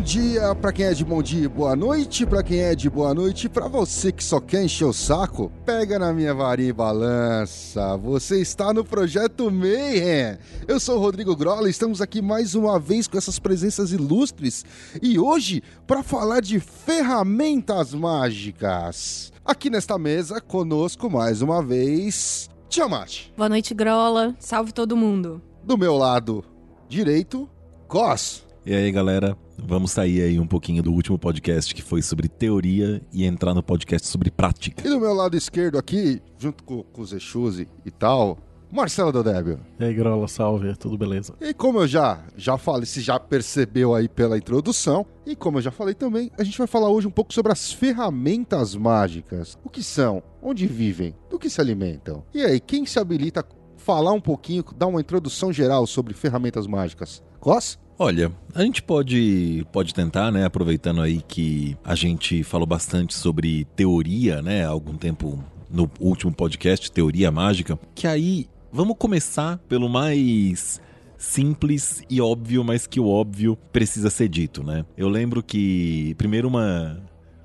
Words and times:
Bom 0.00 0.04
dia 0.04 0.54
para 0.54 0.72
quem 0.72 0.86
é 0.86 0.94
de 0.94 1.04
bom 1.04 1.22
dia 1.22 1.44
e 1.44 1.46
boa 1.46 1.76
noite, 1.76 2.24
para 2.24 2.42
quem 2.42 2.60
é 2.60 2.74
de 2.74 2.88
boa 2.88 3.12
noite, 3.12 3.50
para 3.50 3.68
você 3.68 4.10
que 4.10 4.24
só 4.24 4.40
quer 4.40 4.64
encher 4.64 4.86
o 4.86 4.94
saco, 4.94 5.52
pega 5.66 5.98
na 5.98 6.10
minha 6.10 6.32
varinha 6.32 6.70
e 6.70 6.72
balança. 6.72 7.98
Você 7.98 8.40
está 8.40 8.72
no 8.72 8.82
projeto 8.82 9.50
Mayhem. 9.50 10.38
Eu 10.66 10.80
sou 10.80 10.96
o 10.96 11.00
Rodrigo 11.00 11.36
Grola, 11.36 11.68
estamos 11.68 12.00
aqui 12.00 12.22
mais 12.22 12.54
uma 12.54 12.80
vez 12.80 13.06
com 13.06 13.18
essas 13.18 13.38
presenças 13.38 13.92
ilustres 13.92 14.64
e 15.02 15.18
hoje 15.18 15.62
para 15.86 16.02
falar 16.02 16.40
de 16.40 16.58
ferramentas 16.60 17.92
mágicas. 17.92 19.30
Aqui 19.44 19.68
nesta 19.68 19.98
mesa 19.98 20.40
conosco 20.40 21.10
mais 21.10 21.42
uma 21.42 21.62
vez, 21.62 22.48
Tiamat. 22.70 23.26
Boa 23.36 23.50
noite, 23.50 23.74
Grola. 23.74 24.34
Salve 24.38 24.72
todo 24.72 24.96
mundo. 24.96 25.42
Do 25.62 25.76
meu 25.76 25.98
lado 25.98 26.42
direito, 26.88 27.46
Cos. 27.86 28.48
E 28.64 28.74
aí, 28.74 28.92
galera, 28.92 29.36
vamos 29.66 29.92
sair 29.92 30.22
aí 30.22 30.40
um 30.40 30.46
pouquinho 30.46 30.82
do 30.82 30.92
último 30.92 31.18
podcast 31.18 31.74
que 31.74 31.82
foi 31.82 32.02
sobre 32.02 32.28
teoria 32.28 33.02
e 33.12 33.24
entrar 33.24 33.54
no 33.54 33.62
podcast 33.62 34.06
sobre 34.08 34.30
prática. 34.30 34.86
E 34.86 34.90
do 34.90 35.00
meu 35.00 35.14
lado 35.14 35.36
esquerdo 35.36 35.78
aqui, 35.78 36.20
junto 36.38 36.64
com, 36.64 36.82
com 36.82 37.02
o 37.02 37.06
Zexuzi 37.06 37.68
e 37.84 37.90
tal, 37.90 38.38
Marcelo 38.72 39.10
Dodébio. 39.10 39.58
E 39.80 39.84
aí, 39.84 39.92
Grola, 39.92 40.28
salve, 40.28 40.74
tudo 40.76 40.96
beleza? 40.96 41.34
E 41.40 41.52
como 41.52 41.80
eu 41.80 41.88
já, 41.88 42.24
já 42.36 42.56
falei, 42.56 42.86
se 42.86 43.00
já 43.00 43.18
percebeu 43.18 43.94
aí 43.94 44.08
pela 44.08 44.38
introdução, 44.38 45.04
e 45.26 45.34
como 45.34 45.58
eu 45.58 45.62
já 45.62 45.72
falei 45.72 45.94
também, 45.94 46.30
a 46.38 46.44
gente 46.44 46.56
vai 46.56 46.68
falar 46.68 46.88
hoje 46.88 47.06
um 47.06 47.10
pouco 47.10 47.34
sobre 47.34 47.50
as 47.50 47.72
ferramentas 47.72 48.76
mágicas. 48.76 49.58
O 49.64 49.68
que 49.68 49.82
são? 49.82 50.22
Onde 50.40 50.66
vivem? 50.66 51.14
Do 51.28 51.38
que 51.38 51.50
se 51.50 51.60
alimentam? 51.60 52.22
E 52.32 52.42
aí, 52.42 52.60
quem 52.60 52.86
se 52.86 52.98
habilita 52.98 53.40
a 53.40 53.44
falar 53.76 54.12
um 54.12 54.20
pouquinho, 54.20 54.64
dar 54.76 54.86
uma 54.86 55.00
introdução 55.00 55.52
geral 55.52 55.84
sobre 55.86 56.14
ferramentas 56.14 56.66
mágicas? 56.66 57.22
Cos? 57.40 57.76
Olha, 58.02 58.32
a 58.54 58.62
gente 58.62 58.82
pode, 58.82 59.62
pode 59.70 59.92
tentar, 59.92 60.32
né? 60.32 60.46
Aproveitando 60.46 61.02
aí 61.02 61.20
que 61.20 61.76
a 61.84 61.94
gente 61.94 62.42
falou 62.42 62.66
bastante 62.66 63.12
sobre 63.12 63.66
teoria, 63.76 64.40
né? 64.40 64.64
Há 64.64 64.70
algum 64.70 64.96
tempo 64.96 65.38
no 65.68 65.90
último 66.00 66.32
podcast, 66.32 66.90
Teoria 66.90 67.30
Mágica. 67.30 67.78
Que 67.94 68.06
aí, 68.06 68.48
vamos 68.72 68.96
começar 68.98 69.58
pelo 69.68 69.86
mais 69.86 70.80
simples 71.18 72.02
e 72.08 72.22
óbvio, 72.22 72.64
mas 72.64 72.86
que 72.86 72.98
o 72.98 73.06
óbvio 73.06 73.54
precisa 73.70 74.08
ser 74.08 74.30
dito, 74.30 74.64
né? 74.64 74.86
Eu 74.96 75.10
lembro 75.10 75.42
que, 75.42 76.14
primeiro, 76.16 76.48
uma, 76.48 77.02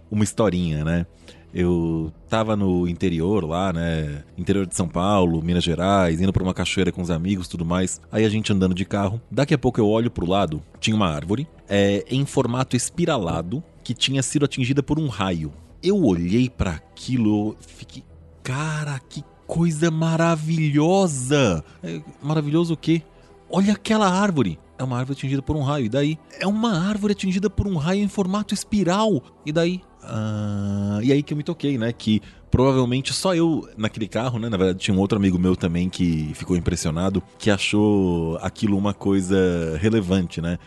uma 0.09 0.23
historinha, 0.23 0.83
né? 0.83 1.05
Eu 1.53 2.11
tava 2.27 2.53
no 2.57 2.85
interior 2.85 3.45
lá, 3.45 3.71
né? 3.71 4.23
Interior 4.37 4.65
de 4.65 4.75
São 4.75 4.89
Paulo, 4.89 5.41
Minas 5.41 5.63
Gerais, 5.63 6.19
indo 6.19 6.33
pra 6.33 6.43
uma 6.43 6.53
cachoeira 6.53 6.91
com 6.91 7.01
os 7.01 7.09
amigos 7.09 7.47
tudo 7.47 7.63
mais. 7.63 8.01
Aí 8.11 8.25
a 8.25 8.29
gente 8.29 8.51
andando 8.51 8.75
de 8.75 8.83
carro. 8.83 9.21
Daqui 9.31 9.53
a 9.53 9.57
pouco 9.57 9.79
eu 9.79 9.87
olho 9.87 10.11
pro 10.11 10.29
lado, 10.29 10.61
tinha 10.81 10.93
uma 10.95 11.07
árvore 11.07 11.47
é, 11.69 12.03
em 12.09 12.25
formato 12.25 12.75
espiralado 12.75 13.63
que 13.85 13.93
tinha 13.93 14.21
sido 14.21 14.43
atingida 14.43 14.83
por 14.83 14.99
um 14.99 15.07
raio. 15.07 15.53
Eu 15.81 16.03
olhei 16.03 16.49
para 16.49 16.71
aquilo, 16.71 17.55
fiquei. 17.61 18.03
Cara, 18.43 18.99
que 18.99 19.23
coisa 19.47 19.89
maravilhosa! 19.89 21.63
É, 21.81 22.01
maravilhoso 22.21 22.73
o 22.73 22.77
quê? 22.77 23.01
Olha 23.49 23.73
aquela 23.73 24.09
árvore! 24.09 24.59
É 24.77 24.83
uma 24.83 24.97
árvore 24.97 25.17
atingida 25.17 25.41
por 25.41 25.55
um 25.55 25.61
raio. 25.61 25.85
E 25.85 25.89
daí? 25.89 26.19
É 26.39 26.45
uma 26.45 26.77
árvore 26.89 27.13
atingida 27.13 27.49
por 27.49 27.65
um 27.65 27.77
raio 27.77 28.03
em 28.03 28.07
formato 28.09 28.53
espiral. 28.53 29.23
E 29.45 29.51
daí? 29.51 29.81
Ah, 30.07 30.99
e 31.03 31.11
aí 31.11 31.23
que 31.23 31.33
eu 31.33 31.37
me 31.37 31.43
toquei, 31.43 31.77
né? 31.77 31.91
Que 31.91 32.21
provavelmente 32.49 33.13
só 33.13 33.35
eu 33.35 33.67
naquele 33.77 34.07
carro, 34.07 34.39
né? 34.39 34.49
Na 34.49 34.57
verdade, 34.57 34.79
tinha 34.79 34.95
um 34.95 34.99
outro 34.99 35.17
amigo 35.17 35.37
meu 35.37 35.55
também 35.55 35.89
que 35.89 36.31
ficou 36.33 36.55
impressionado, 36.55 37.21
que 37.37 37.49
achou 37.49 38.37
aquilo 38.41 38.77
uma 38.77 38.93
coisa 38.93 39.77
relevante, 39.79 40.41
né? 40.41 40.57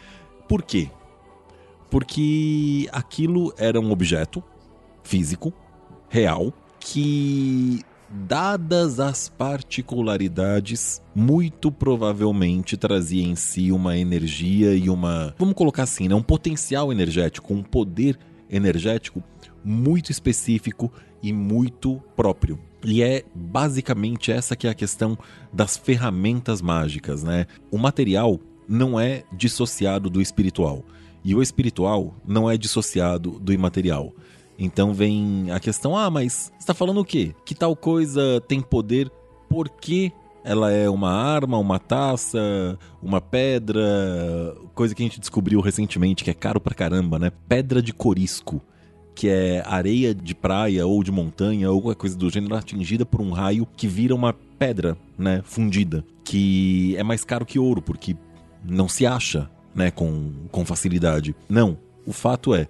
Por 0.49 0.63
quê? 0.63 0.91
Porque 1.91 2.89
aquilo 2.93 3.53
era 3.57 3.81
um 3.81 3.91
objeto 3.91 4.43
físico, 5.03 5.53
real, 6.09 6.53
que 6.79 7.81
dadas 8.11 9.01
as 9.01 9.29
particularidades, 9.29 11.03
muito 11.15 11.71
provavelmente 11.71 12.77
trazia 12.77 13.23
em 13.23 13.35
si 13.35 13.71
uma 13.71 13.97
energia 13.97 14.75
e 14.75 14.89
uma, 14.89 15.35
vamos 15.39 15.55
colocar 15.55 15.83
assim, 15.83 16.09
né, 16.09 16.15
um 16.15 16.23
potencial 16.23 16.91
energético, 16.91 17.53
um 17.53 17.63
poder 17.63 18.19
energético 18.51 19.23
muito 19.65 20.11
específico 20.11 20.93
e 21.23 21.33
muito 21.33 22.03
próprio. 22.17 22.59
E 22.85 23.03
é 23.03 23.25
basicamente 23.35 24.31
essa 24.31 24.55
que 24.55 24.67
é 24.67 24.71
a 24.71 24.75
questão 24.75 25.19
das 25.53 25.77
ferramentas 25.77 26.63
mágicas, 26.63 27.23
né? 27.23 27.47
O 27.71 27.79
material 27.79 28.41
não 28.69 28.99
é 28.99 29.25
dissociado 29.33 30.09
do 30.09 30.21
espiritual 30.21 30.85
e 31.25 31.35
o 31.35 31.43
espiritual 31.43 32.15
não 32.27 32.49
é 32.49 32.57
dissociado 32.57 33.39
do 33.41 33.53
imaterial. 33.53 34.15
Então 34.59 34.95
vem 34.95 35.51
a 35.51 35.61
questão: 35.61 35.97
ah, 35.97 36.11
mas 36.11 36.53
está 36.59 36.73
falando 36.73 37.01
o 37.01 37.05
quê? 37.05 37.35
Que 37.45 37.55
tal 37.55 37.75
coisa 37.75 38.43
tem 38.47 38.61
poder 38.61 39.11
porque 39.49 40.13
ela 40.49 40.73
é 40.73 40.89
uma 40.89 41.13
arma, 41.13 41.59
uma 41.59 41.79
taça, 41.79 42.79
uma 43.03 43.21
pedra, 43.21 44.57
coisa 44.75 44.95
que 44.95 45.03
a 45.03 45.05
gente 45.07 45.21
descobriu 45.21 45.61
recentemente 45.61 46.25
que 46.25 46.31
é 46.31 46.35
caro 46.35 46.59
pra 46.59 46.75
caramba, 46.75 47.19
né? 47.19 47.31
Pedra 47.47 47.83
de 47.83 47.93
corisco, 47.93 48.59
que 49.15 49.29
é 49.29 49.63
areia 49.67 50.15
de 50.15 50.35
praia 50.35 50.87
ou 50.87 51.05
de 51.05 51.13
montanha 51.13 51.71
ou 51.71 51.83
qualquer 51.83 52.01
coisa 52.01 52.17
do 52.17 52.31
gênero 52.31 52.55
atingida 52.55 53.05
por 53.05 53.21
um 53.21 53.31
raio 53.31 53.69
que 53.77 53.87
vira 53.87 54.15
uma 54.15 54.33
pedra, 54.33 54.97
né, 55.19 55.43
fundida, 55.45 56.03
que 56.25 56.97
é 56.97 57.03
mais 57.03 57.25
caro 57.25 57.45
que 57.45 57.59
ouro 57.59 57.83
porque 57.83 58.17
não 58.65 58.89
se 58.89 59.05
acha, 59.05 59.51
né, 59.75 59.91
com, 59.91 60.33
com 60.51 60.65
facilidade. 60.65 61.37
Não, 61.47 61.77
o 62.07 62.13
fato 62.13 62.55
é 62.55 62.67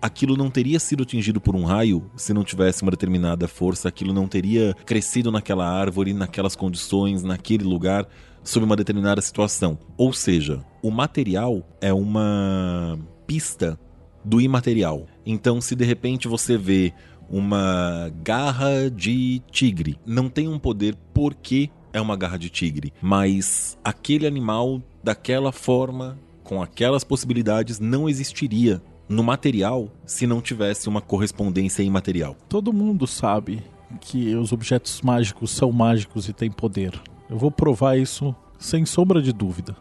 aquilo 0.00 0.36
não 0.36 0.50
teria 0.50 0.78
sido 0.78 1.02
atingido 1.02 1.40
por 1.40 1.54
um 1.54 1.64
raio 1.64 2.10
se 2.16 2.32
não 2.32 2.44
tivesse 2.44 2.82
uma 2.82 2.90
determinada 2.90 3.48
força, 3.48 3.88
aquilo 3.88 4.12
não 4.12 4.28
teria 4.28 4.74
crescido 4.86 5.30
naquela 5.30 5.68
árvore, 5.68 6.12
naquelas 6.12 6.56
condições, 6.56 7.22
naquele 7.22 7.64
lugar, 7.64 8.06
sob 8.42 8.64
uma 8.64 8.76
determinada 8.76 9.20
situação. 9.20 9.78
Ou 9.96 10.12
seja, 10.12 10.64
o 10.82 10.90
material 10.90 11.62
é 11.80 11.92
uma 11.92 12.98
pista 13.26 13.78
do 14.24 14.40
imaterial. 14.40 15.06
Então, 15.24 15.60
se 15.60 15.74
de 15.74 15.84
repente 15.84 16.28
você 16.28 16.56
vê 16.56 16.92
uma 17.30 18.10
garra 18.22 18.90
de 18.90 19.42
tigre, 19.50 19.98
não 20.06 20.28
tem 20.28 20.48
um 20.48 20.58
poder 20.58 20.96
porque 21.12 21.70
é 21.92 22.00
uma 22.00 22.16
garra 22.16 22.38
de 22.38 22.48
tigre, 22.48 22.92
mas 23.02 23.76
aquele 23.84 24.26
animal 24.26 24.82
daquela 25.02 25.52
forma, 25.52 26.18
com 26.42 26.62
aquelas 26.62 27.04
possibilidades, 27.04 27.78
não 27.78 28.08
existiria 28.08 28.82
no 29.08 29.22
material 29.22 29.88
se 30.04 30.26
não 30.26 30.40
tivesse 30.40 30.88
uma 30.88 31.00
correspondência 31.00 31.82
imaterial. 31.82 32.36
Todo 32.48 32.72
mundo 32.72 33.06
sabe 33.06 33.62
que 34.00 34.34
os 34.34 34.52
objetos 34.52 35.00
mágicos 35.00 35.50
são 35.50 35.72
mágicos 35.72 36.28
e 36.28 36.32
têm 36.32 36.50
poder. 36.50 37.00
Eu 37.28 37.38
vou 37.38 37.50
provar 37.50 37.96
isso 37.96 38.34
sem 38.58 38.84
sombra 38.84 39.22
de 39.22 39.32
dúvida. 39.32 39.76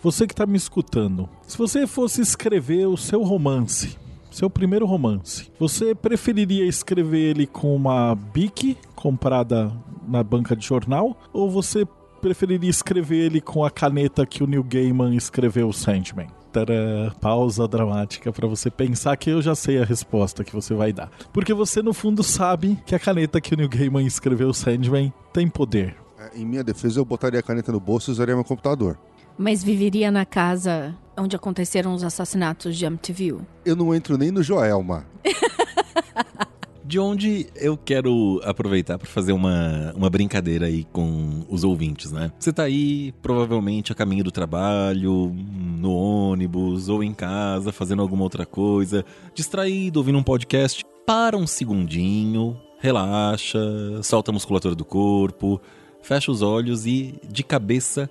Você 0.00 0.26
que 0.26 0.32
está 0.32 0.46
me 0.46 0.56
escutando, 0.56 1.28
se 1.46 1.58
você 1.58 1.86
fosse 1.86 2.20
escrever 2.20 2.86
o 2.86 2.96
seu 2.96 3.22
romance, 3.22 3.98
seu 4.30 4.48
primeiro 4.48 4.86
romance, 4.86 5.50
você 5.58 5.94
preferiria 5.94 6.64
escrever 6.64 7.30
ele 7.30 7.46
com 7.46 7.74
uma 7.74 8.14
bic 8.14 8.76
comprada 8.94 9.72
na 10.06 10.22
banca 10.22 10.54
de 10.54 10.64
jornal 10.64 11.18
ou 11.32 11.50
você 11.50 11.84
preferiria 12.20 12.70
escrever 12.70 13.26
ele 13.26 13.40
com 13.40 13.64
a 13.64 13.70
caneta 13.70 14.24
que 14.24 14.42
o 14.42 14.46
Neil 14.46 14.62
Gaiman 14.62 15.16
escreveu 15.16 15.68
o 15.68 15.72
Sandman? 15.72 16.37
Tcharam, 16.52 17.12
pausa 17.20 17.66
dramática 17.68 18.32
para 18.32 18.46
você 18.46 18.70
pensar 18.70 19.16
que 19.16 19.30
eu 19.30 19.40
já 19.42 19.54
sei 19.54 19.80
a 19.80 19.84
resposta 19.84 20.42
que 20.44 20.54
você 20.54 20.74
vai 20.74 20.92
dar. 20.92 21.10
Porque 21.32 21.52
você, 21.54 21.82
no 21.82 21.92
fundo, 21.92 22.22
sabe 22.22 22.78
que 22.86 22.94
a 22.94 22.98
caneta 22.98 23.40
que 23.40 23.54
o 23.54 23.56
Neil 23.56 23.68
Gaiman 23.68 24.06
escreveu, 24.06 24.52
Sandman, 24.52 25.12
tem 25.32 25.48
poder. 25.48 25.96
É, 26.18 26.38
Em 26.38 26.44
minha 26.44 26.64
defesa, 26.64 27.00
eu 27.00 27.04
botaria 27.04 27.40
a 27.40 27.42
caneta 27.42 27.70
no 27.72 27.80
bolso 27.80 28.10
e 28.10 28.12
usaria 28.12 28.34
meu 28.34 28.44
computador. 28.44 28.98
Mas 29.36 29.62
viveria 29.62 30.10
na 30.10 30.24
casa 30.24 30.96
onde 31.16 31.36
aconteceram 31.36 31.94
os 31.94 32.02
assassinatos 32.02 32.76
de 32.76 32.84
Amityville? 32.86 33.42
Eu 33.64 33.76
não 33.76 33.94
entro 33.94 34.16
nem 34.18 34.30
no 34.30 34.42
Joelma. 34.42 35.04
De 36.88 36.98
onde 36.98 37.48
eu 37.54 37.76
quero 37.76 38.40
aproveitar 38.42 38.96
para 38.96 39.06
fazer 39.06 39.32
uma, 39.32 39.92
uma 39.94 40.08
brincadeira 40.08 40.64
aí 40.64 40.84
com 40.84 41.44
os 41.46 41.62
ouvintes, 41.62 42.10
né? 42.10 42.32
Você 42.38 42.50
tá 42.50 42.62
aí, 42.62 43.12
provavelmente 43.20 43.92
a 43.92 43.94
caminho 43.94 44.24
do 44.24 44.30
trabalho, 44.30 45.30
no 45.36 45.92
ônibus 45.92 46.88
ou 46.88 47.04
em 47.04 47.12
casa, 47.12 47.72
fazendo 47.72 48.00
alguma 48.00 48.22
outra 48.22 48.46
coisa, 48.46 49.04
distraído, 49.34 50.00
ouvindo 50.00 50.16
um 50.16 50.22
podcast. 50.22 50.82
Para 51.04 51.36
um 51.36 51.46
segundinho, 51.46 52.58
relaxa, 52.78 53.60
solta 54.02 54.30
a 54.30 54.32
musculatura 54.32 54.74
do 54.74 54.86
corpo, 54.86 55.60
fecha 56.00 56.32
os 56.32 56.40
olhos 56.40 56.86
e, 56.86 57.20
de 57.30 57.42
cabeça, 57.42 58.08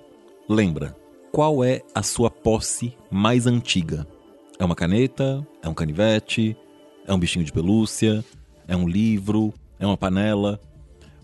lembra: 0.48 0.94
qual 1.32 1.64
é 1.64 1.82
a 1.92 2.04
sua 2.04 2.30
posse 2.30 2.94
mais 3.10 3.44
antiga? 3.44 4.06
É 4.56 4.64
uma 4.64 4.76
caneta? 4.76 5.44
É 5.60 5.68
um 5.68 5.74
canivete? 5.74 6.56
É 7.08 7.12
um 7.12 7.18
bichinho 7.18 7.44
de 7.44 7.50
pelúcia? 7.50 8.24
É 8.68 8.76
um 8.76 8.86
livro? 8.86 9.52
É 9.80 9.86
uma 9.86 9.96
panela? 9.96 10.60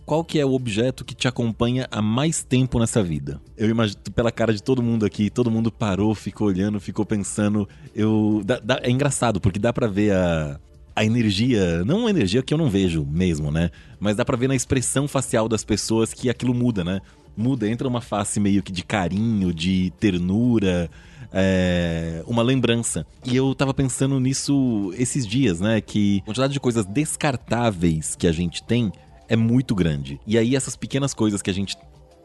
Qual 0.07 0.25
que 0.25 0.39
é 0.39 0.45
o 0.45 0.53
objeto 0.53 1.05
que 1.05 1.15
te 1.15 1.29
acompanha 1.29 1.87
há 1.91 2.03
mais 2.03 2.43
tempo 2.43 2.79
nessa 2.79 3.03
vida? 3.03 3.41
Eu 3.57 3.71
imagino 3.71 4.01
pela 4.15 4.31
cara 4.31 4.53
de 4.53 4.63
todo 4.63 4.83
mundo 4.83 5.07
aqui, 5.07 5.31
todo 5.31 5.51
mundo 5.51 5.71
parou, 5.71 6.15
ficou 6.15 6.49
olhando, 6.49 6.81
ficou 6.81 7.07
pensando. 7.07 7.69
Eu 7.95 8.43
dá, 8.45 8.59
dá, 8.59 8.81
é 8.83 8.91
engraçado 8.91 9.41
porque 9.41 9.59
dá 9.59 9.73
para 9.73 9.87
ver 9.87 10.13
a, 10.13 10.61
a 10.95 11.05
energia, 11.05 11.83
não 11.85 12.01
uma 12.01 12.11
energia 12.11 12.43
que 12.43 12.53
eu 12.53 12.59
não 12.59 12.69
vejo 12.69 13.07
mesmo, 13.11 13.51
né? 13.51 13.71
Mas 13.99 14.17
dá 14.17 14.25
pra 14.25 14.37
ver 14.37 14.49
na 14.49 14.55
expressão 14.55 15.09
facial 15.09 15.49
das 15.49 15.65
pessoas 15.65 16.13
que 16.13 16.29
aquilo 16.29 16.53
muda, 16.53 16.85
né? 16.85 17.01
Muda, 17.35 17.69
entra 17.69 17.89
uma 17.89 18.01
face 18.01 18.39
meio 18.39 18.63
que 18.63 18.71
de 18.71 18.85
carinho, 18.85 19.53
de 19.53 19.91
ternura, 19.99 20.91
é, 21.35 22.23
uma 22.27 22.43
lembrança. 22.43 23.05
E 23.25 23.35
eu 23.35 23.53
tava 23.55 23.75
pensando 23.75 24.21
nisso 24.21 24.95
esses 24.97 25.27
dias, 25.27 25.61
né? 25.61 25.81
Que 25.81 26.21
a 26.23 26.27
quantidade 26.27 26.53
de 26.53 26.61
coisas 26.61 26.87
descartáveis 26.87 28.15
que 28.15 28.29
a 28.29 28.33
gente 28.33 28.63
tem 28.63 28.93
é 29.29 29.35
muito 29.35 29.75
grande. 29.75 30.21
E 30.25 30.39
aí 30.39 30.55
essas 30.55 30.77
pequenas 30.77 31.13
coisas 31.13 31.43
que 31.43 31.51
a 31.51 31.55
gente 31.55 31.77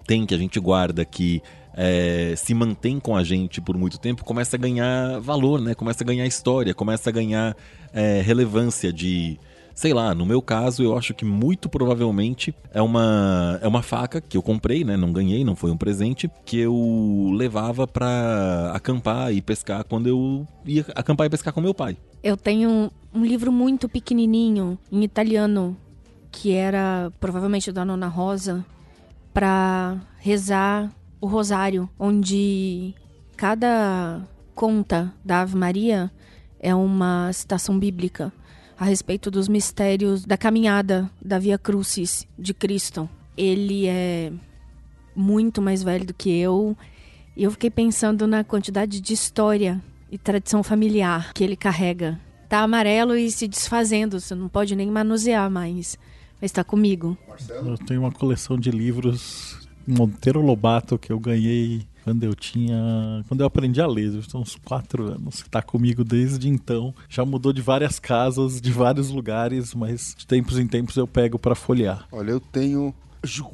tem, 0.06 0.26
que 0.26 0.36
a 0.36 0.38
gente 0.38 0.60
guarda, 0.60 1.04
que 1.04 1.42
é, 1.74 2.34
se 2.38 2.54
mantém 2.54 3.00
com 3.00 3.16
a 3.16 3.24
gente 3.24 3.60
por 3.60 3.76
muito 3.78 3.98
tempo, 3.98 4.24
começa 4.24 4.56
a 4.56 4.60
ganhar 4.60 5.20
valor, 5.20 5.60
né? 5.60 5.74
Começa 5.74 6.04
a 6.04 6.06
ganhar 6.06 6.28
história, 6.28 6.74
começa 6.74 7.10
a 7.10 7.14
ganhar 7.14 7.56
é, 7.92 8.22
relevância 8.22 8.94
de 8.94 9.40
sei 9.80 9.94
lá, 9.94 10.14
no 10.14 10.26
meu 10.26 10.42
caso, 10.42 10.84
eu 10.84 10.98
acho 10.98 11.14
que 11.14 11.24
muito 11.24 11.70
provavelmente 11.70 12.54
é 12.74 12.82
uma, 12.82 13.58
é 13.62 13.68
uma 13.68 13.82
faca 13.82 14.20
que 14.20 14.36
eu 14.36 14.42
comprei, 14.42 14.84
né? 14.84 14.98
Não 14.98 15.14
ganhei, 15.14 15.46
não 15.46 15.56
foi 15.56 15.72
um 15.72 15.78
presente, 15.78 16.30
que 16.44 16.60
eu 16.60 17.32
levava 17.34 17.88
para 17.88 18.74
acampar 18.74 19.34
e 19.34 19.42
pescar 19.42 19.86
quando 19.86 20.08
eu 20.08 20.46
ia 20.66 20.86
acampar 20.94 21.28
e 21.28 21.30
pescar 21.30 21.54
com 21.54 21.62
meu 21.62 21.74
pai. 21.74 21.96
Eu 22.22 22.36
tenho 22.36 22.92
um 23.14 23.24
livro 23.24 23.54
muito 23.54 23.88
pequenininho 23.88 24.78
em 24.92 25.02
italiano 25.02 25.78
que 26.30 26.52
era 26.52 27.10
provavelmente 27.18 27.72
da 27.72 27.86
Nona 27.86 28.10
Rosa 28.10 28.66
para 29.34 29.98
rezar 30.18 30.92
o 31.22 31.26
rosário, 31.26 31.90
onde 31.98 32.94
cada 33.38 34.28
conta 34.54 35.14
da 35.24 35.40
Ave 35.40 35.56
Maria 35.56 36.12
é 36.60 36.76
uma 36.76 37.32
citação 37.32 37.80
bíblica 37.80 38.34
a 38.80 38.86
respeito 38.86 39.30
dos 39.30 39.50
mistérios 39.50 40.24
da 40.24 40.38
caminhada 40.38 41.12
da 41.22 41.38
Via 41.38 41.58
Crucis 41.58 42.26
de 42.38 42.54
Cristo. 42.54 43.10
Ele 43.36 43.88
é 43.88 44.32
muito 45.14 45.62
mais 45.62 45.84
velho 45.84 46.06
do 46.06 46.14
que 46.14 46.30
eu 46.30 46.78
e 47.36 47.44
eu 47.44 47.52
fiquei 47.52 47.70
pensando 47.70 48.26
na 48.26 48.42
quantidade 48.44 49.02
de 49.02 49.14
história 49.14 49.82
e 50.10 50.18
tradição 50.18 50.64
familiar 50.64 51.34
que 51.34 51.44
ele 51.44 51.58
carrega. 51.58 52.18
Tá 52.48 52.62
amarelo 52.62 53.16
e 53.16 53.30
se 53.30 53.48
desfazendo, 53.48 54.20
você 54.20 54.34
não 54.34 54.48
pode 54.48 54.76
nem 54.76 54.90
manusear 54.90 55.52
mais, 55.52 55.98
mas 56.42 56.52
tá 56.52 56.64
comigo. 56.64 57.18
Marcelo? 57.28 57.72
Eu 57.72 57.78
tenho 57.78 58.00
uma 58.00 58.12
coleção 58.12 58.58
de 58.58 58.72
livros 58.72 59.68
Monteiro 59.86 60.42
Lobato 60.42 60.98
que 60.98 61.12
eu 61.12 61.20
ganhei 61.20 61.86
quando 62.10 62.24
eu 62.24 62.34
tinha. 62.34 63.24
Quando 63.28 63.42
eu 63.42 63.48
aprendi 63.48 63.80
a 63.80 63.88
ler, 63.88 64.12
eu 64.14 64.40
uns 64.40 64.56
quatro 64.56 65.12
anos. 65.12 65.46
Tá 65.50 65.62
comigo 65.62 66.04
desde 66.04 66.50
então. 66.50 66.94
Já 67.08 67.24
mudou 67.24 67.54
de 67.54 67.62
várias 67.62 68.00
casas, 68.00 68.60
de 68.60 68.72
vários 68.72 69.10
lugares, 69.10 69.76
mas 69.76 70.16
de 70.18 70.26
tempos 70.26 70.58
em 70.58 70.68
tempos 70.68 70.96
eu 70.96 71.08
pego 71.08 71.38
para 71.38 71.54
folhear. 71.54 72.08
Olha, 72.12 72.32
eu 72.32 72.40
tenho. 72.40 72.94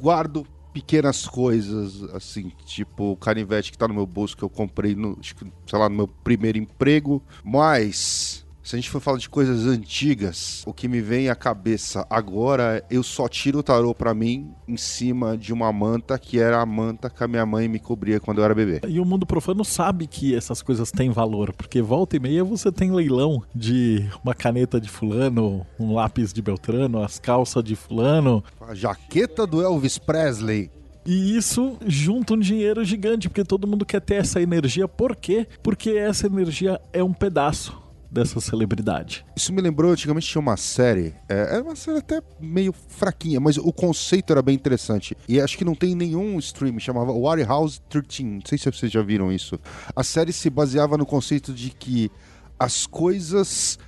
Guardo 0.00 0.46
pequenas 0.72 1.26
coisas, 1.26 2.02
assim, 2.14 2.52
tipo 2.66 3.12
o 3.12 3.16
canivete 3.16 3.72
que 3.72 3.78
tá 3.78 3.88
no 3.88 3.94
meu 3.94 4.06
bolso 4.06 4.36
que 4.36 4.42
eu 4.42 4.48
comprei 4.48 4.94
no, 4.94 5.18
sei 5.22 5.78
lá, 5.78 5.88
no 5.88 5.96
meu 5.96 6.06
primeiro 6.06 6.58
emprego, 6.58 7.22
mas 7.42 8.45
se 8.66 8.74
a 8.74 8.78
gente 8.80 8.90
for 8.90 9.00
falar 9.00 9.18
de 9.18 9.28
coisas 9.28 9.64
antigas, 9.64 10.64
o 10.66 10.74
que 10.74 10.88
me 10.88 11.00
vem 11.00 11.28
à 11.28 11.36
cabeça 11.36 12.04
agora, 12.10 12.84
eu 12.90 13.00
só 13.00 13.28
tiro 13.28 13.60
o 13.60 13.62
tarô 13.62 13.94
para 13.94 14.12
mim 14.12 14.50
em 14.66 14.76
cima 14.76 15.38
de 15.38 15.52
uma 15.52 15.72
manta 15.72 16.18
que 16.18 16.40
era 16.40 16.60
a 16.60 16.66
manta 16.66 17.08
que 17.08 17.22
a 17.22 17.28
minha 17.28 17.46
mãe 17.46 17.68
me 17.68 17.78
cobria 17.78 18.18
quando 18.18 18.38
eu 18.38 18.44
era 18.44 18.56
bebê. 18.56 18.80
E 18.88 18.98
o 18.98 19.04
mundo 19.04 19.24
profano 19.24 19.64
sabe 19.64 20.08
que 20.08 20.34
essas 20.34 20.62
coisas 20.62 20.90
têm 20.90 21.10
valor, 21.10 21.52
porque 21.52 21.80
volta 21.80 22.16
e 22.16 22.18
meia 22.18 22.42
você 22.42 22.72
tem 22.72 22.90
leilão 22.90 23.40
de 23.54 24.04
uma 24.24 24.34
caneta 24.34 24.80
de 24.80 24.88
fulano, 24.88 25.64
um 25.78 25.94
lápis 25.94 26.32
de 26.32 26.42
Beltrano, 26.42 27.00
as 27.00 27.20
calças 27.20 27.62
de 27.62 27.76
fulano, 27.76 28.42
a 28.60 28.74
jaqueta 28.74 29.46
do 29.46 29.62
Elvis 29.62 29.96
Presley. 29.96 30.72
E 31.06 31.36
isso 31.36 31.76
junta 31.86 32.34
um 32.34 32.40
dinheiro 32.40 32.84
gigante, 32.84 33.28
porque 33.28 33.44
todo 33.44 33.64
mundo 33.68 33.86
quer 33.86 34.00
ter 34.00 34.16
essa 34.16 34.42
energia. 34.42 34.88
Por 34.88 35.14
quê? 35.14 35.46
Porque 35.62 35.90
essa 35.90 36.26
energia 36.26 36.80
é 36.92 37.04
um 37.04 37.12
pedaço 37.12 37.85
dessa 38.10 38.40
celebridade. 38.40 39.24
Isso 39.36 39.52
me 39.52 39.60
lembrou, 39.60 39.92
antigamente 39.92 40.26
tinha 40.26 40.40
uma 40.40 40.56
série, 40.56 41.14
é, 41.28 41.54
era 41.54 41.62
uma 41.62 41.76
série 41.76 41.98
até 41.98 42.22
meio 42.40 42.72
fraquinha, 42.72 43.40
mas 43.40 43.56
o 43.56 43.72
conceito 43.72 44.32
era 44.32 44.42
bem 44.42 44.54
interessante. 44.54 45.16
E 45.28 45.40
acho 45.40 45.58
que 45.58 45.64
não 45.64 45.74
tem 45.74 45.94
nenhum 45.94 46.38
stream, 46.38 46.78
chamava 46.78 47.12
Warehouse 47.12 47.80
13, 47.88 48.24
não 48.24 48.40
sei 48.44 48.58
se 48.58 48.70
vocês 48.70 48.90
já 48.90 49.02
viram 49.02 49.32
isso. 49.32 49.58
A 49.94 50.02
série 50.02 50.32
se 50.32 50.48
baseava 50.50 50.96
no 50.96 51.06
conceito 51.06 51.52
de 51.52 51.70
que 51.70 52.10
as 52.58 52.86
coisas 52.86 53.78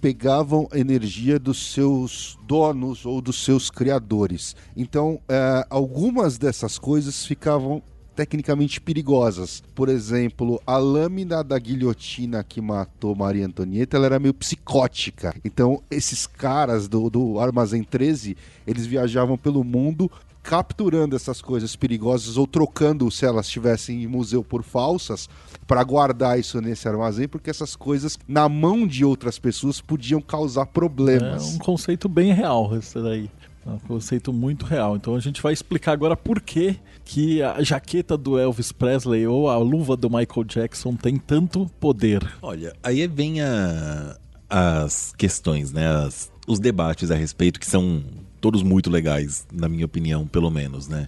pegavam 0.00 0.68
energia 0.72 1.38
dos 1.38 1.72
seus 1.72 2.38
donos 2.46 3.04
ou 3.04 3.20
dos 3.20 3.42
seus 3.42 3.70
criadores. 3.70 4.54
Então, 4.76 5.20
é, 5.28 5.66
algumas 5.68 6.38
dessas 6.38 6.78
coisas 6.78 7.26
ficavam 7.26 7.82
tecnicamente 8.18 8.80
perigosas. 8.80 9.62
Por 9.76 9.88
exemplo, 9.88 10.60
a 10.66 10.76
lâmina 10.76 11.44
da 11.44 11.56
guilhotina 11.56 12.42
que 12.42 12.60
matou 12.60 13.14
Maria 13.14 13.46
Antonieta, 13.46 13.96
ela 13.96 14.06
era 14.06 14.18
meio 14.18 14.34
psicótica. 14.34 15.32
Então, 15.44 15.80
esses 15.88 16.26
caras 16.26 16.88
do, 16.88 17.08
do 17.08 17.38
Armazém 17.38 17.84
13, 17.84 18.36
eles 18.66 18.86
viajavam 18.86 19.38
pelo 19.38 19.62
mundo 19.62 20.10
capturando 20.42 21.14
essas 21.14 21.40
coisas 21.40 21.76
perigosas 21.76 22.36
ou 22.36 22.44
trocando 22.44 23.08
se 23.08 23.24
elas 23.24 23.46
estivessem 23.46 24.02
em 24.02 24.06
museu 24.08 24.42
por 24.42 24.64
falsas 24.64 25.28
para 25.64 25.84
guardar 25.84 26.40
isso 26.40 26.60
nesse 26.60 26.88
armazém, 26.88 27.28
porque 27.28 27.50
essas 27.50 27.76
coisas 27.76 28.18
na 28.26 28.48
mão 28.48 28.84
de 28.84 29.04
outras 29.04 29.38
pessoas 29.38 29.80
podiam 29.80 30.20
causar 30.20 30.66
problemas. 30.66 31.52
É 31.52 31.54
um 31.54 31.58
conceito 31.58 32.08
bem 32.08 32.32
real 32.32 32.74
esse 32.76 33.00
daí. 33.00 33.30
É 33.68 33.72
um 33.74 33.78
conceito 33.78 34.32
muito 34.32 34.64
real. 34.64 34.96
Então 34.96 35.14
a 35.14 35.20
gente 35.20 35.42
vai 35.42 35.52
explicar 35.52 35.92
agora 35.92 36.16
por 36.16 36.40
que, 36.40 36.76
que 37.04 37.42
a 37.42 37.62
jaqueta 37.62 38.16
do 38.16 38.38
Elvis 38.38 38.72
Presley 38.72 39.26
ou 39.26 39.50
a 39.50 39.58
luva 39.58 39.94
do 39.94 40.08
Michael 40.08 40.44
Jackson 40.44 40.96
tem 40.96 41.16
tanto 41.18 41.70
poder. 41.78 42.26
Olha, 42.40 42.74
aí 42.82 43.06
vem 43.06 43.42
a, 43.42 44.16
as 44.48 45.12
questões, 45.18 45.70
né? 45.70 45.86
As, 45.86 46.32
os 46.46 46.58
debates 46.58 47.10
a 47.10 47.14
respeito 47.14 47.60
que 47.60 47.66
são 47.66 48.02
todos 48.40 48.62
muito 48.62 48.88
legais, 48.88 49.46
na 49.52 49.68
minha 49.68 49.84
opinião, 49.84 50.26
pelo 50.26 50.50
menos, 50.50 50.88
né? 50.88 51.06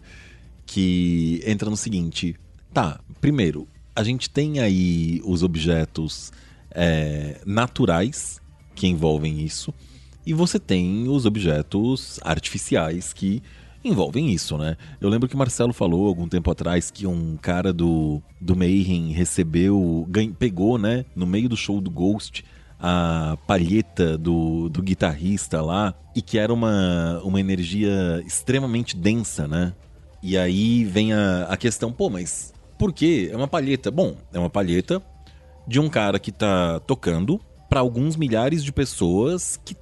Que 0.66 1.42
entra 1.46 1.70
no 1.70 1.76
seguinte: 1.78 2.36
tá, 2.74 3.00
primeiro, 3.22 3.66
a 3.96 4.04
gente 4.04 4.28
tem 4.28 4.60
aí 4.60 5.22
os 5.24 5.42
objetos 5.42 6.30
é, 6.70 7.40
naturais 7.46 8.38
que 8.74 8.86
envolvem 8.86 9.40
isso. 9.40 9.72
E 10.24 10.34
você 10.34 10.58
tem 10.58 11.08
os 11.08 11.26
objetos 11.26 12.20
artificiais 12.22 13.12
que 13.12 13.42
envolvem 13.82 14.30
isso, 14.30 14.58
né? 14.58 14.76
Eu 15.00 15.08
lembro 15.08 15.28
que 15.28 15.34
o 15.34 15.38
Marcelo 15.38 15.72
falou 15.72 16.06
algum 16.06 16.28
tempo 16.28 16.50
atrás 16.50 16.90
que 16.90 17.06
um 17.06 17.36
cara 17.36 17.72
do, 17.72 18.22
do 18.40 18.54
Mayhem 18.54 19.12
recebeu, 19.12 20.06
pegou, 20.38 20.76
né, 20.76 21.04
no 21.16 21.26
meio 21.26 21.48
do 21.48 21.56
show 21.56 21.80
do 21.80 21.90
Ghost, 21.90 22.44
a 22.78 23.36
palheta 23.46 24.16
do, 24.16 24.68
do 24.68 24.82
guitarrista 24.82 25.62
lá, 25.62 25.94
e 26.14 26.22
que 26.22 26.38
era 26.38 26.52
uma, 26.52 27.20
uma 27.24 27.40
energia 27.40 28.22
extremamente 28.26 28.96
densa, 28.96 29.46
né? 29.46 29.72
E 30.22 30.36
aí 30.36 30.84
vem 30.84 31.12
a, 31.12 31.44
a 31.44 31.56
questão, 31.56 31.92
pô, 31.92 32.10
mas 32.10 32.52
por 32.78 32.92
que? 32.92 33.28
É 33.32 33.36
uma 33.36 33.48
palheta. 33.48 33.90
Bom, 33.90 34.16
é 34.32 34.38
uma 34.38 34.50
palheta 34.50 35.02
de 35.66 35.78
um 35.78 35.88
cara 35.88 36.18
que 36.18 36.32
tá 36.32 36.80
tocando 36.80 37.40
para 37.68 37.80
alguns 37.80 38.16
milhares 38.16 38.64
de 38.64 38.72
pessoas 38.72 39.58
que 39.64 39.76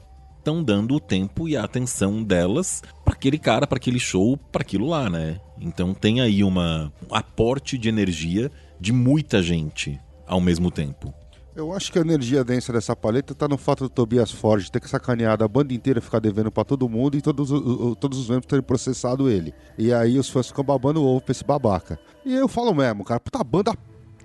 estão 0.49 0.63
dando 0.63 0.95
o 0.95 1.01
tempo 1.01 1.49
e 1.49 1.57
a 1.57 1.65
atenção 1.65 2.23
delas 2.23 2.83
para 3.05 3.15
aquele 3.15 3.39
cara, 3.39 3.67
para 3.67 3.77
aquele 3.77 3.99
show, 4.01 4.37
para 4.51 4.63
aquilo 4.63 4.87
lá, 4.89 5.11
né? 5.11 5.39
Então 5.61 5.93
tem 5.93 6.21
aí 6.21 6.43
uma 6.43 6.93
um 7.11 7.15
aporte 7.15 7.77
de 7.77 7.89
energia 7.89 8.51
de 8.81 8.93
muita 8.93 9.43
gente 9.43 10.01
ao 10.27 10.41
mesmo 10.41 10.71
tempo. 10.71 11.13
Eu 11.55 11.73
acho 11.73 11.91
que 11.91 11.99
a 11.99 12.03
energia 12.03 12.45
densa 12.45 12.73
dessa 12.73 12.95
paleta 12.95 13.35
tá 13.35 13.49
no 13.49 13.59
fato 13.59 13.83
do 13.85 13.91
Tobias 13.91 14.31
Forge 14.31 14.71
ter 14.71 14.79
que 14.81 14.89
sacanear 14.89 15.43
a 15.43 15.49
banda 15.49 15.75
inteira 15.75 16.01
ficar 16.01 16.21
devendo 16.21 16.53
pra 16.53 16.63
todo 16.65 16.89
mundo 16.89 17.17
e 17.17 17.21
todos, 17.21 17.51
os- 17.51 17.97
todos 17.99 18.17
os 18.17 18.29
membros 18.29 18.47
terem 18.47 18.63
processado 18.63 19.29
ele. 19.29 19.53
E 19.77 19.93
aí 19.93 20.19
os 20.21 20.29
fãs 20.29 20.47
ficam 20.47 20.63
babando 20.65 21.03
ovo 21.03 21.21
pra 21.21 21.33
esse 21.33 21.43
babaca. 21.45 21.99
E 22.25 22.33
eu 22.33 22.47
falo 22.47 22.73
mesmo, 22.73 23.05
cara, 23.05 23.19
puta 23.19 23.43
banda 23.43 23.75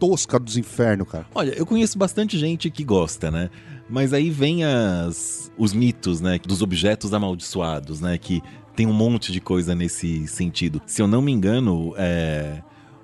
tosca 0.04 0.38
dos 0.38 0.58
infernos, 0.58 1.08
cara. 1.08 1.26
Olha, 1.34 1.52
eu 1.52 1.66
conheço 1.66 1.98
bastante 1.98 2.38
gente 2.38 2.70
que 2.70 2.84
gosta, 2.84 3.32
né? 3.32 3.50
Mas 3.90 4.12
aí 4.12 4.30
vem 4.30 4.66
as, 4.66 5.50
os 5.58 5.72
mitos, 5.72 6.20
né? 6.20 6.38
Dos 6.46 6.62
objetos 6.62 7.14
amaldiçoados, 7.14 8.02
né? 8.02 8.18
Que 8.18 8.44
tem 8.76 8.86
um 8.86 8.92
monte 8.92 9.32
de 9.32 9.40
coisa 9.40 9.74
nesse 9.74 10.28
sentido. 10.28 10.82
Se 10.86 11.02
eu 11.02 11.08
não 11.08 11.22
me 11.22 11.32
engano, 11.32 11.94
é 11.96 12.62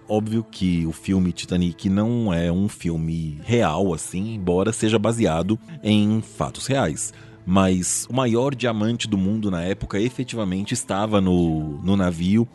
óbvio 0.10 0.44
que 0.44 0.86
o 0.86 0.92
filme 0.92 1.32
Titanic 1.32 1.88
não 1.88 2.34
é 2.34 2.52
um 2.52 2.68
filme 2.68 3.40
real, 3.46 3.94
assim, 3.94 4.34
embora 4.34 4.74
seja 4.74 5.00
baseado 5.00 5.58
em 5.82 6.22
fatos 6.22 6.68
reais. 6.68 7.14
Mas 7.46 8.06
o 8.10 8.14
maior 8.14 8.54
diamante 8.54 9.08
do 9.08 9.18
mundo 9.18 9.50
na 9.50 9.64
época 9.64 9.98
efetivamente 10.02 10.74
estava 10.74 11.22
no, 11.22 11.82
no 11.82 11.96
navio. 11.96 12.46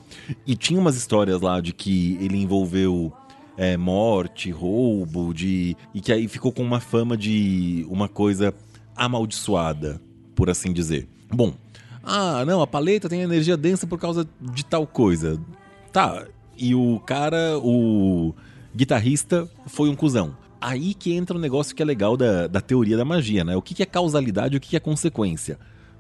E 0.47 0.55
tinha 0.55 0.79
umas 0.79 0.97
histórias 0.97 1.41
lá 1.41 1.63
de 1.63 1.73
que 1.73 2.19
ele 2.21 2.37
envolveu 2.37 3.11
é, 3.57 3.77
morte, 3.77 4.51
roubo, 4.51 5.33
de 5.33 5.77
e 5.93 6.01
que 6.01 6.13
aí 6.13 6.29
ficou 6.29 6.53
com 6.53 6.63
uma 6.63 6.81
fama 6.81 7.17
de 7.17 7.87
uma 7.89 8.09
coisa 8.09 8.55
amaldiçoada, 8.97 10.01
por 10.35 10.51
assim 10.51 10.73
dizer. 10.73 11.09
Bom, 11.31 11.55
ah, 12.03 12.45
não, 12.45 12.61
a 12.61 12.67
paleta 12.67 13.09
tem 13.09 13.23
energia 13.23 13.57
densa 13.57 13.87
por 13.87 13.99
causa 13.99 14.29
de 14.41 14.65
tal 14.65 14.87
coisa. 14.87 15.41
Tá, 15.93 16.27
e 16.57 16.75
o 16.75 17.01
cara, 17.01 17.59
o 17.59 18.35
guitarrista, 18.75 19.49
foi 19.67 19.89
um 19.89 19.95
cuzão. 19.95 20.37
Aí 20.61 20.95
que 20.95 21.13
entra 21.13 21.37
um 21.37 21.41
negócio 21.41 21.75
que 21.75 21.83
é 21.83 21.85
legal 21.85 22.17
da, 22.17 22.47
da 22.47 22.61
teoria 22.61 22.97
da 22.97 23.05
magia, 23.05 23.45
né? 23.45 23.55
O 23.57 23.63
que 23.63 23.75
que 23.75 23.83
é 23.83 23.87
causalidade 23.87 24.55
e 24.55 24.59
o 24.59 24.61
que 24.61 24.71
que 24.71 24.77
é 24.77 24.81
consequência? 24.81 25.59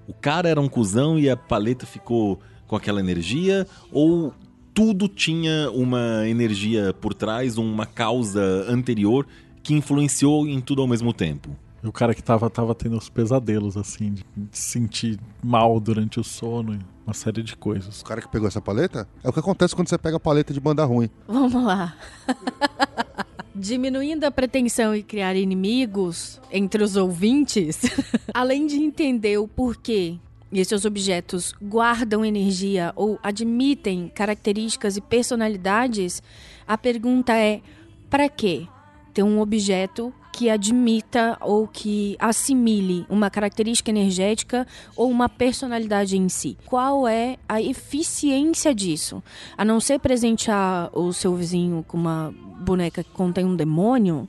O 0.09 0.13
cara 0.13 0.49
era 0.49 0.61
um 0.61 0.69
cuzão 0.69 1.19
e 1.19 1.29
a 1.29 1.37
paleta 1.37 1.87
ficou 1.87 2.41
com 2.67 2.77
aquela 2.77 3.01
energia? 3.01 3.67
Ou 3.93 4.33
tudo 4.75 5.07
tinha 5.07 5.71
uma 5.71 6.28
energia 6.28 6.93
por 6.93 7.14
trás, 7.14 7.57
uma 7.57 7.87
causa 7.87 8.66
anterior 8.69 9.25
que 9.62 9.73
influenciou 9.73 10.47
em 10.49 10.61
tudo 10.61 10.83
ao 10.83 10.88
mesmo 10.88 11.14
tempo? 11.14 11.57
E 11.83 11.87
o 11.87 11.93
cara 11.93 12.14
que 12.14 12.23
tava, 12.23 12.50
tava 12.50 12.75
tendo 12.75 12.97
os 12.97 13.09
pesadelos, 13.09 13.76
assim, 13.76 14.12
de 14.12 14.25
de 14.35 14.59
se 14.59 14.71
sentir 14.71 15.21
mal 15.43 15.78
durante 15.78 16.19
o 16.19 16.25
sono 16.25 16.75
e 16.75 16.78
uma 17.07 17.12
série 17.14 17.43
de 17.43 17.54
coisas. 17.57 18.00
O 18.00 18.04
cara 18.04 18.21
que 18.21 18.28
pegou 18.28 18.49
essa 18.49 18.61
paleta 18.61 19.07
é 19.23 19.28
o 19.28 19.33
que 19.33 19.38
acontece 19.38 19.76
quando 19.76 19.88
você 19.88 19.99
pega 19.99 20.16
a 20.16 20.21
paleta 20.21 20.52
de 20.52 20.61
banda 20.61 20.85
ruim. 20.85 21.11
Vamos 21.28 21.62
lá. 21.62 21.95
Diminuindo 23.54 24.25
a 24.25 24.31
pretensão 24.31 24.97
e 24.97 25.02
criar 25.02 25.37
inimigos 25.37 26.40
entre 26.50 26.83
os 26.83 26.97
ouvintes, 26.97 27.83
além 28.35 28.66
de 28.66 28.76
entender 28.76 29.38
o 29.38 29.47
porquê 29.47 30.19
esses 30.61 30.85
objetos 30.85 31.55
guardam 31.61 32.25
energia 32.25 32.93
ou 32.95 33.19
admitem 33.23 34.11
características 34.15 34.97
e 34.97 35.01
personalidades, 35.01 36.23
a 36.67 36.79
pergunta 36.79 37.33
é: 37.35 37.61
para 38.09 38.29
quê 38.29 38.67
ter 39.13 39.23
um 39.23 39.41
objeto 39.41 40.13
que 40.33 40.51
admita 40.51 41.39
ou 41.41 41.69
que 41.69 42.17
assimile 42.19 43.07
uma 43.09 43.31
característica 43.31 43.91
energética 43.91 44.67
ou 44.97 45.09
uma 45.09 45.29
personalidade 45.29 46.17
em 46.17 46.29
si? 46.29 46.59
Qual 46.67 47.07
é 47.07 47.37
a 47.49 47.63
eficiência 47.63 48.75
disso? 48.75 49.23
A 49.57 49.65
não 49.65 49.79
ser 49.79 50.01
presentear 50.01 50.91
o 50.93 51.13
seu 51.13 51.37
vizinho 51.37 51.85
com 51.87 51.97
uma 51.97 52.35
boneca 52.61 53.05
que 53.05 53.11
contém 53.11 53.45
um 53.45 53.55
demônio, 53.55 54.29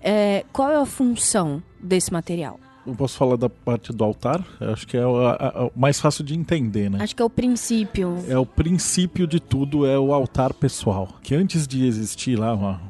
é, 0.00 0.44
qual 0.52 0.70
é 0.70 0.76
a 0.76 0.86
função 0.86 1.62
desse 1.78 2.10
material? 2.10 2.58
Eu 2.86 2.94
posso 2.94 3.16
falar 3.16 3.36
da 3.36 3.48
parte 3.48 3.92
do 3.92 4.02
altar? 4.02 4.44
Eu 4.60 4.72
acho 4.72 4.86
que 4.86 4.96
é 4.96 5.06
o, 5.06 5.70
mais 5.76 6.00
fácil 6.00 6.24
de 6.24 6.34
entender, 6.34 6.90
né? 6.90 6.98
Acho 7.00 7.14
que 7.14 7.22
é 7.22 7.24
o 7.24 7.30
princípio. 7.30 8.16
É 8.28 8.36
o 8.36 8.44
princípio 8.44 9.26
de 9.26 9.38
tudo, 9.38 9.86
é 9.86 9.98
o 9.98 10.12
altar 10.12 10.52
pessoal. 10.52 11.08
Que 11.22 11.34
antes 11.34 11.66
de 11.66 11.86
existir 11.86 12.36
lá 12.36 12.52
uma, 12.54 12.80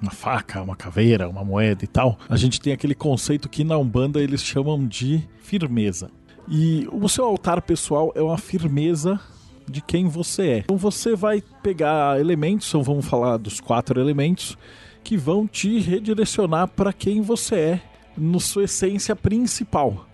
uma 0.00 0.10
faca, 0.10 0.62
uma 0.62 0.74
caveira, 0.74 1.28
uma 1.28 1.44
moeda 1.44 1.84
e 1.84 1.86
tal, 1.86 2.18
a 2.28 2.36
gente 2.36 2.58
tem 2.58 2.72
aquele 2.72 2.94
conceito 2.94 3.48
que 3.48 3.64
na 3.64 3.76
Umbanda 3.76 4.20
eles 4.20 4.42
chamam 4.42 4.86
de 4.86 5.22
firmeza. 5.42 6.10
E 6.48 6.88
o 6.90 7.08
seu 7.08 7.24
altar 7.24 7.60
pessoal 7.60 8.12
é 8.14 8.22
uma 8.22 8.38
firmeza 8.38 9.20
de 9.68 9.80
quem 9.80 10.08
você 10.08 10.48
é. 10.48 10.58
Então 10.58 10.76
você 10.76 11.14
vai 11.14 11.42
pegar 11.62 12.18
elementos, 12.18 12.68
então 12.68 12.82
vamos 12.82 13.06
falar 13.06 13.36
dos 13.36 13.60
quatro 13.60 14.00
elementos, 14.00 14.56
que 15.02 15.16
vão 15.16 15.46
te 15.46 15.78
redirecionar 15.80 16.68
para 16.68 16.92
quem 16.92 17.20
você 17.20 17.54
é, 17.54 17.82
na 18.16 18.40
sua 18.40 18.64
essência 18.64 19.14
principal. 19.14 20.06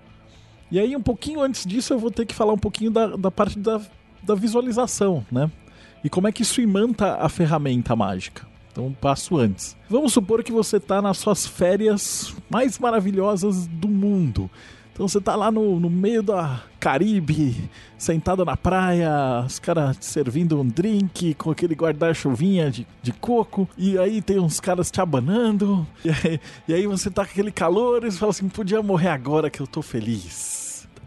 E 0.70 0.78
aí, 0.78 0.94
um 0.94 1.02
pouquinho 1.02 1.40
antes 1.40 1.66
disso, 1.66 1.92
eu 1.92 1.98
vou 1.98 2.10
ter 2.10 2.24
que 2.24 2.34
falar 2.34 2.52
um 2.52 2.58
pouquinho 2.58 2.90
da, 2.90 3.08
da 3.16 3.30
parte 3.30 3.58
da, 3.58 3.80
da 4.22 4.34
visualização, 4.34 5.26
né? 5.30 5.50
E 6.02 6.08
como 6.08 6.28
é 6.28 6.32
que 6.32 6.42
isso 6.42 6.60
imanta 6.60 7.16
a 7.16 7.28
ferramenta 7.28 7.94
mágica. 7.94 8.46
Então, 8.70 8.86
um 8.86 8.92
passo 8.92 9.36
antes. 9.36 9.76
Vamos 9.88 10.12
supor 10.12 10.44
que 10.44 10.52
você 10.52 10.76
está 10.76 11.02
nas 11.02 11.18
suas 11.18 11.44
férias 11.44 12.34
mais 12.48 12.78
maravilhosas 12.78 13.66
do 13.66 13.88
mundo. 13.88 14.48
Então 14.92 15.08
você 15.08 15.20
tá 15.20 15.34
lá 15.34 15.50
no, 15.50 15.80
no 15.80 15.88
meio 15.88 16.22
da 16.22 16.62
Caribe, 16.78 17.70
sentado 17.96 18.44
na 18.44 18.56
praia, 18.56 19.44
os 19.46 19.58
caras 19.58 19.96
servindo 20.00 20.60
um 20.60 20.66
drink 20.66 21.34
com 21.34 21.50
aquele 21.50 21.74
guarda-chuvinha 21.74 22.70
de, 22.70 22.86
de 23.02 23.12
coco, 23.12 23.68
e 23.76 23.98
aí 23.98 24.20
tem 24.20 24.38
uns 24.38 24.60
caras 24.60 24.90
te 24.90 25.00
abanando, 25.00 25.86
e 26.04 26.10
aí, 26.10 26.40
e 26.68 26.74
aí 26.74 26.86
você 26.86 27.10
tá 27.10 27.24
com 27.24 27.30
aquele 27.30 27.52
calor 27.52 28.04
e 28.04 28.10
você 28.10 28.18
fala 28.18 28.30
assim: 28.30 28.48
podia 28.48 28.82
morrer 28.82 29.08
agora 29.08 29.50
que 29.50 29.60
eu 29.60 29.66
tô 29.66 29.82
feliz. 29.82 30.60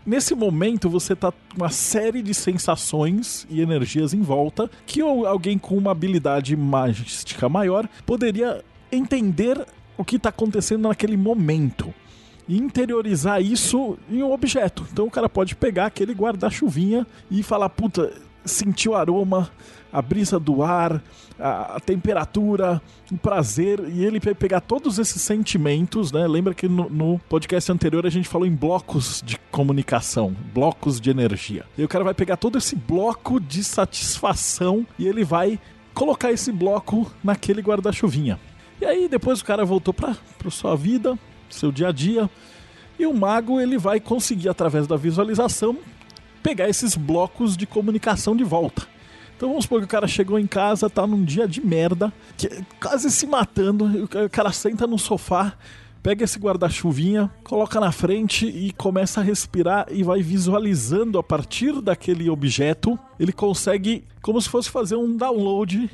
Nesse 0.06 0.36
momento 0.36 0.90
você 0.90 1.16
tá 1.16 1.32
com 1.32 1.58
uma 1.58 1.70
série 1.70 2.22
de 2.22 2.34
sensações 2.34 3.48
e 3.50 3.62
energias 3.62 4.14
em 4.14 4.22
volta 4.22 4.70
que 4.86 5.00
alguém 5.02 5.58
com 5.58 5.78
uma 5.78 5.92
habilidade 5.92 6.58
magística 6.58 7.48
maior 7.48 7.88
poderia 8.06 8.64
entender 8.92 9.66
o 9.98 10.04
que 10.04 10.20
tá 10.20 10.28
acontecendo 10.28 10.90
naquele 10.90 11.16
momento 11.16 11.94
e 12.48 12.58
interiorizar 12.58 13.42
isso 13.42 13.98
em 14.10 14.22
um 14.24 14.32
objeto. 14.32 14.86
Então 14.92 15.06
o 15.06 15.12
cara 15.12 15.30
pode 15.30 15.56
pegar 15.56 15.88
aquele 15.88 16.14
guarda-chuvinha 16.14 17.06
e 17.30 17.42
falar, 17.44 17.70
puta, 17.70 18.12
sentir 18.46 18.90
o 18.90 18.96
aroma, 18.96 19.50
a 19.92 20.02
brisa 20.02 20.40
do 20.40 20.64
ar, 20.64 21.02
a, 21.40 21.76
a 21.76 21.80
temperatura, 21.80 22.82
o 23.12 23.18
prazer, 23.18 23.80
e 23.90 24.04
ele 24.04 24.20
vai 24.20 24.34
pegar 24.34 24.60
todos 24.60 24.98
esses 24.98 25.22
sentimentos, 25.22 26.12
né? 26.12 26.28
Lembra 26.28 26.54
que 26.54 26.68
no, 26.68 26.90
no 26.90 27.20
podcast 27.30 27.72
anterior 27.72 28.06
a 28.06 28.10
gente 28.10 28.28
falou 28.28 28.48
em 28.48 28.56
blocos 28.56 29.22
de 29.26 29.38
comunicação, 29.52 30.36
blocos 30.54 31.00
de 31.00 31.10
energia. 31.10 31.66
E 31.78 31.84
o 31.84 31.88
cara 31.88 32.04
vai 32.04 32.14
pegar 32.14 32.38
todo 32.38 32.58
esse 32.58 32.76
bloco 32.76 33.40
de 33.40 33.64
satisfação 33.64 34.86
e 34.98 35.08
ele 35.08 35.24
vai 35.24 35.60
colocar 35.94 36.32
esse 36.32 36.52
bloco 36.52 37.10
naquele 37.24 37.62
guarda-chuvinha. 37.62 38.40
E 38.82 38.86
aí 38.86 39.08
depois 39.08 39.40
o 39.40 39.46
cara 39.46 39.64
voltou 39.64 39.94
para 39.94 40.16
sua 40.50 40.76
vida, 40.76 41.18
seu 41.54 41.72
dia 41.72 41.90
a 41.90 41.92
dia, 41.92 42.30
e 42.98 43.06
o 43.06 43.14
mago 43.14 43.60
ele 43.60 43.78
vai 43.78 44.00
conseguir 44.00 44.50
através 44.50 44.88
da 44.88 44.96
visualização 44.96 45.78
pegar 46.42 46.70
esses 46.70 46.96
blocos 46.96 47.56
de 47.56 47.66
comunicação 47.66 48.36
de 48.36 48.44
volta. 48.44 48.86
Então 49.36 49.50
vamos 49.50 49.66
supor 49.66 49.80
que 49.80 49.86
o 49.86 49.90
cara 49.90 50.08
chegou 50.08 50.38
em 50.38 50.48
casa, 50.48 50.90
tá 50.90 51.08
num 51.08 51.24
dia 51.24 51.48
de 51.48 51.66
merda, 51.66 52.14
que- 52.38 52.64
quase 52.80 53.10
se 53.10 53.26
matando, 53.26 54.04
o 54.04 54.30
cara 54.30 54.52
senta 54.52 54.86
no 54.86 55.00
sofá, 55.00 55.58
pega 56.02 56.24
esse 56.24 56.38
guarda-chuvinha, 56.38 57.32
coloca 57.44 57.80
na 57.80 57.92
frente 57.92 58.46
e 58.46 58.72
começa 58.74 59.22
a 59.22 59.24
respirar 59.24 59.88
e 59.90 60.04
vai 60.04 60.22
visualizando 60.22 61.18
a 61.18 61.24
partir 61.24 61.82
daquele 61.82 62.30
objeto, 62.30 63.00
ele 63.20 63.32
consegue 63.32 64.04
como 64.22 64.40
se 64.42 64.50
fosse 64.50 64.70
fazer 64.70 64.96
um 64.96 65.16
download 65.16 65.90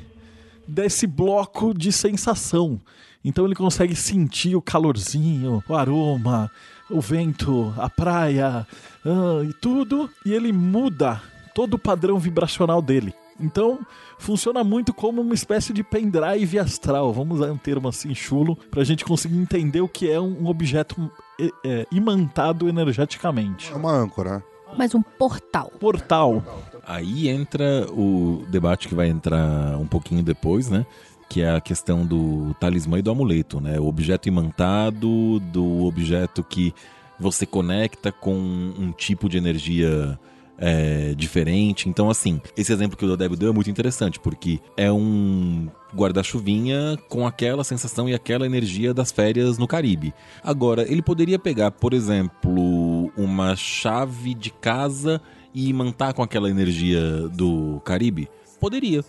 desse 0.66 1.06
bloco 1.06 1.72
de 1.72 1.90
sensação. 1.92 2.80
Então 3.24 3.44
ele 3.44 3.54
consegue 3.54 3.94
sentir 3.94 4.56
o 4.56 4.62
calorzinho, 4.62 5.62
o 5.68 5.74
aroma, 5.74 6.50
o 6.88 7.00
vento, 7.00 7.72
a 7.76 7.88
praia 7.88 8.66
ah, 9.04 9.42
e 9.48 9.52
tudo, 9.54 10.10
e 10.24 10.32
ele 10.32 10.52
muda 10.52 11.20
todo 11.54 11.74
o 11.74 11.78
padrão 11.78 12.18
vibracional 12.18 12.80
dele. 12.80 13.14
Então, 13.38 13.78
funciona 14.18 14.62
muito 14.62 14.92
como 14.92 15.22
uma 15.22 15.34
espécie 15.34 15.72
de 15.72 15.82
pendrive 15.82 16.58
astral. 16.58 17.12
Vamos 17.12 17.40
usar 17.40 17.50
um 17.50 17.56
termo 17.56 17.88
assim 17.88 18.14
chulo 18.14 18.54
para 18.70 18.82
a 18.82 18.84
gente 18.84 19.04
conseguir 19.04 19.38
entender 19.38 19.80
o 19.80 19.88
que 19.88 20.10
é 20.10 20.20
um 20.20 20.46
objeto 20.46 21.10
é, 21.40 21.48
é, 21.64 21.86
imantado 21.90 22.68
energeticamente. 22.68 23.72
É 23.72 23.76
uma 23.76 23.92
âncora. 23.92 24.44
Mas 24.76 24.94
um 24.94 25.02
portal. 25.02 25.72
Portal. 25.80 26.44
Aí 26.86 27.28
entra 27.28 27.86
o 27.90 28.44
debate 28.48 28.88
que 28.88 28.94
vai 28.94 29.08
entrar 29.08 29.76
um 29.78 29.86
pouquinho 29.86 30.22
depois, 30.22 30.68
né? 30.68 30.84
Que 31.30 31.42
é 31.42 31.50
a 31.50 31.60
questão 31.60 32.04
do 32.04 32.54
talismã 32.60 32.98
e 32.98 33.02
do 33.02 33.10
amuleto, 33.10 33.60
né? 33.60 33.78
O 33.80 33.86
objeto 33.86 34.28
imantado, 34.28 35.40
do 35.40 35.84
objeto 35.84 36.42
que 36.42 36.74
você 37.18 37.46
conecta 37.46 38.10
com 38.10 38.34
um 38.34 38.92
tipo 38.92 39.28
de 39.28 39.38
energia 39.38 40.18
é, 40.60 41.14
diferente. 41.14 41.88
Então, 41.88 42.10
assim, 42.10 42.40
esse 42.56 42.72
exemplo 42.72 42.96
que 42.96 43.04
o 43.04 43.08
Dodebo 43.08 43.36
deu 43.36 43.50
é 43.50 43.52
muito 43.52 43.70
interessante, 43.70 44.20
porque 44.20 44.60
é 44.76 44.92
um 44.92 45.68
guarda-chuvinha 45.94 46.98
com 47.08 47.26
aquela 47.26 47.64
sensação 47.64 48.08
e 48.08 48.14
aquela 48.14 48.44
energia 48.44 48.92
das 48.92 49.10
férias 49.10 49.56
no 49.56 49.66
Caribe. 49.66 50.12
Agora, 50.44 50.82
ele 50.90 51.00
poderia 51.00 51.38
pegar, 51.38 51.70
por 51.70 51.94
exemplo, 51.94 53.10
uma 53.16 53.56
chave 53.56 54.34
de 54.34 54.50
casa 54.50 55.20
e 55.54 55.72
mantar 55.72 56.12
com 56.12 56.22
aquela 56.22 56.50
energia 56.50 57.28
do 57.28 57.80
Caribe? 57.84 58.28
Poderia. 58.60 59.02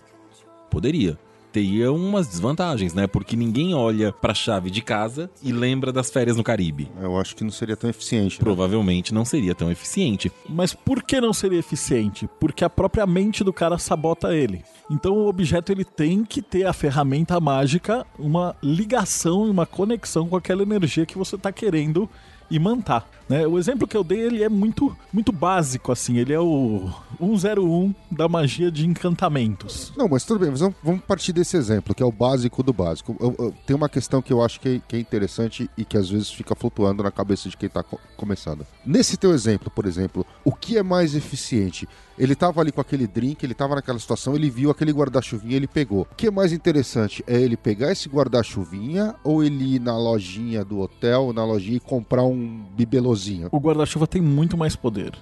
Poderia 0.70 1.18
teria 1.52 1.92
umas 1.92 2.26
desvantagens, 2.26 2.94
né? 2.94 3.06
Porque 3.06 3.36
ninguém 3.36 3.74
olha 3.74 4.10
pra 4.12 4.32
chave 4.34 4.70
de 4.70 4.80
casa 4.80 5.30
e 5.42 5.52
lembra 5.52 5.92
das 5.92 6.10
férias 6.10 6.36
no 6.36 6.42
Caribe. 6.42 6.90
Eu 7.00 7.18
acho 7.18 7.36
que 7.36 7.44
não 7.44 7.50
seria 7.50 7.76
tão 7.76 7.90
eficiente. 7.90 8.38
né? 8.38 8.40
Provavelmente 8.40 9.12
não 9.12 9.24
seria 9.24 9.54
tão 9.54 9.70
eficiente. 9.70 10.32
Mas 10.48 10.72
por 10.72 11.02
que 11.02 11.20
não 11.20 11.32
seria 11.32 11.58
eficiente? 11.58 12.28
Porque 12.40 12.64
a 12.64 12.70
própria 12.70 13.06
mente 13.06 13.44
do 13.44 13.52
cara 13.52 13.78
sabota 13.78 14.34
ele. 14.34 14.64
Então 14.90 15.12
o 15.12 15.28
objeto 15.28 15.70
ele 15.70 15.84
tem 15.84 16.24
que 16.24 16.40
ter 16.42 16.66
a 16.66 16.72
ferramenta 16.72 17.38
mágica, 17.40 18.06
uma 18.18 18.56
ligação 18.62 19.46
e 19.46 19.50
uma 19.50 19.66
conexão 19.66 20.28
com 20.28 20.36
aquela 20.36 20.62
energia 20.62 21.06
que 21.06 21.18
você 21.18 21.36
está 21.36 21.52
querendo 21.52 22.08
imantar. 22.50 23.06
Né? 23.32 23.46
O 23.46 23.58
exemplo 23.58 23.88
que 23.88 23.96
eu 23.96 24.04
dei 24.04 24.20
ele 24.20 24.42
é 24.42 24.48
muito, 24.50 24.94
muito 25.10 25.32
básico, 25.32 25.90
assim. 25.90 26.18
Ele 26.18 26.34
é 26.34 26.38
o 26.40 26.90
101 27.18 27.94
da 28.10 28.28
magia 28.28 28.70
de 28.70 28.86
encantamentos. 28.86 29.90
Não, 29.96 30.06
mas 30.06 30.22
tudo 30.24 30.40
bem, 30.40 30.50
mas 30.50 30.60
vamos, 30.60 31.00
partir 31.06 31.32
desse 31.32 31.56
exemplo, 31.56 31.94
que 31.94 32.02
é 32.02 32.06
o 32.06 32.12
básico 32.12 32.62
do 32.62 32.74
básico. 32.74 33.16
Eu- 33.18 33.34
eu- 33.38 33.54
tem 33.66 33.74
uma 33.74 33.88
questão 33.88 34.20
que 34.20 34.30
eu 34.30 34.42
acho 34.42 34.60
que 34.60 34.68
é, 34.68 34.80
que 34.86 34.96
é 34.96 34.98
interessante 34.98 35.70
e 35.78 35.84
que 35.84 35.96
às 35.96 36.10
vezes 36.10 36.30
fica 36.30 36.54
flutuando 36.54 37.02
na 37.02 37.10
cabeça 37.10 37.48
de 37.48 37.56
quem 37.56 37.70
tá 37.70 37.82
co- 37.82 37.98
começando. 38.18 38.66
Nesse 38.84 39.16
teu 39.16 39.32
exemplo, 39.32 39.70
por 39.70 39.86
exemplo, 39.86 40.26
o 40.44 40.52
que 40.52 40.76
é 40.76 40.82
mais 40.82 41.14
eficiente? 41.14 41.88
Ele 42.18 42.34
tava 42.34 42.60
ali 42.60 42.70
com 42.70 42.80
aquele 42.82 43.06
drink, 43.06 43.42
ele 43.42 43.54
tava 43.54 43.74
naquela 43.74 43.98
situação, 43.98 44.34
ele 44.36 44.50
viu 44.50 44.70
aquele 44.70 44.92
guarda-chuvinha, 44.92 45.56
ele 45.56 45.66
pegou. 45.66 46.02
O 46.12 46.14
que 46.14 46.26
é 46.26 46.30
mais 46.30 46.52
interessante? 46.52 47.24
É 47.26 47.40
ele 47.40 47.56
pegar 47.56 47.90
esse 47.90 48.08
guarda-chuvinha 48.08 49.14
ou 49.24 49.42
ele 49.42 49.76
ir 49.76 49.80
na 49.80 49.96
lojinha 49.96 50.62
do 50.64 50.80
hotel, 50.80 51.32
na 51.32 51.44
lojinha 51.44 51.78
e 51.78 51.80
comprar 51.80 52.22
um 52.24 52.64
bibelozinho? 52.76 53.21
O 53.52 53.58
guarda-chuva 53.58 54.06
tem 54.06 54.20
muito 54.22 54.56
mais 54.56 54.74
poder. 54.76 55.12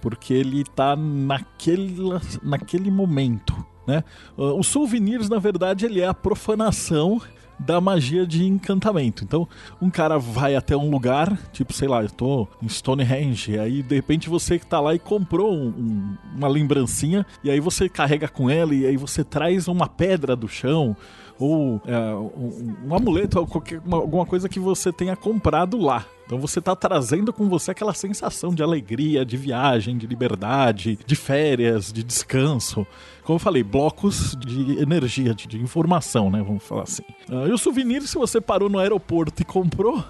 Porque 0.00 0.32
ele 0.32 0.64
tá 0.64 0.96
naquele, 0.96 1.94
naquele 2.42 2.90
momento, 2.90 3.54
né? 3.86 4.02
Uh, 4.36 4.58
Os 4.58 4.66
souvenirs, 4.66 5.28
na 5.28 5.38
verdade, 5.38 5.84
ele 5.84 6.00
é 6.00 6.06
a 6.06 6.14
profanação 6.14 7.20
da 7.58 7.78
magia 7.78 8.26
de 8.26 8.46
encantamento. 8.46 9.22
Então, 9.22 9.46
um 9.82 9.90
cara 9.90 10.18
vai 10.18 10.56
até 10.56 10.74
um 10.74 10.88
lugar, 10.90 11.36
tipo, 11.52 11.74
sei 11.74 11.86
lá, 11.88 12.02
eu 12.02 12.08
tô 12.08 12.48
em 12.62 12.68
Stonehenge, 12.70 13.58
aí 13.58 13.82
de 13.82 13.94
repente 13.96 14.30
você 14.30 14.58
que 14.58 14.66
tá 14.66 14.80
lá 14.80 14.94
e 14.94 14.98
comprou 14.98 15.52
um- 15.52 15.68
um- 15.68 16.16
uma 16.38 16.48
lembrancinha, 16.48 17.26
e 17.44 17.50
aí 17.50 17.60
você 17.60 17.86
carrega 17.86 18.26
com 18.28 18.48
ela, 18.48 18.74
e 18.74 18.86
aí 18.86 18.96
você 18.96 19.22
traz 19.22 19.68
uma 19.68 19.86
pedra 19.86 20.34
do 20.34 20.48
chão, 20.48 20.96
ou 21.40 21.80
é, 21.86 22.14
um, 22.14 22.76
um 22.88 22.94
amuleto, 22.94 23.40
ou 23.40 23.46
qualquer, 23.46 23.80
uma- 23.84 23.96
alguma 23.96 24.26
coisa 24.26 24.48
que 24.48 24.60
você 24.60 24.92
tenha 24.92 25.16
comprado 25.16 25.78
lá. 25.78 26.04
Então 26.26 26.38
você 26.38 26.60
tá 26.60 26.76
trazendo 26.76 27.32
com 27.32 27.48
você 27.48 27.72
aquela 27.72 27.92
sensação 27.94 28.54
de 28.54 28.62
alegria, 28.62 29.24
de 29.24 29.36
viagem, 29.36 29.96
de 29.98 30.06
liberdade, 30.06 30.96
de 31.04 31.16
férias, 31.16 31.92
de 31.92 32.04
descanso. 32.04 32.86
Como 33.24 33.34
eu 33.36 33.40
falei, 33.40 33.64
blocos 33.64 34.36
de 34.38 34.78
energia, 34.80 35.34
de, 35.34 35.48
de 35.48 35.58
informação, 35.60 36.30
né? 36.30 36.40
Vamos 36.46 36.62
falar 36.62 36.82
assim. 36.84 37.02
Ah, 37.28 37.46
e 37.48 37.52
o 37.52 37.58
souvenir, 37.58 38.02
se 38.02 38.16
você 38.16 38.40
parou 38.40 38.68
no 38.68 38.78
aeroporto 38.78 39.42
e 39.42 39.44
comprou, 39.44 40.04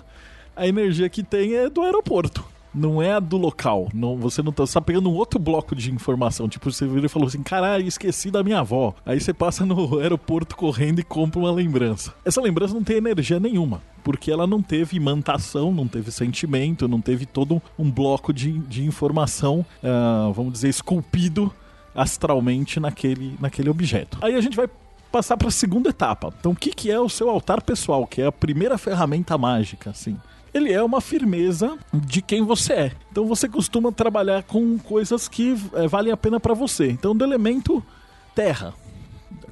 a 0.55 0.67
energia 0.67 1.09
que 1.09 1.23
tem 1.23 1.55
é 1.55 1.71
do 1.71 1.81
aeroporto. 1.83 2.45
Não 2.75 3.03
é 3.03 3.13
a 3.13 3.21
do 3.21 3.37
local. 3.37 3.89
Não, 3.93 4.17
você 4.17 4.43
não 4.43 4.53
tá, 4.53 4.65
você 4.65 4.75
tá 4.75 4.81
pegando 4.81 5.11
um 5.11 5.15
outro 5.15 5.39
bloco 5.39 5.75
de 5.75 5.93
informação. 5.93 6.49
Tipo, 6.49 6.71
você 6.71 6.87
vira 6.87 7.07
e 7.07 7.09
falou 7.09 7.29
assim: 7.29 7.43
caralho, 7.43 7.87
esqueci 7.87 8.31
da 8.31 8.43
minha 8.43 8.61
avó. 8.61 8.95
Aí 9.05 9.21
você 9.21 9.33
passa 9.33 9.67
no 9.67 9.99
aeroporto 10.01 10.57
correndo 10.57 11.01
e 11.01 11.05
compra 11.05 11.41
uma 11.41 11.53
lembrança. 11.53 12.15
Essa 12.25 12.41
lembrança 12.41 12.75
não 12.75 12.85
tem 12.85 12.97
energia 12.97 13.41
nenhuma. 13.41 13.83
Porque 14.03 14.31
ela 14.31 14.47
não 14.47 14.63
teve 14.63 14.97
imantação, 14.97 15.73
não 15.73 15.87
teve 15.87 16.11
sentimento, 16.11 16.89
não 16.89 17.01
teve 17.01 17.27
todo 17.27 17.61
um 17.79 17.91
bloco 17.91 18.33
de, 18.33 18.59
de 18.61 18.83
informação, 18.83 19.65
ah, 19.85 20.31
vamos 20.35 20.55
dizer, 20.55 20.71
esculpido 20.71 21.53
astralmente 21.95 22.81
naquele, 22.81 23.37
naquele 23.39 23.69
objeto. 23.69 24.17
Aí 24.23 24.35
a 24.35 24.41
gente 24.41 24.57
vai 24.57 24.69
passar 25.11 25.37
para 25.37 25.49
a 25.49 25.51
segunda 25.51 25.91
etapa. 25.91 26.33
Então, 26.39 26.53
o 26.53 26.57
que, 26.57 26.71
que 26.71 26.91
é 26.91 26.99
o 26.99 27.09
seu 27.09 27.29
altar 27.29 27.63
pessoal, 27.63 28.07
que 28.07 28.23
é 28.23 28.27
a 28.27 28.33
primeira 28.33 28.79
ferramenta 28.79 29.37
mágica, 29.37 29.91
assim? 29.91 30.17
Ele 30.53 30.73
é 30.73 30.83
uma 30.83 31.01
firmeza 31.01 31.79
de 31.93 32.21
quem 32.21 32.43
você 32.43 32.73
é. 32.73 32.93
Então, 33.11 33.27
você 33.27 33.49
costuma 33.49 33.93
trabalhar 33.93 34.43
com 34.43 34.79
coisas 34.79 35.29
que 35.29 35.55
eh, 35.75 35.87
valem 35.87 36.13
a 36.13 36.17
pena 36.17 36.41
para 36.41 36.55
você. 36.55 36.91
Então, 36.91 37.15
do 37.15 37.25
elemento 37.25 37.83
terra, 38.35 38.75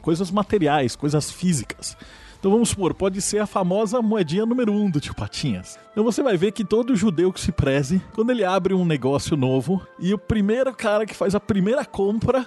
coisas 0.01 0.31
materiais, 0.31 0.97
coisas 0.97 1.31
físicas. 1.31 1.97
Então 2.39 2.53
vamos 2.53 2.69
supor, 2.69 2.95
pode 2.95 3.21
ser 3.21 3.41
a 3.41 3.47
famosa 3.47 4.01
moedinha 4.01 4.47
número 4.47 4.73
um 4.73 4.89
do 4.89 5.01
tio 5.01 5.13
Patinhas. 5.13 5.77
Então 5.91 6.05
você 6.05 6.23
vai 6.23 6.37
ver 6.37 6.53
que 6.53 6.65
todo 6.65 6.95
judeu 6.95 7.33
que 7.33 7.41
se 7.41 7.51
preze, 7.51 8.01
quando 8.15 8.31
ele 8.31 8.45
abre 8.45 8.75
um 8.75 8.85
negócio 8.85 9.37
novo 9.37 9.85
e 9.99 10.15
o 10.15 10.19
primeiro 10.19 10.73
cara 10.73 11.05
que 11.05 11.17
faz 11.17 11.35
a 11.35 11.41
primeira 11.41 11.85
compra, 11.85 12.47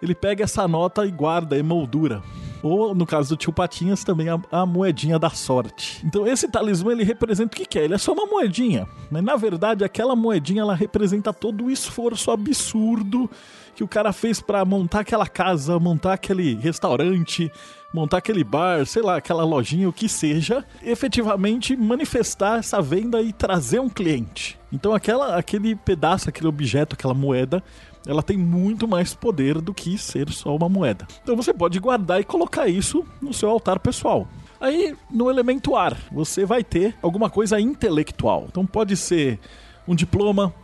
ele 0.00 0.14
pega 0.14 0.44
essa 0.44 0.68
nota 0.68 1.04
e 1.04 1.10
guarda, 1.10 1.58
é 1.58 1.62
moldura. 1.62 2.22
Ou, 2.62 2.94
no 2.94 3.04
caso 3.04 3.30
do 3.30 3.36
tio 3.36 3.52
Patinhas, 3.52 4.04
também 4.04 4.28
a, 4.28 4.40
a 4.50 4.64
moedinha 4.64 5.18
da 5.18 5.30
sorte. 5.30 6.00
Então, 6.04 6.26
esse 6.26 6.48
talismã, 6.48 6.92
ele 6.92 7.02
representa 7.04 7.54
o 7.54 7.56
que, 7.56 7.66
que 7.66 7.78
é? 7.78 7.84
Ele 7.84 7.94
é 7.94 7.98
só 7.98 8.12
uma 8.12 8.26
moedinha. 8.26 8.86
Mas, 9.10 9.22
na 9.22 9.36
verdade, 9.36 9.84
aquela 9.84 10.14
moedinha, 10.14 10.62
ela 10.62 10.74
representa 10.74 11.32
todo 11.32 11.64
o 11.64 11.70
esforço 11.70 12.30
absurdo 12.30 13.28
que 13.74 13.82
o 13.82 13.88
cara 13.88 14.12
fez 14.12 14.40
para 14.40 14.64
montar 14.64 15.00
aquela 15.00 15.26
casa, 15.26 15.78
montar 15.78 16.12
aquele 16.12 16.54
restaurante, 16.54 17.50
montar 17.92 18.18
aquele 18.18 18.44
bar, 18.44 18.86
sei 18.86 19.02
lá, 19.02 19.16
aquela 19.16 19.44
lojinha, 19.44 19.88
o 19.88 19.92
que 19.92 20.08
seja, 20.08 20.64
efetivamente 20.82 21.76
manifestar 21.76 22.58
essa 22.58 22.80
venda 22.80 23.20
e 23.20 23.32
trazer 23.32 23.80
um 23.80 23.88
cliente. 23.88 24.58
Então 24.72 24.94
aquela, 24.94 25.36
aquele 25.36 25.76
pedaço, 25.76 26.28
aquele 26.28 26.48
objeto, 26.48 26.94
aquela 26.94 27.14
moeda, 27.14 27.62
ela 28.06 28.22
tem 28.22 28.36
muito 28.36 28.86
mais 28.88 29.14
poder 29.14 29.60
do 29.60 29.72
que 29.72 29.96
ser 29.96 30.30
só 30.30 30.54
uma 30.54 30.68
moeda. 30.68 31.06
Então 31.22 31.36
você 31.36 31.52
pode 31.52 31.78
guardar 31.78 32.20
e 32.20 32.24
colocar 32.24 32.68
isso 32.68 33.04
no 33.20 33.32
seu 33.32 33.48
altar 33.48 33.78
pessoal. 33.78 34.28
Aí, 34.60 34.94
no 35.10 35.28
elemento 35.28 35.74
ar, 35.74 35.96
você 36.12 36.44
vai 36.44 36.62
ter 36.62 36.94
alguma 37.02 37.28
coisa 37.28 37.60
intelectual. 37.60 38.46
Então 38.48 38.64
pode 38.64 38.96
ser 38.96 39.40
um 39.86 39.94
diploma, 39.94 40.54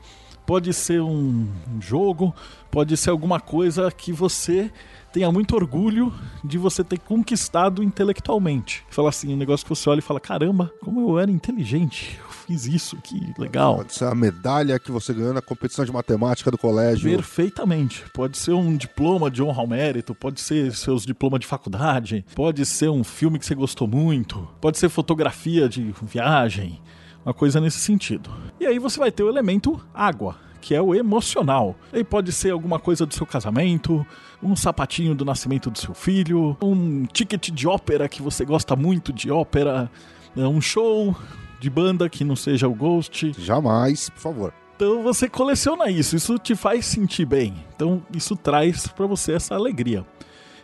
pode 0.47 0.73
ser 0.73 1.03
um 1.03 1.49
jogo, 1.81 2.35
pode 2.71 2.97
ser 2.97 3.11
alguma 3.11 3.41
coisa 3.41 3.91
que 3.91 4.13
você 4.13 4.71
tenha 5.13 5.31
muito 5.33 5.57
orgulho 5.57 6.13
de 6.45 6.59
você 6.59 6.85
ter 6.85 6.99
conquistado 6.99 7.83
intelectualmente. 7.83 8.85
Fala 8.89 9.09
assim, 9.09 9.33
um 9.33 9.37
negócio 9.37 9.67
que 9.67 9.71
você 9.71 9.91
olha 9.91 9.99
e 9.99 10.03
fala: 10.03 10.21
caramba, 10.21 10.73
como 10.81 11.01
eu 11.01 11.19
era 11.19 11.31
inteligente, 11.31 12.21
fiz 12.49 12.67
isso, 12.67 12.97
que 12.97 13.35
legal. 13.39 13.77
Pode 13.77 13.93
ser 13.93 14.07
a 14.07 14.15
medalha 14.15 14.79
que 14.79 14.91
você 14.91 15.13
ganhou 15.13 15.35
na 15.35 15.43
competição 15.43 15.85
de 15.85 15.93
matemática 15.93 16.51
do 16.51 16.57
colégio. 16.57 17.11
Perfeitamente. 17.11 18.05
Pode 18.15 18.39
ser 18.39 18.53
um 18.53 18.75
diploma 18.75 19.31
de 19.31 19.43
honra 19.43 19.61
ao 19.61 19.67
mérito, 19.67 20.15
pode 20.15 20.41
ser 20.41 20.75
seus 20.75 21.05
diplomas 21.05 21.41
de 21.41 21.47
faculdade, 21.47 22.25
pode 22.35 22.65
ser 22.65 22.89
um 22.89 23.05
filme 23.05 23.39
que 23.39 23.45
você 23.45 23.55
gostou 23.55 23.87
muito, 23.87 24.49
pode 24.63 24.79
ser 24.79 24.89
fotografia 24.89 25.69
de 25.69 25.95
viagem, 26.03 26.81
uma 27.23 27.35
coisa 27.35 27.61
nesse 27.61 27.79
sentido. 27.79 28.31
E 28.59 28.67
aí 28.67 28.79
você 28.79 28.99
vai 28.99 29.13
ter 29.13 29.23
o 29.23 29.29
elemento 29.29 29.79
água, 29.93 30.37
que 30.63 30.75
é 30.75 30.81
o 30.81 30.95
emocional. 30.95 31.77
Aí 31.93 32.03
pode 32.03 32.33
ser 32.33 32.51
alguma 32.51 32.79
coisa 32.79 33.05
do 33.05 33.13
seu 33.13 33.27
casamento, 33.27 34.07
um 34.43 34.57
sapatinho 34.57 35.15
do 35.15 35.25
nascimento 35.25 35.71
do 35.71 35.79
seu 35.79 35.93
filho, 35.93 36.57
um 36.63 37.05
ticket 37.05 37.51
de 37.51 37.69
ópera 37.69 38.09
que 38.09 38.23
você 38.23 38.43
gosta 38.43 38.75
muito 38.75 39.13
de 39.13 39.31
ópera, 39.31 39.91
né, 40.35 40.47
um 40.47 40.63
show 40.63 41.15
de 41.61 41.69
banda 41.71 42.09
que 42.09 42.25
não 42.25 42.37
seja 42.37 42.69
o 42.69 42.75
Ghost, 42.75 43.33
Jamais, 43.39 44.09
por 44.11 44.21
favor. 44.21 44.55
então 44.77 45.03
você 45.03 45.29
coleciona 45.29 45.91
isso, 45.91 46.17
isso 46.17 46.39
te 46.39 46.55
faz 46.55 46.87
sentir 46.87 47.25
bem. 47.27 47.55
Então 47.75 48.03
isso 48.15 48.37
traz 48.37 48.87
pra 48.87 49.07
você 49.07 49.33
essa 49.33 49.55
alegria. 49.55 50.05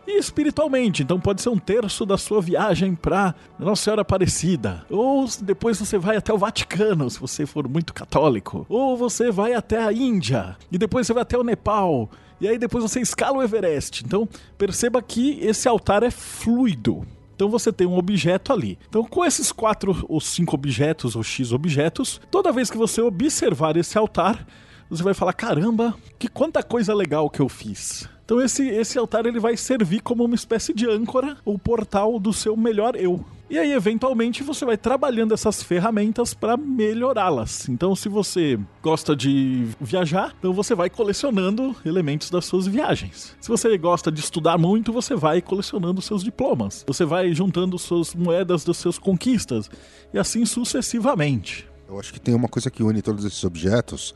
E 0.07 0.19
espiritualmente, 0.19 1.01
então 1.01 1.19
pode 1.19 1.41
ser 1.41 1.49
um 1.49 1.57
terço 1.57 2.05
da 2.05 2.15
sua 2.15 2.39
viagem 2.39 2.93
pra 2.93 3.33
Nossa 3.57 3.85
Senhora 3.85 4.03
Aparecida. 4.03 4.85
Ou 4.87 5.25
depois 5.41 5.79
você 5.79 5.97
vai 5.97 6.15
até 6.15 6.31
o 6.31 6.37
Vaticano, 6.37 7.09
se 7.09 7.19
você 7.19 7.43
for 7.47 7.67
muito 7.67 7.91
católico. 7.91 8.67
Ou 8.69 8.95
você 8.95 9.31
vai 9.31 9.53
até 9.53 9.83
a 9.83 9.91
Índia. 9.91 10.55
E 10.71 10.77
depois 10.77 11.07
você 11.07 11.13
vai 11.13 11.23
até 11.23 11.35
o 11.35 11.43
Nepal. 11.43 12.07
E 12.39 12.47
aí 12.47 12.59
depois 12.59 12.83
você 12.83 12.99
escala 12.99 13.37
o 13.37 13.43
Everest. 13.43 14.03
Então 14.05 14.29
perceba 14.59 15.01
que 15.01 15.39
esse 15.41 15.67
altar 15.67 16.03
é 16.03 16.11
fluido. 16.11 17.03
Então 17.35 17.49
você 17.49 17.71
tem 17.71 17.85
um 17.85 17.97
objeto 17.97 18.53
ali. 18.53 18.79
Então, 18.87 19.03
com 19.03 19.25
esses 19.25 19.51
quatro 19.51 20.05
ou 20.07 20.21
cinco 20.21 20.55
objetos 20.55 21.15
ou 21.15 21.23
X 21.23 21.51
objetos, 21.51 22.21
toda 22.31 22.51
vez 22.51 22.71
que 22.71 22.77
você 22.77 23.01
observar 23.01 23.75
esse 23.75 23.97
altar, 23.97 24.47
você 24.97 25.03
vai 25.03 25.13
falar: 25.13 25.33
caramba, 25.33 25.95
que 26.17 26.27
quanta 26.27 26.63
coisa 26.63 26.93
legal 26.93 27.29
que 27.29 27.39
eu 27.39 27.49
fiz. 27.49 28.07
Então 28.25 28.41
esse, 28.41 28.67
esse 28.67 28.97
altar 28.97 29.27
ele 29.27 29.39
vai 29.39 29.55
servir 29.55 30.01
como 30.01 30.25
uma 30.25 30.33
espécie 30.33 30.73
de 30.73 30.89
âncora, 30.89 31.37
o 31.45 31.59
portal 31.59 32.19
do 32.19 32.33
seu 32.33 32.57
melhor 32.57 32.95
eu. 32.95 33.23
E 33.47 33.59
aí, 33.59 33.71
eventualmente, 33.73 34.41
você 34.41 34.65
vai 34.65 34.75
trabalhando 34.75 35.31
essas 35.31 35.61
ferramentas 35.61 36.33
para 36.33 36.57
melhorá-las. 36.57 37.69
Então, 37.69 37.95
se 37.95 38.09
você 38.09 38.59
gosta 38.81 39.15
de 39.15 39.67
viajar, 39.79 40.33
então 40.39 40.51
você 40.51 40.73
vai 40.73 40.89
colecionando 40.89 41.75
elementos 41.85 42.31
das 42.31 42.45
suas 42.45 42.65
viagens. 42.65 43.35
Se 43.39 43.47
você 43.47 43.77
gosta 43.77 44.11
de 44.11 44.19
estudar 44.19 44.57
muito, 44.57 44.91
você 44.91 45.15
vai 45.15 45.43
colecionando 45.43 46.01
seus 46.01 46.23
diplomas. 46.23 46.83
Você 46.87 47.05
vai 47.05 47.31
juntando 47.33 47.77
suas 47.77 48.15
moedas 48.15 48.65
das 48.65 48.77
suas 48.77 48.97
conquistas. 48.97 49.69
E 50.11 50.17
assim 50.17 50.43
sucessivamente. 50.43 51.69
Eu 51.87 51.99
acho 51.99 52.11
que 52.11 52.19
tem 52.19 52.33
uma 52.33 52.47
coisa 52.47 52.71
que 52.71 52.81
une 52.81 52.99
todos 52.99 53.23
esses 53.25 53.43
objetos, 53.43 54.15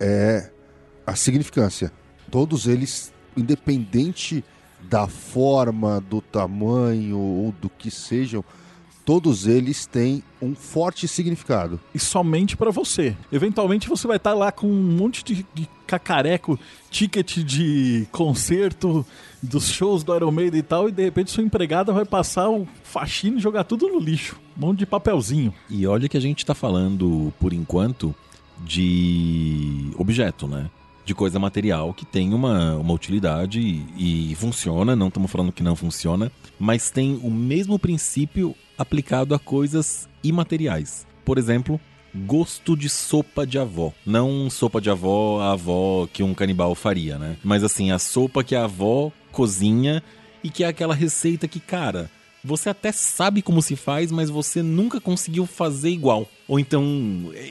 é 0.00 0.50
a 1.06 1.14
significância. 1.14 1.92
Todos 2.30 2.66
eles, 2.66 3.12
independente 3.36 4.44
da 4.82 5.06
forma, 5.06 6.00
do 6.00 6.20
tamanho 6.20 7.18
ou 7.18 7.52
do 7.52 7.68
que 7.68 7.90
sejam, 7.90 8.44
todos 9.06 9.46
eles 9.46 9.86
têm 9.86 10.22
um 10.42 10.54
forte 10.54 11.06
significado. 11.06 11.80
E 11.94 11.98
somente 11.98 12.56
para 12.56 12.72
você. 12.72 13.16
Eventualmente 13.30 13.88
você 13.88 14.06
vai 14.06 14.16
estar 14.16 14.34
lá 14.34 14.50
com 14.50 14.66
um 14.66 14.82
monte 14.82 15.24
de, 15.24 15.46
de 15.54 15.68
cacareco, 15.86 16.58
ticket 16.90 17.38
de 17.38 18.06
concerto, 18.10 19.06
dos 19.40 19.68
shows 19.68 20.02
do 20.02 20.14
Iron 20.14 20.32
Maiden 20.32 20.58
e 20.58 20.62
tal, 20.62 20.88
e 20.88 20.92
de 20.92 21.04
repente 21.04 21.30
sua 21.30 21.44
empregada 21.44 21.92
vai 21.92 22.04
passar 22.04 22.50
o 22.50 22.66
faxina 22.82 23.38
e 23.38 23.40
jogar 23.40 23.62
tudo 23.62 23.86
no 23.86 24.00
lixo. 24.00 24.40
Um 24.56 24.66
monte 24.66 24.80
de 24.80 24.86
papelzinho. 24.86 25.54
E 25.70 25.86
olha 25.86 26.08
que 26.08 26.16
a 26.16 26.20
gente 26.20 26.44
tá 26.44 26.54
falando, 26.54 27.32
por 27.38 27.52
enquanto, 27.52 28.12
de 28.64 29.90
objeto, 29.96 30.46
né? 30.46 30.70
De 31.04 31.14
coisa 31.14 31.38
material 31.38 31.94
que 31.94 32.04
tem 32.04 32.34
uma, 32.34 32.76
uma 32.76 32.92
utilidade 32.92 33.60
e, 33.60 34.32
e 34.32 34.34
funciona, 34.34 34.96
não 34.96 35.08
estamos 35.08 35.30
falando 35.30 35.52
que 35.52 35.62
não 35.62 35.76
funciona, 35.76 36.32
mas 36.58 36.90
tem 36.90 37.20
o 37.22 37.30
mesmo 37.30 37.78
princípio 37.78 38.54
aplicado 38.76 39.34
a 39.34 39.38
coisas 39.38 40.08
imateriais. 40.22 41.06
Por 41.24 41.38
exemplo, 41.38 41.80
gosto 42.14 42.76
de 42.76 42.88
sopa 42.88 43.46
de 43.46 43.58
avó. 43.58 43.92
Não 44.04 44.48
sopa 44.50 44.80
de 44.80 44.90
avó, 44.90 45.40
a 45.40 45.52
avó 45.52 46.08
que 46.12 46.22
um 46.22 46.34
canibal 46.34 46.74
faria, 46.74 47.18
né? 47.18 47.36
Mas 47.44 47.62
assim, 47.62 47.90
a 47.90 47.98
sopa 47.98 48.42
que 48.42 48.56
a 48.56 48.64
avó 48.64 49.12
cozinha 49.30 50.02
e 50.42 50.50
que 50.50 50.64
é 50.64 50.68
aquela 50.68 50.94
receita 50.94 51.46
que, 51.46 51.60
cara, 51.60 52.10
você 52.46 52.68
até 52.70 52.92
sabe 52.92 53.42
como 53.42 53.60
se 53.60 53.74
faz, 53.74 54.12
mas 54.12 54.30
você 54.30 54.62
nunca 54.62 55.00
conseguiu 55.00 55.44
fazer 55.44 55.90
igual. 55.90 56.28
Ou 56.46 56.60
então, 56.60 56.84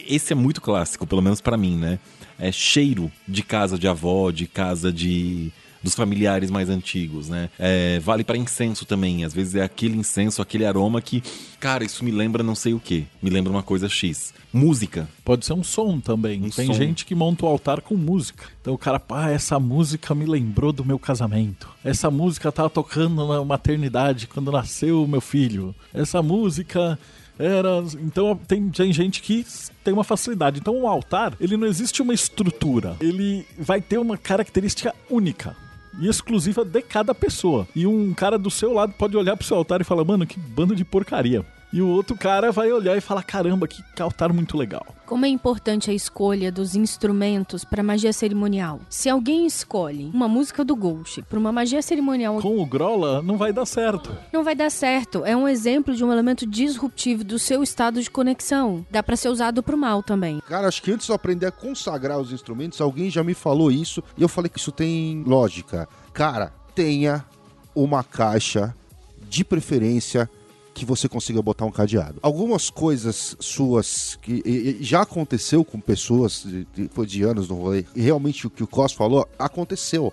esse 0.08 0.32
é 0.32 0.36
muito 0.36 0.62
clássico, 0.62 1.06
pelo 1.06 1.22
menos 1.22 1.42
para 1.42 1.58
mim, 1.58 1.76
né? 1.76 2.00
É 2.40 2.52
cheiro 2.52 3.12
de 3.28 3.44
casa 3.44 3.78
de 3.78 3.88
avó, 3.88 4.32
de 4.32 4.48
casa 4.48 4.92
de 4.92 5.52
dos 5.86 5.94
familiares 5.94 6.50
mais 6.50 6.68
antigos, 6.68 7.30
né? 7.30 7.48
É, 7.60 8.00
vale 8.00 8.24
para 8.24 8.36
incenso 8.36 8.86
também. 8.86 9.24
Às 9.24 9.34
vezes 9.36 9.54
é 9.54 9.62
aquele 9.62 9.96
incenso, 9.96 10.42
aquele 10.42 10.66
aroma 10.66 11.00
que, 11.00 11.22
cara, 11.60 11.84
isso 11.84 12.04
me 12.04 12.10
lembra 12.10 12.42
não 12.42 12.56
sei 12.56 12.74
o 12.74 12.80
que. 12.80 13.06
Me 13.22 13.30
lembra 13.30 13.52
uma 13.52 13.62
coisa 13.62 13.88
X. 13.88 14.34
Música. 14.52 15.08
Pode 15.24 15.46
ser 15.46 15.54
um 15.54 15.64
som 15.64 16.00
também. 16.00 16.44
Um 16.44 16.50
Tem 16.50 16.68
som. 16.68 16.74
gente 16.74 17.06
que 17.06 17.14
monta 17.14 17.46
o 17.46 17.48
altar 17.48 17.82
com 17.82 17.96
música. 17.96 18.46
Então 18.62 18.74
o 18.74 18.78
cara, 18.80 19.00
pá, 19.00 19.30
essa 19.30 19.60
música 19.60 20.16
me 20.16 20.26
lembrou 20.26 20.74
do 20.74 20.84
meu 20.84 20.98
casamento. 20.98 21.70
Essa 21.84 22.10
música 22.10 22.52
tava 22.52 22.70
tocando 22.70 23.28
na 23.28 23.46
maternidade 23.46 24.26
quando 24.26 24.52
nasceu 24.52 25.04
o 25.04 25.08
meu 25.08 25.22
filho. 25.22 25.76
Essa 25.94 26.20
música 26.24 26.98
era. 27.38 27.84
Então 28.02 28.36
tem, 28.36 28.70
tem 28.70 28.92
gente 28.92 29.22
que 29.22 29.46
tem 29.84 29.94
uma 29.94 30.04
facilidade. 30.04 30.60
Então 30.60 30.82
o 30.82 30.88
altar, 30.88 31.34
ele 31.40 31.56
não 31.58 31.68
existe 31.68 32.02
uma 32.02 32.14
estrutura. 32.14 32.96
Ele 33.00 33.46
vai 33.56 33.82
ter 33.82 34.00
uma 34.00 34.18
característica 34.18 34.96
única. 35.12 35.56
E 36.00 36.08
exclusiva 36.08 36.66
de 36.66 36.82
cada 36.82 37.16
pessoa. 37.16 37.68
E 37.76 37.88
um 37.88 38.14
cara 38.14 38.38
do 38.38 38.52
seu 38.52 38.74
lado 38.74 38.94
pode 38.98 39.16
olhar 39.16 39.38
pro 39.38 39.46
seu 39.46 39.58
altar 39.58 39.82
e 39.82 39.86
falar, 39.86 40.04
mano, 40.04 40.28
que 40.28 40.40
bando 40.40 40.76
de 40.76 40.84
porcaria. 40.84 41.46
E 41.76 41.82
o 41.82 41.90
outro 41.90 42.16
cara 42.16 42.54
vai 42.54 42.72
olhar 42.72 42.96
e 42.96 43.02
falar, 43.02 43.22
caramba, 43.22 43.68
que 43.68 43.84
altar 44.02 44.32
muito 44.32 44.58
legal. 44.58 44.86
Como 45.06 45.26
é 45.26 45.28
importante 45.28 45.92
a 45.92 45.94
escolha 45.94 46.50
dos 46.50 46.74
instrumentos 46.74 47.66
para 47.66 47.84
magia 47.84 48.14
cerimonial. 48.14 48.80
Se 48.90 49.10
alguém 49.10 49.46
escolhe 49.46 50.10
uma 50.14 50.26
música 50.26 50.64
do 50.64 50.74
Ghost 50.74 51.22
para 51.24 51.38
uma 51.38 51.52
magia 51.52 51.82
cerimonial, 51.82 52.40
Com 52.42 52.62
o 52.62 52.66
Grola 52.66 53.22
não 53.22 53.36
vai 53.36 53.52
dar 53.52 53.66
certo. 53.66 54.18
não 54.32 54.42
vai 54.42 54.56
dar 54.56 54.72
certo. 54.72 55.26
É 55.26 55.36
um 55.36 55.50
exemplo 55.50 55.94
de 55.94 56.02
um 56.02 56.14
elemento 56.14 56.48
disruptivo 56.48 57.26
do 57.26 57.38
seu 57.38 57.62
estado 57.62 58.02
de 58.02 58.10
conexão. 58.10 58.86
Dá 58.90 59.04
para 59.04 59.18
ser 59.18 59.28
usado 59.28 59.62
pro 59.62 59.78
mal 59.78 60.02
também. 60.02 60.40
Cara, 60.48 60.70
acho 60.70 60.82
que 60.82 60.94
antes 60.94 61.08
de 61.08 61.12
eu 61.12 61.16
aprender 61.18 61.48
a 61.48 61.52
consagrar 61.52 62.18
os 62.22 62.32
instrumentos, 62.32 62.80
alguém 62.80 63.10
já 63.10 63.22
me 63.22 63.34
falou 63.34 63.70
isso 63.70 64.02
e 64.18 64.22
eu 64.22 64.30
falei 64.30 64.48
que 64.50 64.60
isso 64.60 64.72
tem 64.72 65.24
lógica. 65.28 65.90
Cara, 66.14 66.54
tenha 66.74 67.26
uma 67.76 68.02
caixa 68.02 68.74
de 69.28 69.44
preferência 69.44 70.30
que 70.76 70.86
você 70.86 71.08
consiga 71.08 71.42
botar 71.42 71.64
um 71.66 71.72
cadeado. 71.72 72.20
Algumas 72.22 72.70
coisas 72.70 73.36
suas 73.40 74.20
que 74.22 74.44
e- 74.46 74.78
e 74.82 74.84
já 74.84 75.02
aconteceu 75.04 75.64
com 75.64 75.80
pessoas 75.80 76.44
de, 76.46 76.68
de, 76.76 77.06
de 77.08 77.24
anos 77.24 77.48
no 77.48 77.56
rolê. 77.56 77.86
E 77.96 78.02
realmente 78.02 78.46
o 78.46 78.50
que 78.50 78.62
o 78.62 78.68
Cos 78.68 78.92
falou 78.92 79.28
aconteceu. 79.40 80.12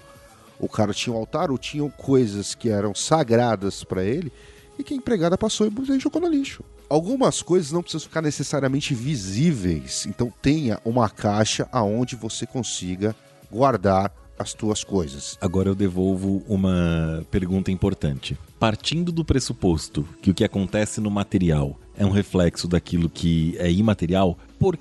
O 0.61 0.69
cara 0.69 0.95
tinha 0.95 1.13
um 1.13 1.19
altar 1.19 1.51
ou 1.51 1.59
tinham 1.59 1.91
coisas 1.91 2.55
que 2.55 2.69
eram 2.69 2.95
sagradas 2.95 3.83
para 3.83 4.05
ele 4.05 4.33
e 4.79 4.85
que 4.85 4.95
a 4.95 4.97
empregada 4.97 5.37
passou 5.37 5.67
e 5.67 5.99
jogou 6.01 6.23
no 6.23 6.29
lixo. 6.29 6.63
Algumas 6.89 7.43
coisas 7.43 7.73
não 7.73 7.83
precisam 7.83 8.07
ficar 8.07 8.23
necessariamente 8.23 8.95
visíveis, 8.95 10.07
então 10.07 10.33
tenha 10.41 10.79
uma 10.85 11.11
caixa 11.11 11.69
aonde 11.73 12.15
você 12.15 12.47
consiga 12.47 13.17
guardar 13.51 14.13
as 14.39 14.55
tuas 14.55 14.83
coisas. 14.83 15.39
Agora 15.41 15.69
eu 15.69 15.75
devolvo 15.75 16.43
uma 16.49 17.25
pergunta 17.31 17.71
importante. 17.71 18.37
Partindo 18.59 19.13
do 19.13 19.25
pressuposto 19.25 20.07
que 20.21 20.31
o 20.31 20.35
que 20.35 20.45
acontece 20.45 21.01
no 21.01 21.11
material 21.11 21.79
é 21.97 22.05
um 22.05 22.11
reflexo 22.11 22.67
daquilo 22.67 23.09
que 23.09 23.55
é 23.59 23.71
imaterial, 23.71 24.39
por 24.59 24.79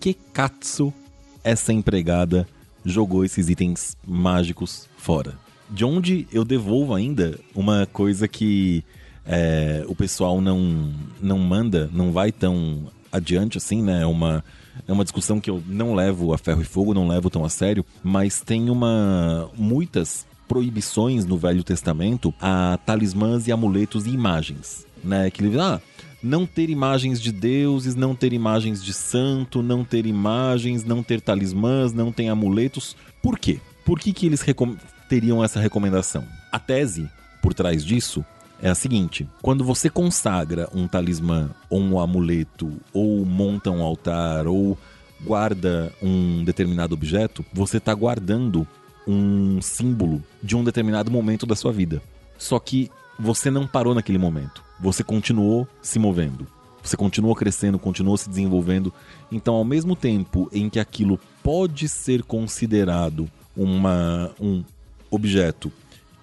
que 0.00 0.14
Katsu, 0.14 0.92
essa 1.42 1.72
empregada, 1.72 2.46
jogou 2.84 3.24
esses 3.24 3.48
itens 3.48 3.96
mágicos 4.06 4.88
fora? 4.96 5.34
De 5.70 5.84
onde 5.84 6.26
eu 6.32 6.44
devolvo 6.44 6.94
ainda 6.94 7.38
uma 7.54 7.86
coisa 7.86 8.26
que 8.26 8.84
é, 9.26 9.84
o 9.86 9.94
pessoal 9.94 10.40
não, 10.40 10.92
não 11.20 11.38
manda, 11.38 11.90
não 11.92 12.12
vai 12.12 12.32
tão 12.32 12.90
adiante 13.12 13.58
assim, 13.58 13.82
né? 13.82 14.06
Uma, 14.06 14.42
é 14.86 14.92
uma 14.92 15.04
discussão 15.04 15.40
que 15.40 15.50
eu 15.50 15.62
não 15.66 15.94
levo 15.94 16.32
a 16.32 16.38
ferro 16.38 16.60
e 16.60 16.64
fogo, 16.64 16.94
não 16.94 17.08
levo 17.08 17.30
tão 17.30 17.44
a 17.44 17.48
sério, 17.48 17.84
mas 18.02 18.40
tem 18.40 18.70
uma 18.70 19.50
muitas 19.56 20.26
proibições 20.46 21.26
no 21.26 21.36
Velho 21.36 21.62
Testamento 21.62 22.32
a 22.40 22.78
talismãs 22.84 23.46
e 23.46 23.52
amuletos 23.52 24.06
e 24.06 24.10
imagens, 24.10 24.86
né? 25.04 25.30
Que 25.30 25.44
ele 25.44 25.60
ah, 25.60 25.80
não 26.22 26.46
ter 26.46 26.70
imagens 26.70 27.20
de 27.20 27.30
deuses, 27.30 27.94
não 27.94 28.14
ter 28.14 28.32
imagens 28.32 28.82
de 28.82 28.92
santo, 28.92 29.62
não 29.62 29.84
ter 29.84 30.06
imagens, 30.06 30.84
não 30.84 31.02
ter 31.02 31.20
talismãs, 31.20 31.92
não 31.92 32.10
ter 32.10 32.28
amuletos. 32.28 32.96
Por 33.22 33.38
quê? 33.38 33.60
Por 33.84 33.98
que, 33.98 34.12
que 34.12 34.26
eles 34.26 34.44
teriam 35.08 35.44
essa 35.44 35.60
recomendação? 35.60 36.24
A 36.50 36.58
tese 36.58 37.08
por 37.40 37.54
trás 37.54 37.84
disso 37.84 38.24
é 38.60 38.68
a 38.68 38.74
seguinte: 38.74 39.28
quando 39.42 39.64
você 39.64 39.88
consagra 39.88 40.68
um 40.74 40.86
talismã 40.86 41.50
ou 41.70 41.80
um 41.80 42.00
amuleto, 42.00 42.72
ou 42.92 43.24
monta 43.24 43.70
um 43.70 43.82
altar, 43.82 44.46
ou 44.46 44.76
guarda 45.20 45.92
um 46.02 46.44
determinado 46.44 46.94
objeto, 46.94 47.44
você 47.52 47.78
está 47.78 47.94
guardando 47.94 48.66
um 49.06 49.60
símbolo 49.62 50.22
de 50.42 50.56
um 50.56 50.62
determinado 50.62 51.10
momento 51.10 51.46
da 51.46 51.56
sua 51.56 51.72
vida. 51.72 52.02
Só 52.36 52.58
que 52.58 52.90
você 53.18 53.50
não 53.50 53.66
parou 53.66 53.94
naquele 53.94 54.18
momento. 54.18 54.62
Você 54.78 55.02
continuou 55.02 55.66
se 55.82 55.98
movendo. 55.98 56.46
Você 56.82 56.96
continuou 56.96 57.34
crescendo, 57.34 57.78
continuou 57.78 58.16
se 58.16 58.28
desenvolvendo. 58.28 58.92
Então, 59.32 59.54
ao 59.54 59.64
mesmo 59.64 59.96
tempo 59.96 60.48
em 60.52 60.70
que 60.70 60.78
aquilo 60.78 61.18
pode 61.42 61.88
ser 61.88 62.22
considerado 62.22 63.28
uma, 63.56 64.30
um 64.40 64.62
objeto 65.10 65.72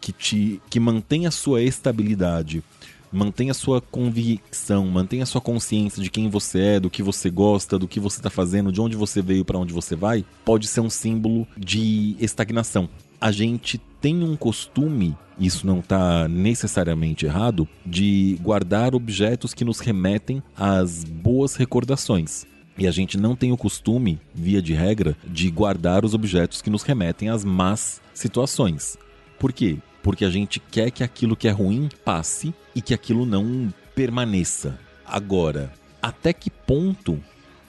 que 0.06 0.12
te 0.12 0.62
que 0.70 0.80
mantém 0.80 1.26
a 1.26 1.32
sua 1.32 1.64
estabilidade, 1.64 2.64
mantém 3.12 3.50
a 3.50 3.56
sua 3.56 3.82
convicção, 3.82 4.86
mantém 4.86 5.24
a 5.24 5.26
sua 5.26 5.42
consciência 5.42 6.04
de 6.04 6.12
quem 6.12 6.30
você 6.30 6.60
é, 6.60 6.80
do 6.80 6.92
que 6.92 7.02
você 7.02 7.28
gosta, 7.28 7.80
do 7.80 7.88
que 7.88 8.00
você 8.00 8.20
está 8.20 8.30
fazendo, 8.30 8.72
de 8.72 8.80
onde 8.80 8.96
você 8.96 9.20
veio 9.20 9.44
para 9.44 9.58
onde 9.58 9.74
você 9.74 9.96
vai, 9.96 10.24
pode 10.44 10.68
ser 10.68 10.82
um 10.82 10.92
símbolo 10.92 11.48
de 11.58 12.16
estagnação. 12.20 12.88
A 13.20 13.32
gente 13.32 13.80
tem 14.00 14.24
um 14.24 14.36
costume, 14.36 15.18
isso 15.40 15.66
não 15.66 15.80
está 15.80 16.28
necessariamente 16.28 17.26
errado, 17.26 17.68
de 17.84 18.38
guardar 18.44 18.94
objetos 18.94 19.56
que 19.56 19.66
nos 19.66 19.80
remetem 19.80 20.44
às 20.56 21.04
boas 21.04 21.56
recordações. 21.56 22.46
E 22.78 22.86
a 22.86 22.92
gente 22.92 23.18
não 23.18 23.36
tem 23.36 23.52
o 23.52 23.58
costume, 23.58 24.20
via 24.36 24.62
de 24.62 24.74
regra, 24.74 25.18
de 25.26 25.50
guardar 25.50 26.06
os 26.06 26.14
objetos 26.14 26.62
que 26.62 26.70
nos 26.70 26.84
remetem 26.84 27.30
às 27.30 27.44
más 27.44 28.02
situações. 28.14 29.00
Por 29.40 29.52
quê? 29.52 29.78
Porque 30.06 30.24
a 30.24 30.30
gente 30.30 30.60
quer 30.60 30.92
que 30.92 31.04
aquilo 31.04 31.36
que 31.36 31.48
é 31.48 31.52
ruim 31.52 31.90
passe 32.06 32.54
e 32.76 32.80
que 32.80 32.94
aquilo 32.94 33.26
não 33.26 33.74
permaneça. 33.96 34.78
Agora, 35.04 35.74
até 36.00 36.32
que 36.32 36.52
ponto 36.52 37.20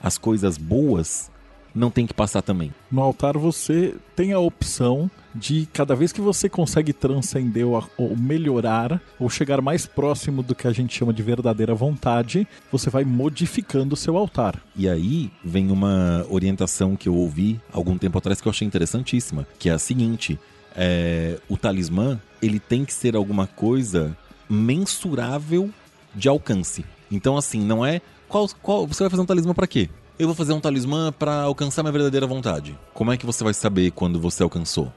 as 0.03 0.19
coisas 0.19 0.59
boas 0.59 1.31
não 1.75 1.91
tem 1.91 2.07
que 2.07 2.13
passar 2.13 2.43
também. 2.43 2.75
No 2.93 3.01
altar 3.01 3.39
você 3.39 3.95
tem 4.15 4.35
a 4.35 4.39
opção 4.39 5.11
de 5.35 5.67
cada 5.73 5.95
vez 5.95 6.13
que 6.13 6.21
você 6.21 6.47
consegue 6.47 6.93
transcender 6.93 7.67
ou, 7.67 8.15
melhorar 8.15 9.01
ou 9.19 9.31
chegar 9.31 9.63
mais 9.63 9.87
próximo 9.87 10.43
do 10.43 10.55
que 10.55 10.69
a 10.69 10.73
gente 10.73 10.95
chama 10.95 11.15
de 11.15 11.23
verdadeira 11.23 11.75
vontade, 11.75 12.47
você 12.71 12.91
vai 12.91 13.05
modificando 13.05 13.95
o 13.95 13.97
seu 13.97 14.15
altar. 14.19 14.63
E 14.77 14.87
aí 14.87 15.31
vem 15.43 15.71
uma 15.71 16.27
orientação 16.29 16.97
que 16.97 17.09
eu 17.09 17.15
ouvi 17.15 17.59
algum 17.73 17.97
tempo 17.97 18.19
atrás 18.19 18.43
que 18.43 18.47
eu 18.47 18.51
achei 18.51 18.67
interessantíssima, 18.67 19.47
que 19.59 19.71
é 19.71 19.73
a 19.73 19.79
seguinte: 19.79 20.39
é, 20.77 21.39
o 21.49 21.57
talismã 21.57 22.21
ele 22.41 22.61
tem 22.61 22.85
que 22.85 22.93
ser 22.93 23.17
alguma 23.17 23.47
coisa 23.47 24.17
mensurável 24.49 25.71
de 26.15 26.29
alcance. 26.29 26.85
Então 27.11 27.37
assim, 27.37 27.61
não 27.61 27.85
é 27.85 28.01
qual, 28.29 28.49
qual 28.61 28.87
você 28.87 29.03
vai 29.03 29.11
fazer 29.11 29.23
um 29.23 29.27
talismã 29.27 29.55
para 29.55 29.67
quê? 29.67 29.89
Eu 30.19 30.29
vou 30.29 30.35
fazer 30.35 30.53
um 30.53 30.61
talismã 30.61 31.13
para 31.13 31.43
alcançar 31.43 31.83
minha 31.83 31.93
verdadeira 31.93 32.27
vontade. 32.27 32.79
Como 32.95 33.13
é 33.13 33.17
que 33.17 33.27
você 33.27 33.45
vai 33.45 33.55
saber 33.55 33.91
quando 33.91 34.21
você 34.21 34.43
alcançou? 34.43 34.93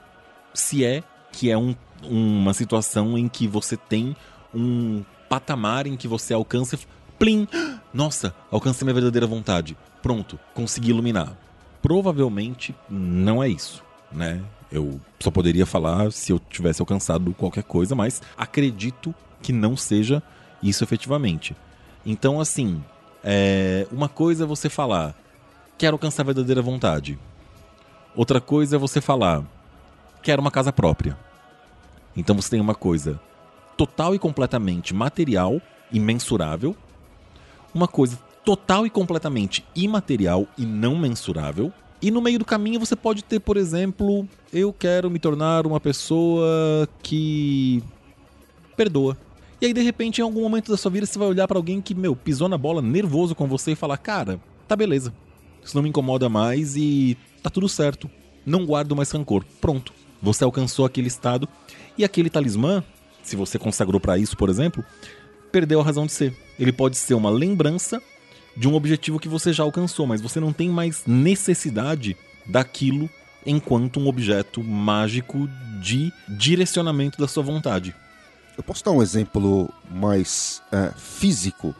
Se 0.53 0.83
é 0.83 1.03
que 1.31 1.51
é 1.51 1.57
um, 1.57 1.75
uma 2.03 2.53
situação 2.53 3.17
em 3.17 3.27
que 3.27 3.47
você 3.47 3.77
tem 3.77 4.15
um 4.53 5.03
patamar 5.27 5.85
em 5.85 5.95
que 5.95 6.07
você 6.07 6.33
alcança 6.33 6.79
plim, 7.19 7.47
nossa, 7.93 8.33
alcancei 8.49 8.85
minha 8.85 8.93
verdadeira 8.93 9.27
vontade. 9.27 9.77
Pronto, 10.01 10.39
consegui 10.53 10.89
iluminar. 10.89 11.37
Provavelmente 11.81 12.73
não 12.89 13.43
é 13.43 13.49
isso, 13.49 13.83
né? 14.11 14.41
Eu 14.71 14.99
só 15.19 15.31
poderia 15.31 15.65
falar 15.65 16.11
se 16.11 16.31
eu 16.31 16.39
tivesse 16.39 16.81
alcançado 16.81 17.33
qualquer 17.33 17.63
coisa, 17.63 17.95
mas 17.95 18.21
acredito 18.37 19.13
que 19.41 19.51
não 19.51 19.75
seja 19.75 20.21
isso 20.61 20.83
efetivamente. 20.83 21.55
Então, 22.05 22.39
assim, 22.39 22.83
é, 23.23 23.87
uma 23.91 24.07
coisa 24.07 24.43
é 24.43 24.47
você 24.47 24.69
falar, 24.69 25.15
quero 25.77 25.95
alcançar 25.95 26.23
a 26.23 26.25
verdadeira 26.25 26.61
vontade. 26.61 27.17
Outra 28.15 28.39
coisa 28.39 28.75
é 28.75 28.79
você 28.79 29.01
falar, 29.01 29.43
quero 30.21 30.41
uma 30.41 30.51
casa 30.51 30.71
própria. 30.71 31.17
Então 32.15 32.35
você 32.35 32.49
tem 32.49 32.61
uma 32.61 32.75
coisa 32.75 33.19
total 33.77 34.13
e 34.13 34.19
completamente 34.19 34.93
material 34.93 35.61
e 35.91 35.99
mensurável, 35.99 36.75
uma 37.73 37.87
coisa 37.87 38.19
total 38.43 38.85
e 38.85 38.89
completamente 38.89 39.65
imaterial 39.75 40.47
e 40.57 40.65
não 40.65 40.97
mensurável. 40.97 41.71
E 42.01 42.11
no 42.11 42.21
meio 42.21 42.39
do 42.39 42.45
caminho 42.45 42.79
você 42.79 42.95
pode 42.95 43.23
ter, 43.23 43.39
por 43.39 43.57
exemplo, 43.57 44.27
eu 44.53 44.71
quero 44.71 45.09
me 45.09 45.19
tornar 45.19 45.67
uma 45.67 45.79
pessoa 45.79 46.87
que 47.03 47.83
perdoa. 48.77 49.17
E 49.61 49.65
aí, 49.65 49.73
de 49.73 49.81
repente, 49.81 50.19
em 50.19 50.23
algum 50.23 50.41
momento 50.41 50.71
da 50.71 50.77
sua 50.77 50.89
vida, 50.89 51.05
você 51.05 51.19
vai 51.19 51.27
olhar 51.27 51.45
para 51.47 51.57
alguém 51.57 51.81
que, 51.81 51.93
meu, 51.93 52.15
pisou 52.15 52.47
na 52.47 52.57
bola 52.57 52.81
nervoso 52.81 53.35
com 53.35 53.45
você 53.45 53.71
e 53.73 53.75
falar: 53.75 53.97
Cara, 53.97 54.39
tá 54.67 54.75
beleza. 54.75 55.13
Isso 55.61 55.75
não 55.75 55.83
me 55.83 55.89
incomoda 55.89 56.29
mais 56.29 56.77
e 56.77 57.17
tá 57.43 57.49
tudo 57.49 57.67
certo. 57.67 58.09
Não 58.45 58.65
guardo 58.65 58.95
mais 58.95 59.11
rancor. 59.11 59.43
Pronto. 59.59 59.93
Você 60.21 60.45
alcançou 60.45 60.85
aquele 60.85 61.07
estado. 61.07 61.47
E 61.97 62.05
aquele 62.05 62.29
talismã, 62.29 62.81
se 63.21 63.35
você 63.35 63.59
consagrou 63.59 63.99
para 63.99 64.17
isso, 64.17 64.37
por 64.37 64.49
exemplo, 64.49 64.83
perdeu 65.51 65.81
a 65.81 65.83
razão 65.83 66.05
de 66.05 66.13
ser. 66.13 66.33
Ele 66.57 66.71
pode 66.71 66.97
ser 66.97 67.13
uma 67.13 67.29
lembrança 67.29 68.01
de 68.55 68.67
um 68.67 68.75
objetivo 68.75 69.19
que 69.19 69.27
você 69.27 69.53
já 69.53 69.63
alcançou, 69.63 70.05
mas 70.05 70.21
você 70.21 70.39
não 70.39 70.53
tem 70.53 70.69
mais 70.69 71.03
necessidade 71.05 72.15
daquilo 72.45 73.09
enquanto 73.45 73.99
um 73.99 74.07
objeto 74.07 74.63
mágico 74.63 75.49
de 75.81 76.11
direcionamento 76.27 77.19
da 77.19 77.27
sua 77.27 77.43
vontade. 77.43 77.95
Eu 78.57 78.63
posso 78.63 78.83
dar 78.83 78.91
um 78.91 79.01
exemplo 79.01 79.73
mais 79.89 80.61
é, 80.71 80.91
físico 80.97 81.73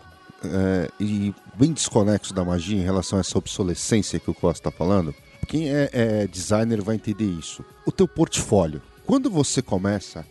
é, 0.44 0.90
e 1.00 1.34
bem 1.56 1.74
desconexo 1.74 2.34
da 2.34 2.46
magia 2.46 2.78
em 2.78 2.84
relação 2.84 3.18
a 3.18 3.20
essa 3.20 3.38
obsolescência 3.38 4.20
que 4.20 4.32
o 4.32 4.34
Costa 4.34 4.70
está 4.70 4.72
falando? 4.72 5.14
Quem 5.48 5.70
é, 5.70 5.90
é 5.92 6.28
designer 6.28 6.82
vai 6.82 6.96
entender 6.96 7.26
isso. 7.26 7.66
O 7.86 7.92
teu 7.92 8.08
portfólio. 8.08 8.82
Quando 9.06 9.30
você 9.30 9.62
começa, 9.62 10.26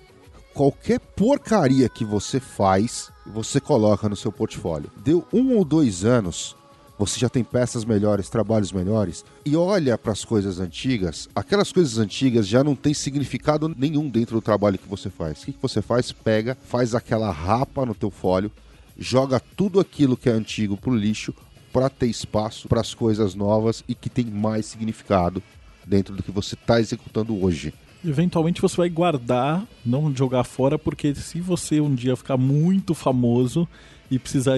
qualquer 0.59 0.99
porcaria 0.99 1.89
que 1.89 2.05
você 2.05 2.41
faz, 2.41 3.13
você 3.25 3.61
coloca 3.61 4.09
no 4.09 4.17
seu 4.17 4.33
portfólio. 4.33 4.91
Deu 4.97 5.25
um 5.33 5.57
ou 5.57 5.65
dois 5.65 6.05
anos, 6.05 6.57
você 6.99 7.21
já 7.21 7.29
tem 7.29 7.45
peças 7.45 7.85
melhores, 7.85 8.29
trabalhos 8.29 8.73
melhores, 8.73 9.25
e 9.47 9.55
olha 9.55 9.97
para 9.97 10.11
as 10.11 10.25
coisas 10.25 10.59
antigas, 10.59 11.29
aquelas 11.33 11.71
coisas 11.71 11.97
antigas 11.99 12.45
já 12.45 12.65
não 12.65 12.75
tem 12.75 12.93
significado 12.93 13.73
nenhum 13.79 14.09
dentro 14.09 14.35
do 14.35 14.43
trabalho 14.43 14.79
que 14.79 14.89
você 14.89 15.09
faz. 15.09 15.43
O 15.43 15.47
que, 15.47 15.55
você 15.63 15.81
faz? 15.81 16.11
Pega, 16.11 16.59
faz 16.61 16.93
aquela 16.93 17.31
rapa 17.31 17.87
no 17.87 17.95
teu 17.95 18.11
fólio, 18.11 18.51
joga 18.99 19.39
tudo 19.39 19.79
aquilo 19.79 20.17
que 20.17 20.29
é 20.29 20.33
antigo 20.33 20.77
pro 20.77 20.93
lixo 20.93 21.33
para 21.73 21.89
ter 21.89 22.09
espaço 22.09 22.67
para 22.67 22.81
as 22.81 22.93
coisas 22.93 23.37
novas 23.37 23.85
e 23.87 23.95
que 23.95 24.11
tem 24.11 24.25
mais 24.25 24.67
significado 24.67 25.41
dentro 25.87 26.17
do 26.17 26.23
que 26.25 26.33
você 26.33 26.57
está 26.57 26.81
executando 26.81 27.45
hoje 27.45 27.73
eventualmente 28.05 28.61
você 28.61 28.77
vai 28.77 28.89
guardar, 28.89 29.67
não 29.85 30.15
jogar 30.15 30.45
fora, 30.45 30.79
porque 30.79 31.15
se 31.15 31.41
você 31.41 31.81
um 31.81 31.95
dia 31.95 32.17
ficar 32.17 32.37
muito 32.37 32.95
famoso, 32.95 33.69
e 34.11 34.19
precisar 34.19 34.57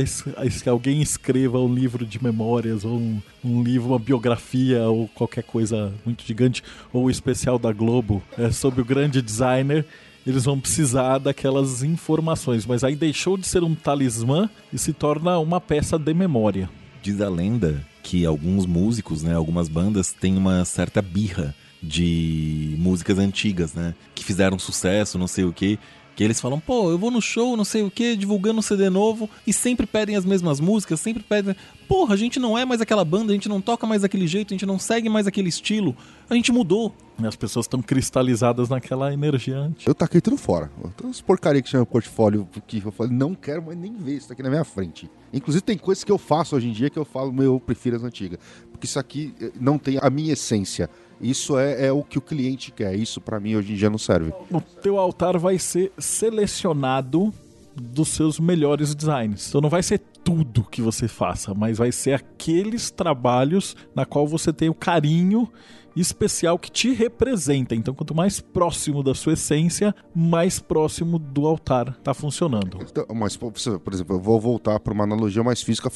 que 0.62 0.68
alguém 0.68 1.02
escreva 1.02 1.58
um 1.58 1.72
livro 1.72 2.06
de 2.06 2.22
memórias 2.22 2.84
ou 2.84 2.96
um, 2.96 3.20
um, 3.44 3.62
livro, 3.62 3.88
uma 3.88 3.98
biografia 3.98 4.84
ou 4.88 5.08
qualquer 5.08 5.42
coisa 5.42 5.92
muito 6.04 6.24
gigante 6.24 6.62
ou 6.92 7.10
especial 7.10 7.58
da 7.58 7.72
Globo 7.72 8.22
é, 8.38 8.50
sobre 8.50 8.80
o 8.80 8.84
grande 8.84 9.20
designer, 9.20 9.84
eles 10.26 10.44
vão 10.44 10.60
precisar 10.60 11.18
daquelas 11.18 11.82
informações. 11.82 12.64
Mas 12.64 12.84
aí 12.84 12.94
deixou 12.94 13.36
de 13.36 13.46
ser 13.46 13.64
um 13.64 13.74
talismã 13.74 14.48
e 14.72 14.78
se 14.78 14.92
torna 14.92 15.38
uma 15.38 15.60
peça 15.60 15.98
de 15.98 16.14
memória. 16.14 16.70
Diz 17.02 17.20
a 17.20 17.28
lenda 17.28 17.84
que 18.02 18.24
alguns 18.24 18.66
músicos, 18.66 19.22
né, 19.22 19.34
algumas 19.34 19.68
bandas 19.68 20.12
têm 20.12 20.36
uma 20.36 20.64
certa 20.64 21.02
birra 21.02 21.54
de 21.82 22.74
músicas 22.78 23.18
antigas, 23.18 23.74
né, 23.74 23.94
que 24.14 24.24
fizeram 24.24 24.58
sucesso, 24.58 25.18
não 25.18 25.26
sei 25.26 25.44
o 25.44 25.52
que 25.52 25.78
que 26.20 26.24
eles 26.24 26.38
falam, 26.38 26.60
pô, 26.60 26.90
eu 26.90 26.98
vou 26.98 27.10
no 27.10 27.22
show, 27.22 27.56
não 27.56 27.64
sei 27.64 27.82
o 27.82 27.90
que, 27.90 28.14
divulgando 28.14 28.58
um 28.58 28.62
CD 28.62 28.90
novo 28.90 29.26
e 29.46 29.54
sempre 29.54 29.86
pedem 29.86 30.16
as 30.16 30.24
mesmas 30.24 30.60
músicas, 30.60 31.00
sempre 31.00 31.22
pedem. 31.22 31.56
Porra, 31.88 32.12
a 32.12 32.16
gente 32.16 32.38
não 32.38 32.58
é 32.58 32.64
mais 32.64 32.82
aquela 32.82 33.06
banda, 33.06 33.32
a 33.32 33.34
gente 33.34 33.48
não 33.48 33.58
toca 33.58 33.86
mais 33.86 34.02
daquele 34.02 34.26
jeito, 34.26 34.52
a 34.52 34.54
gente 34.54 34.66
não 34.66 34.78
segue 34.78 35.08
mais 35.08 35.26
aquele 35.26 35.48
estilo, 35.48 35.96
a 36.28 36.34
gente 36.34 36.52
mudou. 36.52 36.94
E 37.18 37.26
as 37.26 37.36
pessoas 37.36 37.64
estão 37.64 37.80
cristalizadas 37.80 38.68
naquela 38.68 39.10
energia 39.14 39.56
antes. 39.56 39.86
Eu 39.86 39.94
taquei 39.94 40.20
tudo 40.20 40.36
fora. 40.36 40.70
Todas 40.94 41.22
porcaria 41.22 41.62
que 41.62 41.70
chama 41.70 41.86
portfólio 41.86 42.46
que 42.66 42.82
eu 42.84 42.92
falei, 42.92 43.12
não 43.12 43.34
quero 43.34 43.62
mais 43.62 43.78
nem 43.78 43.94
ver 43.94 44.16
isso 44.16 44.30
aqui 44.30 44.42
na 44.42 44.50
minha 44.50 44.64
frente. 44.64 45.10
Inclusive 45.32 45.62
tem 45.62 45.78
coisas 45.78 46.04
que 46.04 46.12
eu 46.12 46.18
faço 46.18 46.54
hoje 46.54 46.68
em 46.68 46.72
dia 46.72 46.90
que 46.90 46.98
eu 46.98 47.04
falo, 47.06 47.32
meu, 47.32 47.54
eu 47.54 47.60
prefiro 47.60 47.96
as 47.96 48.04
antigas. 48.04 48.38
Porque 48.70 48.84
isso 48.84 48.98
aqui 48.98 49.34
eh, 49.40 49.52
não 49.58 49.78
tem 49.78 49.98
a 50.00 50.10
minha 50.10 50.34
essência. 50.34 50.90
Isso 51.20 51.58
é, 51.58 51.86
é 51.86 51.92
o 51.92 52.02
que 52.02 52.18
o 52.18 52.22
cliente 52.22 52.70
quer. 52.70 52.94
Isso 52.94 53.20
para 53.20 53.38
mim 53.38 53.56
hoje 53.56 53.72
em 53.72 53.76
dia 53.76 53.90
não 53.90 53.98
serve. 53.98 54.32
O 54.50 54.60
teu 54.60 54.98
altar 54.98 55.38
vai 55.38 55.58
ser 55.58 55.92
selecionado 55.98 57.32
dos 57.74 58.08
seus 58.08 58.40
melhores 58.40 58.94
designs. 58.94 59.48
Então 59.48 59.60
não 59.60 59.68
vai 59.68 59.82
ser 59.82 60.00
tudo 60.24 60.64
que 60.64 60.82
você 60.82 61.08
faça, 61.08 61.54
mas 61.54 61.78
vai 61.78 61.92
ser 61.92 62.14
aqueles 62.14 62.90
trabalhos 62.90 63.76
na 63.94 64.04
qual 64.04 64.26
você 64.26 64.52
tem 64.52 64.68
o 64.68 64.74
carinho 64.74 65.48
especial 65.96 66.58
que 66.58 66.70
te 66.70 66.92
representa. 66.92 67.74
Então, 67.74 67.94
quanto 67.94 68.14
mais 68.14 68.40
próximo 68.40 69.02
da 69.02 69.14
sua 69.14 69.32
essência, 69.32 69.94
mais 70.14 70.58
próximo 70.60 71.18
do 71.18 71.46
altar 71.46 71.96
está 71.98 72.14
funcionando. 72.14 72.78
Então, 72.80 73.06
mas, 73.14 73.36
por 73.36 73.52
exemplo, 73.92 74.16
eu 74.16 74.20
vou 74.20 74.40
voltar 74.40 74.78
para 74.80 74.92
uma 74.92 75.04
analogia 75.04 75.42
mais 75.42 75.62
física 75.62 75.90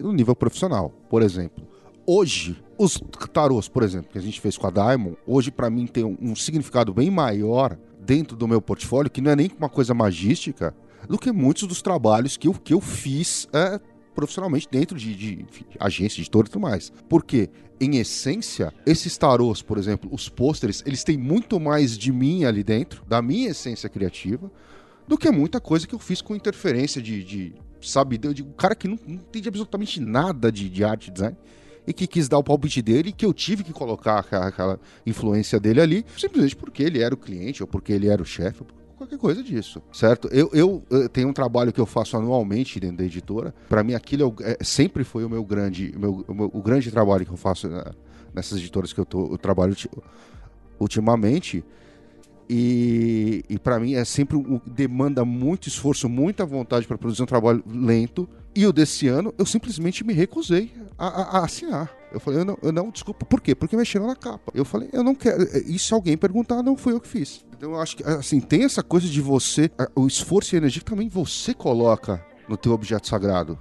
no 0.00 0.12
nível 0.12 0.34
profissional. 0.34 0.90
Por 1.08 1.22
exemplo, 1.22 1.64
hoje, 2.08 2.56
os 2.78 2.98
tarôs, 3.34 3.68
por 3.68 3.82
exemplo, 3.82 4.10
que 4.10 4.16
a 4.16 4.22
gente 4.22 4.40
fez 4.40 4.56
com 4.56 4.66
a 4.66 4.70
Diamond, 4.70 5.18
hoje 5.26 5.50
para 5.50 5.68
mim 5.68 5.86
tem 5.86 6.02
um, 6.04 6.34
significado 6.34 6.94
bem 6.94 7.10
maior 7.10 7.76
dentro 8.00 8.34
do 8.34 8.48
meu 8.48 8.62
portfólio, 8.62 9.10
que 9.10 9.20
não 9.20 9.30
é 9.30 9.36
nem 9.36 9.50
uma 9.58 9.68
coisa 9.68 9.92
magística, 9.92 10.74
do 11.06 11.18
que 11.18 11.30
muitos 11.30 11.68
dos 11.68 11.82
trabalhos 11.82 12.38
que 12.38 12.48
eu, 12.48 12.54
que 12.54 12.72
eu 12.72 12.80
fiz 12.80 13.46
é, 13.52 13.78
profissionalmente 14.14 14.66
dentro 14.70 14.96
de, 14.96 15.14
de, 15.14 15.36
de 15.36 15.66
agência, 15.78 16.22
editora 16.22 16.46
e 16.46 16.50
tudo 16.50 16.62
mais. 16.62 16.90
Porque, 17.10 17.50
em 17.78 17.98
essência, 17.98 18.72
esses 18.86 19.18
tarôs, 19.18 19.60
por 19.60 19.76
exemplo, 19.76 20.08
os 20.10 20.30
pôsteres, 20.30 20.82
eles 20.86 21.04
têm 21.04 21.18
muito 21.18 21.60
mais 21.60 21.96
de 21.96 22.10
mim 22.10 22.44
ali 22.44 22.64
dentro, 22.64 23.04
da 23.06 23.20
minha 23.20 23.50
essência 23.50 23.88
criativa, 23.88 24.50
do 25.06 25.18
que 25.18 25.30
muita 25.30 25.60
coisa 25.60 25.86
que 25.86 25.94
eu 25.94 25.98
fiz 25.98 26.22
com 26.22 26.34
interferência 26.34 27.02
de, 27.02 27.22
de 27.22 27.54
sabe, 27.82 28.16
de 28.16 28.42
um 28.42 28.52
cara 28.52 28.74
que 28.74 28.88
não, 28.88 28.98
não 29.06 29.16
entende 29.16 29.48
absolutamente 29.48 30.00
nada 30.00 30.50
de, 30.50 30.70
de 30.70 30.82
arte 30.82 31.10
design 31.10 31.36
e 31.88 31.92
que 31.94 32.06
quis 32.06 32.28
dar 32.28 32.36
o 32.36 32.44
palpite 32.44 32.82
dele 32.82 33.12
que 33.12 33.24
eu 33.24 33.32
tive 33.32 33.64
que 33.64 33.72
colocar 33.72 34.18
aquela, 34.18 34.78
influência 35.06 35.58
dele 35.58 35.80
ali, 35.80 36.04
simplesmente 36.18 36.54
porque 36.54 36.82
ele 36.82 37.02
era 37.02 37.14
o 37.14 37.16
cliente 37.16 37.62
ou 37.62 37.66
porque 37.66 37.90
ele 37.94 38.08
era 38.08 38.20
o 38.20 38.26
chefe, 38.26 38.62
qualquer 38.94 39.16
coisa 39.16 39.42
disso, 39.42 39.80
certo? 39.90 40.28
Eu, 40.28 40.50
eu, 40.52 40.82
eu, 40.90 41.08
tenho 41.08 41.28
um 41.28 41.32
trabalho 41.32 41.72
que 41.72 41.80
eu 41.80 41.86
faço 41.86 42.14
anualmente 42.16 42.78
dentro 42.78 42.98
da 42.98 43.04
editora. 43.04 43.54
Para 43.70 43.82
mim, 43.82 43.94
aquilo 43.94 44.34
é, 44.42 44.58
é, 44.60 44.64
sempre 44.64 45.02
foi 45.02 45.24
o 45.24 45.30
meu 45.30 45.42
grande, 45.42 45.94
meu, 45.96 46.24
o, 46.28 46.34
meu, 46.34 46.50
o 46.52 46.60
grande 46.60 46.90
trabalho 46.90 47.24
que 47.24 47.32
eu 47.32 47.36
faço 47.36 47.68
na, 47.68 47.92
nessas 48.34 48.58
editoras 48.58 48.92
que 48.92 49.00
eu, 49.00 49.06
tô, 49.06 49.32
eu 49.32 49.38
trabalho 49.38 49.74
ultimamente. 50.78 51.64
E, 52.50 53.44
e 53.48 53.58
para 53.58 53.78
mim 53.78 53.94
é 53.94 54.04
sempre 54.04 54.36
um, 54.36 54.60
demanda 54.66 55.24
muito 55.24 55.68
esforço, 55.68 56.08
muita 56.08 56.44
vontade 56.44 56.86
para 56.86 56.98
produzir 56.98 57.22
um 57.22 57.26
trabalho 57.26 57.62
lento. 57.66 58.28
E 58.58 58.66
o 58.66 58.72
desse 58.72 59.06
ano 59.06 59.32
eu 59.38 59.46
simplesmente 59.46 60.02
me 60.02 60.12
recusei 60.12 60.72
a, 60.98 61.06
a, 61.06 61.38
a 61.38 61.44
assinar. 61.44 61.92
Eu 62.10 62.18
falei, 62.18 62.40
eu 62.40 62.44
não, 62.44 62.58
eu 62.60 62.72
não, 62.72 62.90
desculpa, 62.90 63.24
por 63.24 63.40
quê? 63.40 63.54
Porque 63.54 63.76
mexeram 63.76 64.08
na 64.08 64.16
capa. 64.16 64.50
Eu 64.52 64.64
falei, 64.64 64.88
eu 64.92 65.04
não 65.04 65.14
quero. 65.14 65.44
E 65.64 65.78
se 65.78 65.94
alguém 65.94 66.16
perguntar, 66.16 66.60
não 66.60 66.76
fui 66.76 66.92
eu 66.92 66.98
que 66.98 67.06
fiz. 67.06 67.46
Então 67.56 67.70
eu 67.70 67.80
acho 67.80 67.96
que, 67.96 68.02
assim, 68.02 68.40
tem 68.40 68.64
essa 68.64 68.82
coisa 68.82 69.06
de 69.06 69.20
você, 69.20 69.70
o 69.94 70.08
esforço 70.08 70.52
e 70.52 70.56
a 70.56 70.58
energia 70.58 70.82
que 70.82 70.90
também 70.90 71.08
você 71.08 71.54
coloca 71.54 72.20
no 72.48 72.56
teu 72.56 72.72
objeto 72.72 73.06
sagrado. 73.06 73.56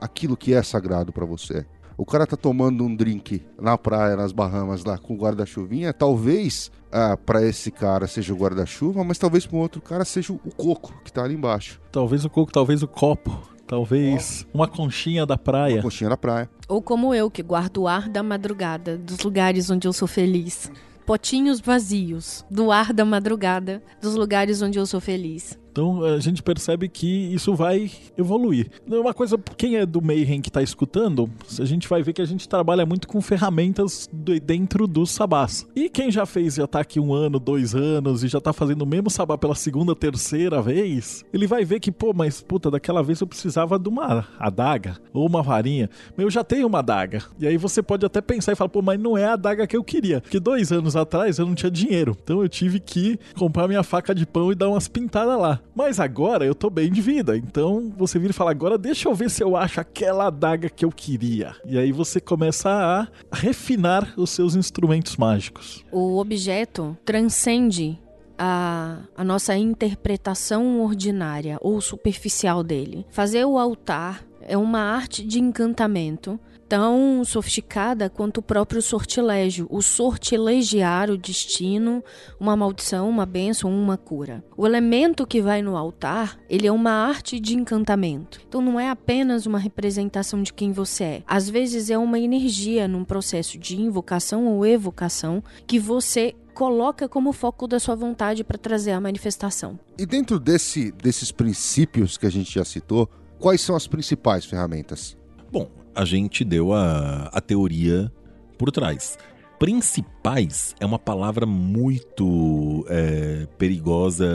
Aquilo 0.00 0.36
que 0.36 0.52
é 0.52 0.60
sagrado 0.60 1.12
para 1.12 1.24
você. 1.24 1.64
O 1.96 2.04
cara 2.04 2.26
tá 2.26 2.36
tomando 2.36 2.82
um 2.82 2.96
drink 2.96 3.44
na 3.60 3.78
praia, 3.78 4.16
nas 4.16 4.32
Bahamas, 4.32 4.84
lá 4.84 4.98
com 4.98 5.16
guarda-chuvinha. 5.16 5.92
Talvez 5.92 6.68
ah, 6.90 7.16
para 7.16 7.46
esse 7.46 7.70
cara 7.70 8.08
seja 8.08 8.34
o 8.34 8.36
guarda-chuva, 8.36 9.04
mas 9.04 9.18
talvez 9.18 9.46
para 9.46 9.56
um 9.56 9.60
outro 9.60 9.80
cara 9.80 10.04
seja 10.04 10.32
o 10.32 10.38
coco 10.56 10.92
que 11.04 11.12
tá 11.12 11.22
ali 11.22 11.34
embaixo. 11.34 11.80
Talvez 11.92 12.24
o 12.24 12.30
coco, 12.30 12.50
talvez 12.50 12.82
o 12.82 12.88
copo. 12.88 13.51
Talvez 13.72 14.46
uma 14.52 14.68
conchinha 14.68 15.24
da 15.24 15.38
praia. 15.38 15.76
Uma 15.76 15.82
conchinha 15.84 16.10
da 16.10 16.16
praia. 16.18 16.50
Ou 16.68 16.82
como 16.82 17.14
eu, 17.14 17.30
que 17.30 17.42
guardo 17.42 17.78
o 17.78 17.88
ar 17.88 18.06
da 18.06 18.22
madrugada, 18.22 18.98
dos 18.98 19.20
lugares 19.20 19.70
onde 19.70 19.88
eu 19.88 19.94
sou 19.94 20.06
feliz. 20.06 20.70
Potinhos 21.06 21.58
vazios, 21.58 22.44
do 22.50 22.70
ar 22.70 22.92
da 22.92 23.02
madrugada, 23.02 23.82
dos 23.98 24.14
lugares 24.14 24.60
onde 24.60 24.78
eu 24.78 24.84
sou 24.84 25.00
feliz. 25.00 25.58
Então 25.72 26.04
a 26.04 26.20
gente 26.20 26.42
percebe 26.42 26.88
que 26.88 27.06
isso 27.34 27.54
vai 27.54 27.90
evoluir. 28.16 28.70
Uma 28.86 29.14
coisa, 29.14 29.38
quem 29.56 29.76
é 29.76 29.86
do 29.86 30.02
Mayhem 30.02 30.42
que 30.42 30.50
está 30.50 30.62
escutando, 30.62 31.28
a 31.58 31.64
gente 31.64 31.88
vai 31.88 32.02
ver 32.02 32.12
que 32.12 32.20
a 32.20 32.26
gente 32.26 32.46
trabalha 32.46 32.84
muito 32.84 33.08
com 33.08 33.20
ferramentas 33.20 34.08
dentro 34.44 34.86
dos 34.86 35.10
sabás. 35.10 35.66
E 35.74 35.88
quem 35.88 36.10
já 36.10 36.26
fez, 36.26 36.54
já 36.56 36.66
tá 36.66 36.80
aqui 36.80 37.00
um 37.00 37.14
ano, 37.14 37.40
dois 37.40 37.74
anos 37.74 38.22
e 38.22 38.28
já 38.28 38.40
tá 38.40 38.52
fazendo 38.52 38.82
o 38.82 38.86
mesmo 38.86 39.08
sabá 39.08 39.38
pela 39.38 39.54
segunda, 39.54 39.96
terceira 39.96 40.60
vez, 40.60 41.24
ele 41.32 41.46
vai 41.46 41.64
ver 41.64 41.80
que, 41.80 41.90
pô, 41.90 42.12
mas 42.12 42.42
puta, 42.42 42.70
daquela 42.70 43.02
vez 43.02 43.20
eu 43.20 43.26
precisava 43.26 43.78
de 43.78 43.88
uma 43.88 44.26
adaga 44.38 44.98
ou 45.12 45.26
uma 45.26 45.42
varinha. 45.42 45.88
Mas 46.16 46.24
eu 46.24 46.30
já 46.30 46.44
tenho 46.44 46.66
uma 46.66 46.80
adaga. 46.80 47.22
E 47.40 47.46
aí 47.46 47.56
você 47.56 47.82
pode 47.82 48.04
até 48.04 48.20
pensar 48.20 48.52
e 48.52 48.56
falar, 48.56 48.68
pô, 48.68 48.82
mas 48.82 49.00
não 49.00 49.16
é 49.16 49.24
a 49.24 49.32
adaga 49.32 49.66
que 49.66 49.76
eu 49.76 49.82
queria. 49.82 50.20
Porque 50.20 50.38
dois 50.38 50.70
anos 50.70 50.96
atrás 50.96 51.38
eu 51.38 51.46
não 51.46 51.54
tinha 51.54 51.70
dinheiro. 51.70 52.14
Então 52.22 52.42
eu 52.42 52.48
tive 52.48 52.78
que 52.78 53.18
comprar 53.36 53.66
minha 53.66 53.82
faca 53.82 54.14
de 54.14 54.26
pão 54.26 54.52
e 54.52 54.54
dar 54.54 54.68
umas 54.68 54.86
pintadas 54.88 55.38
lá. 55.38 55.61
Mas 55.74 55.98
agora 55.98 56.44
eu 56.44 56.54
tô 56.54 56.68
bem 56.68 56.90
de 56.90 57.00
vida. 57.00 57.36
Então 57.36 57.92
você 57.96 58.18
vira 58.18 58.30
e 58.30 58.34
fala: 58.34 58.50
agora 58.50 58.76
deixa 58.76 59.08
eu 59.08 59.14
ver 59.14 59.30
se 59.30 59.42
eu 59.42 59.56
acho 59.56 59.80
aquela 59.80 60.26
adaga 60.26 60.68
que 60.68 60.84
eu 60.84 60.90
queria. 60.90 61.54
E 61.64 61.78
aí 61.78 61.92
você 61.92 62.20
começa 62.20 62.70
a 62.70 63.36
refinar 63.36 64.12
os 64.16 64.30
seus 64.30 64.54
instrumentos 64.54 65.16
mágicos. 65.16 65.84
O 65.90 66.18
objeto 66.18 66.96
transcende 67.04 67.98
a, 68.38 68.98
a, 69.16 69.24
nossa 69.24 69.56
interpretação 69.56 70.80
ordinária 70.80 71.58
ou 71.60 71.80
superficial 71.80 72.62
dele. 72.62 73.06
Fazer 73.10 73.44
o 73.44 73.58
altar 73.58 74.24
é 74.40 74.56
uma 74.56 74.80
arte 74.80 75.24
de 75.24 75.38
encantamento 75.38 76.38
tão 76.72 77.22
sofisticada 77.22 78.08
quanto 78.08 78.38
o 78.38 78.42
próprio 78.42 78.80
sortilégio, 78.80 79.66
o 79.68 79.82
sortilegiar 79.82 81.10
o 81.10 81.18
destino, 81.18 82.02
uma 82.40 82.56
maldição, 82.56 83.10
uma 83.10 83.26
bênção, 83.26 83.70
uma 83.70 83.98
cura. 83.98 84.42
O 84.56 84.66
elemento 84.66 85.26
que 85.26 85.42
vai 85.42 85.60
no 85.60 85.76
altar, 85.76 86.38
ele 86.48 86.66
é 86.66 86.72
uma 86.72 86.92
arte 86.92 87.38
de 87.38 87.54
encantamento. 87.54 88.40
Então 88.48 88.62
não 88.62 88.80
é 88.80 88.88
apenas 88.88 89.44
uma 89.44 89.58
representação 89.58 90.42
de 90.42 90.50
quem 90.50 90.72
você 90.72 91.04
é. 91.04 91.22
Às 91.26 91.46
vezes 91.46 91.90
é 91.90 91.98
uma 91.98 92.18
energia 92.18 92.88
num 92.88 93.04
processo 93.04 93.58
de 93.58 93.78
invocação 93.78 94.46
ou 94.46 94.64
evocação 94.64 95.44
que 95.66 95.78
você 95.78 96.34
coloca 96.54 97.06
como 97.06 97.34
foco 97.34 97.68
da 97.68 97.78
sua 97.78 97.94
vontade 97.94 98.42
para 98.42 98.56
trazer 98.56 98.92
a 98.92 99.00
manifestação. 99.00 99.78
E 99.98 100.06
dentro 100.06 100.40
desse, 100.40 100.90
desses 100.90 101.30
princípios 101.30 102.16
que 102.16 102.24
a 102.24 102.30
gente 102.30 102.54
já 102.54 102.64
citou, 102.64 103.10
quais 103.38 103.60
são 103.60 103.76
as 103.76 103.86
principais 103.86 104.46
ferramentas? 104.46 105.18
Bom, 105.50 105.81
a 105.94 106.04
gente 106.04 106.44
deu 106.44 106.72
a, 106.72 107.30
a 107.32 107.40
teoria 107.40 108.10
por 108.58 108.70
trás. 108.70 109.18
Principais 109.58 110.74
é 110.80 110.86
uma 110.86 110.98
palavra 110.98 111.46
muito 111.46 112.84
é, 112.88 113.46
perigosa 113.58 114.26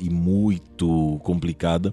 e 0.00 0.08
muito 0.08 1.20
complicada, 1.24 1.92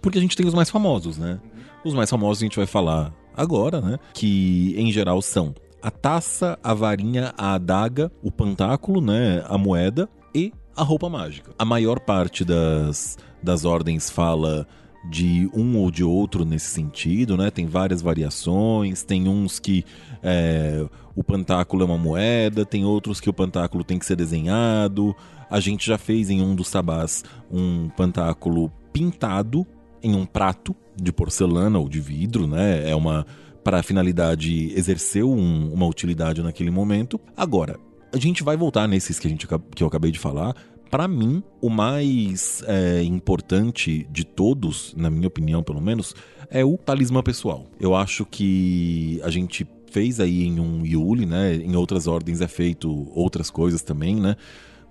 porque 0.00 0.18
a 0.18 0.20
gente 0.20 0.36
tem 0.36 0.46
os 0.46 0.54
mais 0.54 0.70
famosos, 0.70 1.18
né? 1.18 1.38
Os 1.84 1.92
mais 1.92 2.08
famosos 2.08 2.42
a 2.42 2.46
gente 2.46 2.56
vai 2.56 2.66
falar 2.66 3.12
agora, 3.36 3.80
né? 3.80 3.98
Que 4.14 4.74
em 4.76 4.90
geral 4.90 5.20
são 5.20 5.54
a 5.82 5.90
taça, 5.90 6.58
a 6.62 6.74
varinha, 6.74 7.34
a 7.36 7.54
adaga, 7.54 8.10
o 8.22 8.30
pantáculo, 8.30 9.00
né? 9.00 9.44
A 9.46 9.58
moeda 9.58 10.08
e 10.34 10.52
a 10.76 10.82
roupa 10.82 11.08
mágica. 11.08 11.52
A 11.58 11.64
maior 11.64 12.00
parte 12.00 12.44
das, 12.44 13.18
das 13.42 13.64
ordens 13.64 14.10
fala 14.10 14.66
de 15.04 15.48
um 15.54 15.78
ou 15.78 15.90
de 15.90 16.04
outro 16.04 16.44
nesse 16.44 16.66
sentido, 16.66 17.36
né? 17.36 17.50
Tem 17.50 17.66
várias 17.66 18.02
variações, 18.02 19.02
tem 19.02 19.28
uns 19.28 19.58
que 19.58 19.84
é, 20.22 20.86
o 21.14 21.24
pantáculo 21.24 21.82
é 21.82 21.86
uma 21.86 21.98
moeda, 21.98 22.66
tem 22.66 22.84
outros 22.84 23.20
que 23.20 23.30
o 23.30 23.32
pantáculo 23.32 23.82
tem 23.82 23.98
que 23.98 24.06
ser 24.06 24.16
desenhado. 24.16 25.14
A 25.50 25.58
gente 25.58 25.86
já 25.86 25.98
fez 25.98 26.30
em 26.30 26.42
um 26.42 26.54
dos 26.54 26.68
sabás 26.68 27.24
um 27.50 27.88
pantáculo 27.96 28.70
pintado 28.92 29.66
em 30.02 30.14
um 30.14 30.26
prato 30.26 30.74
de 30.96 31.12
porcelana 31.12 31.78
ou 31.78 31.88
de 31.88 32.00
vidro, 32.00 32.46
né? 32.46 32.88
É 32.88 32.94
uma 32.94 33.26
para 33.62 33.80
a 33.80 33.82
finalidade 33.82 34.72
exerceu 34.74 35.30
um, 35.30 35.72
uma 35.72 35.86
utilidade 35.86 36.42
naquele 36.42 36.70
momento. 36.70 37.20
Agora, 37.36 37.78
a 38.12 38.16
gente 38.16 38.42
vai 38.42 38.56
voltar 38.56 38.88
nesses 38.88 39.18
que 39.18 39.26
a 39.26 39.30
gente 39.30 39.46
que 39.46 39.82
eu 39.82 39.86
acabei 39.86 40.10
de 40.10 40.18
falar, 40.18 40.54
para 40.90 41.06
mim, 41.06 41.42
o 41.60 41.70
mais 41.70 42.64
é, 42.66 43.02
importante 43.02 44.06
de 44.10 44.24
todos, 44.24 44.92
na 44.96 45.08
minha 45.08 45.28
opinião 45.28 45.62
pelo 45.62 45.80
menos, 45.80 46.14
é 46.50 46.64
o 46.64 46.76
talismã 46.76 47.22
pessoal. 47.22 47.66
Eu 47.78 47.94
acho 47.94 48.26
que 48.26 49.20
a 49.22 49.30
gente 49.30 49.66
fez 49.90 50.18
aí 50.18 50.44
em 50.44 50.58
um 50.58 50.84
Yuli, 50.84 51.26
né? 51.26 51.54
Em 51.54 51.76
outras 51.76 52.06
ordens 52.06 52.40
é 52.40 52.48
feito 52.48 53.08
outras 53.14 53.50
coisas 53.50 53.82
também, 53.82 54.16
né? 54.16 54.36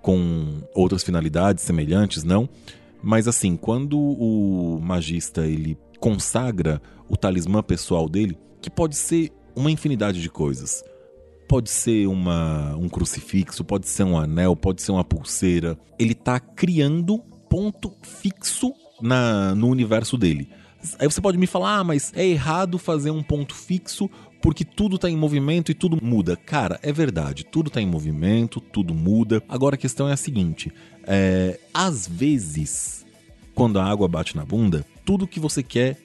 Com 0.01 0.61
outras 0.73 1.03
finalidades 1.03 1.63
semelhantes, 1.63 2.23
não. 2.23 2.47
Mas 3.03 3.27
assim, 3.27 3.57
quando 3.57 3.99
o 3.99 4.79
magista 4.81 5.45
ele 5.45 5.77
consagra 5.99 6.81
o 7.09 7.17
talismã 7.17 7.61
pessoal 7.61 8.07
dele, 8.07 8.37
que 8.61 8.69
pode 8.69 8.95
ser 8.95 9.31
uma 9.53 9.69
infinidade 9.69 10.21
de 10.21 10.29
coisas 10.29 10.83
pode 11.49 11.71
ser 11.71 12.07
uma, 12.07 12.75
um 12.75 12.87
crucifixo, 12.87 13.63
pode 13.63 13.87
ser 13.87 14.03
um 14.03 14.15
anel, 14.15 14.55
pode 14.55 14.83
ser 14.83 14.91
uma 14.91 15.03
pulseira. 15.03 15.75
Ele 15.97 16.11
está 16.11 16.39
criando 16.39 17.17
ponto 17.49 17.91
fixo 18.03 18.71
na, 19.01 19.55
no 19.55 19.67
universo 19.67 20.15
dele. 20.15 20.47
Aí 20.99 21.09
você 21.09 21.19
pode 21.19 21.39
me 21.39 21.47
falar, 21.47 21.79
ah, 21.79 21.83
mas 21.83 22.13
é 22.15 22.23
errado 22.23 22.77
fazer 22.77 23.09
um 23.09 23.23
ponto 23.23 23.55
fixo 23.55 24.07
porque 24.39 24.63
tudo 24.63 24.95
está 24.95 25.09
em 25.09 25.17
movimento 25.17 25.71
e 25.71 25.73
tudo 25.73 25.97
muda. 26.01 26.37
Cara, 26.37 26.79
é 26.83 26.93
verdade, 26.93 27.43
tudo 27.43 27.69
está 27.69 27.81
em 27.81 27.87
movimento, 27.87 28.61
tudo 28.61 28.93
muda. 28.93 29.41
Agora 29.49 29.73
a 29.73 29.77
questão 29.77 30.07
é 30.07 30.13
a 30.13 30.17
seguinte: 30.17 30.71
é, 31.03 31.59
às 31.73 32.07
vezes, 32.07 33.03
quando 33.55 33.79
a 33.79 33.83
água 33.83 34.07
bate 34.07 34.35
na 34.35 34.45
bunda, 34.45 34.85
tudo 35.03 35.27
que 35.27 35.39
você 35.39 35.63
quer 35.63 35.97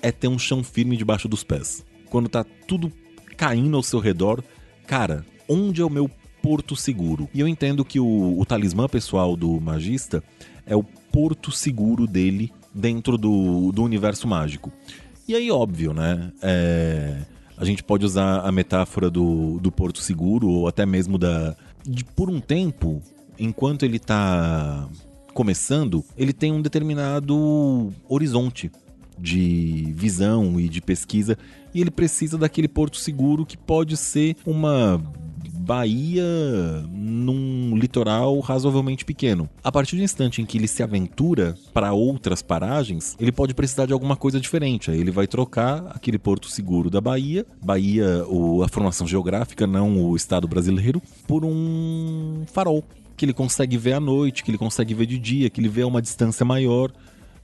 é 0.00 0.12
ter 0.12 0.28
um 0.28 0.38
chão 0.38 0.62
firme 0.62 0.96
debaixo 0.96 1.26
dos 1.26 1.42
pés. 1.42 1.84
Quando 2.08 2.28
tá 2.28 2.44
tudo 2.68 2.92
caindo 3.36 3.76
ao 3.76 3.82
seu 3.82 3.98
redor, 3.98 4.42
cara, 4.86 5.24
onde 5.48 5.80
é 5.82 5.84
o 5.84 5.90
meu 5.90 6.10
porto 6.42 6.76
seguro? 6.76 7.28
E 7.34 7.40
eu 7.40 7.48
entendo 7.48 7.84
que 7.84 7.98
o, 7.98 8.38
o 8.38 8.44
talismã 8.46 8.88
pessoal 8.88 9.36
do 9.36 9.60
magista 9.60 10.22
é 10.64 10.76
o 10.76 10.82
porto 10.82 11.50
seguro 11.50 12.06
dele 12.06 12.52
dentro 12.74 13.18
do, 13.18 13.72
do 13.72 13.82
universo 13.82 14.28
mágico. 14.28 14.72
E 15.26 15.34
aí, 15.34 15.50
óbvio, 15.50 15.92
né? 15.92 16.30
É, 16.40 17.22
a 17.56 17.64
gente 17.64 17.82
pode 17.82 18.04
usar 18.04 18.40
a 18.40 18.52
metáfora 18.52 19.10
do, 19.10 19.58
do 19.58 19.72
porto 19.72 19.98
seguro, 19.98 20.48
ou 20.48 20.68
até 20.68 20.86
mesmo 20.86 21.18
da. 21.18 21.56
De, 21.84 22.04
por 22.04 22.30
um 22.30 22.40
tempo, 22.40 23.02
enquanto 23.38 23.84
ele 23.84 23.96
está 23.96 24.88
começando, 25.34 26.04
ele 26.16 26.32
tem 26.32 26.52
um 26.52 26.62
determinado 26.62 27.92
horizonte 28.08 28.70
de 29.18 29.92
visão 29.94 30.60
e 30.60 30.68
de 30.68 30.80
pesquisa 30.80 31.36
e 31.74 31.80
ele 31.80 31.90
precisa 31.90 32.38
daquele 32.38 32.68
porto 32.68 32.96
seguro 32.96 33.44
que 33.44 33.56
pode 33.56 33.96
ser 33.96 34.36
uma 34.46 35.00
Bahia 35.66 36.24
num 36.92 37.76
litoral 37.76 38.38
razoavelmente 38.38 39.04
pequeno. 39.04 39.50
A 39.64 39.72
partir 39.72 39.96
do 39.96 40.02
instante 40.02 40.40
em 40.40 40.46
que 40.46 40.56
ele 40.56 40.68
se 40.68 40.80
aventura 40.80 41.56
para 41.74 41.92
outras 41.92 42.40
paragens, 42.40 43.16
ele 43.18 43.32
pode 43.32 43.52
precisar 43.52 43.84
de 43.86 43.92
alguma 43.92 44.14
coisa 44.14 44.38
diferente. 44.38 44.92
Aí 44.92 45.00
ele 45.00 45.10
vai 45.10 45.26
trocar 45.26 45.84
aquele 45.88 46.18
porto 46.18 46.48
seguro 46.48 46.88
da 46.88 47.00
Bahia, 47.00 47.44
Bahia, 47.60 48.24
a 48.64 48.68
formação 48.68 49.08
geográfica, 49.08 49.66
não 49.66 50.00
o 50.04 50.14
estado 50.14 50.46
brasileiro, 50.46 51.02
por 51.26 51.44
um 51.44 52.44
farol 52.46 52.84
que 53.16 53.24
ele 53.24 53.32
consegue 53.32 53.76
ver 53.76 53.94
à 53.94 54.00
noite, 54.00 54.44
que 54.44 54.50
ele 54.50 54.58
consegue 54.58 54.94
ver 54.94 55.06
de 55.06 55.18
dia, 55.18 55.50
que 55.50 55.60
ele 55.60 55.68
vê 55.68 55.82
a 55.82 55.86
uma 55.86 56.02
distância 56.02 56.44
maior. 56.44 56.92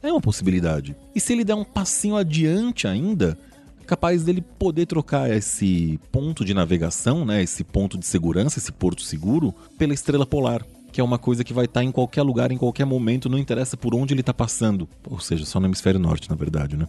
É 0.02 0.10
uma 0.10 0.20
possibilidade. 0.20 0.96
E 1.14 1.20
se 1.20 1.32
ele 1.32 1.44
der 1.44 1.54
um 1.54 1.64
passinho 1.64 2.16
adiante 2.16 2.88
ainda, 2.88 3.38
capaz 3.86 4.24
dele 4.24 4.40
poder 4.40 4.86
trocar 4.86 5.30
esse 5.30 6.00
ponto 6.10 6.44
de 6.44 6.54
navegação, 6.54 7.24
né, 7.24 7.42
esse 7.42 7.62
ponto 7.62 7.96
de 7.98 8.06
segurança, 8.06 8.58
esse 8.58 8.72
porto 8.72 9.02
seguro, 9.02 9.54
pela 9.78 9.94
estrela 9.94 10.26
polar, 10.26 10.64
que 10.90 11.00
é 11.00 11.04
uma 11.04 11.18
coisa 11.18 11.44
que 11.44 11.52
vai 11.52 11.64
estar 11.64 11.82
em 11.82 11.92
qualquer 11.92 12.22
lugar, 12.22 12.50
em 12.52 12.58
qualquer 12.58 12.84
momento, 12.84 13.28
não 13.28 13.38
interessa 13.38 13.76
por 13.76 13.94
onde 13.94 14.12
ele 14.12 14.20
está 14.20 14.34
passando. 14.34 14.88
Ou 15.08 15.20
seja, 15.20 15.44
só 15.46 15.60
no 15.60 15.66
hemisfério 15.66 16.00
norte, 16.00 16.28
na 16.28 16.36
verdade, 16.36 16.76
né? 16.76 16.86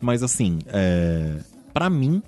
Mas 0.00 0.22
assim, 0.22 0.58
é... 0.68 1.36
para 1.72 1.90
mim, 1.90 2.22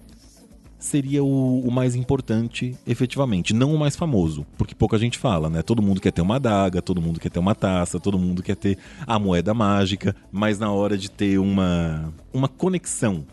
seria 0.81 1.23
o, 1.23 1.61
o, 1.61 1.71
mais 1.71 1.95
importante, 1.95 2.77
efetivamente, 2.87 3.55
não 3.55 3.75
o 3.75 3.79
mais 3.79 3.95
famoso, 3.95 4.47
porque 4.57 4.75
pouca 4.75 4.99
gente 4.99 5.19
fala, 5.19 5.51
né? 5.51 5.63
Todo 5.63 5.83
mundo 5.83 6.01
quer 6.01 6.11
ter 6.11 6.23
uma 6.23 6.37
adaga, 6.37 6.81
todo 6.81 7.01
mundo 7.01 7.21
quer 7.21 7.31
ter 7.31 7.39
uma 7.39 7.55
taça, 7.55 8.01
todo 8.01 8.19
mundo 8.19 8.43
quer 8.43 8.57
ter 8.57 8.79
a 9.07 9.19
moeda 9.19 9.53
mágica, 9.53 10.17
mas 10.33 10.59
na 10.59 10.73
hora 10.73 10.97
de 10.97 11.11
ter 11.11 11.39
uma, 11.39 12.13
uma 12.33 12.49
conexão 12.49 13.25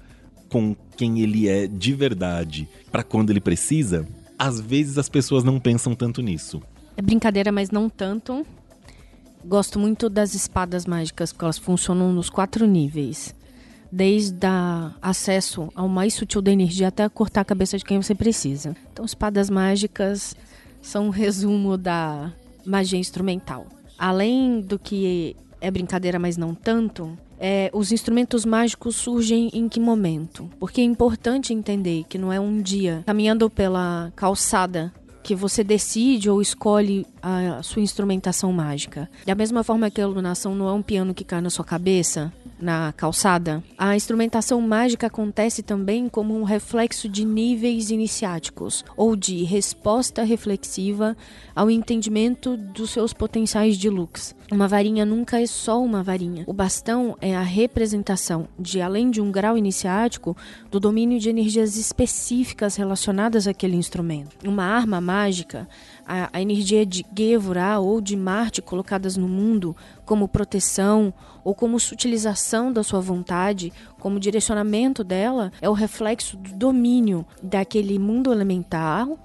com 0.49 0.75
quem 0.95 1.21
ele 1.21 1.47
é 1.47 1.67
de 1.67 1.93
verdade 1.93 2.67
para 2.91 3.03
quando 3.03 3.29
ele 3.29 3.41
precisa, 3.41 4.05
às 4.37 4.59
vezes 4.59 4.97
as 4.97 5.07
pessoas 5.07 5.43
não 5.43 5.59
pensam 5.59 5.95
tanto 5.95 6.21
nisso. 6.21 6.61
É 6.97 7.01
brincadeira, 7.01 7.51
mas 7.51 7.71
não 7.71 7.89
tanto. 7.89 8.45
Gosto 9.45 9.79
muito 9.79 10.09
das 10.09 10.33
espadas 10.33 10.85
mágicas, 10.85 11.31
porque 11.31 11.45
elas 11.45 11.57
funcionam 11.57 12.11
nos 12.11 12.29
quatro 12.29 12.67
níveis 12.67 13.33
desde 13.91 14.45
a 14.45 14.93
acesso 15.01 15.69
ao 15.75 15.87
mais 15.87 16.13
sutil 16.13 16.41
da 16.41 16.51
energia 16.51 16.87
até 16.87 17.07
cortar 17.09 17.41
a 17.41 17.45
cabeça 17.45 17.77
de 17.77 17.85
quem 17.85 18.01
você 18.01 18.15
precisa. 18.15 18.75
Então, 18.91 19.05
espadas 19.05 19.49
mágicas 19.49 20.35
são 20.81 21.07
um 21.07 21.09
resumo 21.09 21.77
da 21.77 22.31
magia 22.65 22.99
instrumental. 22.99 23.67
Além 23.97 24.61
do 24.61 24.77
que 24.77 25.35
é 25.59 25.71
brincadeira, 25.71 26.19
mas 26.19 26.37
não 26.37 26.53
tanto, 26.53 27.17
é, 27.39 27.69
os 27.73 27.91
instrumentos 27.91 28.45
mágicos 28.45 28.95
surgem 28.95 29.49
em 29.53 29.69
que 29.69 29.79
momento? 29.79 30.49
Porque 30.59 30.81
é 30.81 30.83
importante 30.83 31.53
entender 31.53 32.03
que 32.09 32.17
não 32.17 32.31
é 32.31 32.39
um 32.39 32.61
dia 32.61 33.03
caminhando 33.05 33.49
pela 33.49 34.11
calçada 34.15 34.91
que 35.23 35.35
você 35.35 35.63
decide 35.63 36.29
ou 36.29 36.41
escolhe 36.41 37.05
a 37.27 37.63
sua 37.63 37.81
instrumentação 37.81 38.53
mágica. 38.53 39.09
Da 39.25 39.35
mesma 39.35 39.63
forma 39.63 39.89
que 39.89 39.99
a 39.99 40.03
iluminação 40.03 40.55
não 40.55 40.69
é 40.69 40.73
um 40.73 40.81
piano 40.81 41.13
que 41.13 41.23
cai 41.23 41.41
na 41.41 41.49
sua 41.49 41.65
cabeça, 41.65 42.31
na 42.59 42.91
calçada, 42.93 43.63
a 43.77 43.95
instrumentação 43.95 44.59
mágica 44.61 45.07
acontece 45.07 45.61
também 45.61 46.09
como 46.09 46.35
um 46.35 46.43
reflexo 46.43 47.07
de 47.07 47.23
níveis 47.23 47.91
iniciáticos 47.91 48.83
ou 48.95 49.15
de 49.15 49.43
resposta 49.43 50.23
reflexiva 50.23 51.15
ao 51.55 51.69
entendimento 51.69 52.57
dos 52.57 52.91
seus 52.91 53.13
potenciais 53.13 53.77
de 53.77 53.89
lux. 53.89 54.35
Uma 54.51 54.67
varinha 54.67 55.05
nunca 55.05 55.41
é 55.41 55.45
só 55.45 55.81
uma 55.81 56.01
varinha. 56.01 56.45
O 56.47 56.53
bastão 56.53 57.17
é 57.21 57.35
a 57.35 57.41
representação 57.41 58.47
de, 58.57 58.81
além 58.81 59.11
de 59.11 59.21
um 59.21 59.31
grau 59.31 59.57
iniciático, 59.57 60.35
do 60.71 60.79
domínio 60.79 61.19
de 61.19 61.29
energias 61.29 61.75
específicas 61.75 62.75
relacionadas 62.75 63.47
àquele 63.47 63.75
instrumento. 63.75 64.35
Uma 64.47 64.63
arma 64.63 65.01
mágica 65.01 65.67
a, 66.07 66.29
a 66.31 66.41
energia 66.41 66.85
de 66.85 67.05
Gevurah 67.15 67.79
ou 67.79 67.99
de 67.99 68.15
Marte 68.15 68.61
colocadas 68.61 69.17
no 69.17 69.27
mundo 69.27 69.75
como 70.05 70.27
proteção 70.27 71.13
ou 71.43 71.53
como 71.53 71.79
sutilização 71.79 72.71
da 72.71 72.83
sua 72.83 73.01
vontade, 73.01 73.73
como 73.99 74.19
direcionamento 74.19 75.03
dela, 75.03 75.51
é 75.61 75.69
o 75.69 75.73
reflexo 75.73 76.37
do 76.37 76.53
domínio 76.55 77.25
daquele 77.43 77.99
mundo 77.99 78.31
elemental 78.31 79.19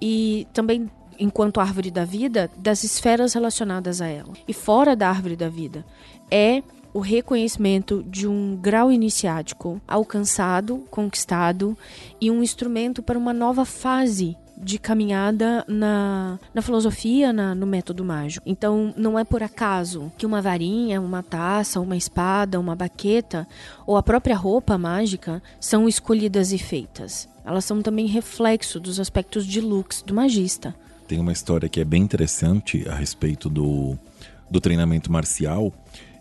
e 0.00 0.46
também 0.52 0.90
enquanto 1.18 1.60
árvore 1.60 1.90
da 1.90 2.04
vida, 2.04 2.50
das 2.56 2.84
esferas 2.84 3.32
relacionadas 3.32 4.00
a 4.00 4.06
ela. 4.06 4.32
E 4.46 4.52
fora 4.52 4.94
da 4.94 5.08
árvore 5.08 5.34
da 5.34 5.48
vida 5.48 5.84
é 6.30 6.62
o 6.92 7.00
reconhecimento 7.00 8.02
de 8.04 8.26
um 8.26 8.56
grau 8.56 8.90
iniciático 8.90 9.80
alcançado, 9.86 10.84
conquistado 10.90 11.76
e 12.20 12.30
um 12.30 12.42
instrumento 12.42 13.02
para 13.02 13.18
uma 13.18 13.32
nova 13.32 13.64
fase 13.64 14.36
de 14.60 14.78
caminhada 14.78 15.64
na, 15.68 16.38
na 16.52 16.62
filosofia, 16.62 17.32
na, 17.32 17.54
no 17.54 17.66
método 17.66 18.04
mágico. 18.04 18.48
Então, 18.48 18.92
não 18.96 19.18
é 19.18 19.24
por 19.24 19.42
acaso 19.42 20.10
que 20.18 20.26
uma 20.26 20.42
varinha, 20.42 21.00
uma 21.00 21.22
taça, 21.22 21.80
uma 21.80 21.96
espada, 21.96 22.58
uma 22.58 22.74
baqueta 22.74 23.46
ou 23.86 23.96
a 23.96 24.02
própria 24.02 24.36
roupa 24.36 24.76
mágica 24.76 25.42
são 25.60 25.88
escolhidas 25.88 26.52
e 26.52 26.58
feitas. 26.58 27.28
Elas 27.44 27.64
são 27.64 27.80
também 27.80 28.06
reflexo 28.06 28.78
dos 28.78 29.00
aspectos 29.00 29.46
de 29.46 29.60
lux 29.60 30.02
do 30.02 30.14
magista. 30.14 30.74
Tem 31.06 31.18
uma 31.18 31.32
história 31.32 31.68
que 31.68 31.80
é 31.80 31.84
bem 31.84 32.02
interessante 32.02 32.86
a 32.88 32.94
respeito 32.94 33.48
do, 33.48 33.96
do 34.50 34.60
treinamento 34.60 35.10
marcial, 35.10 35.72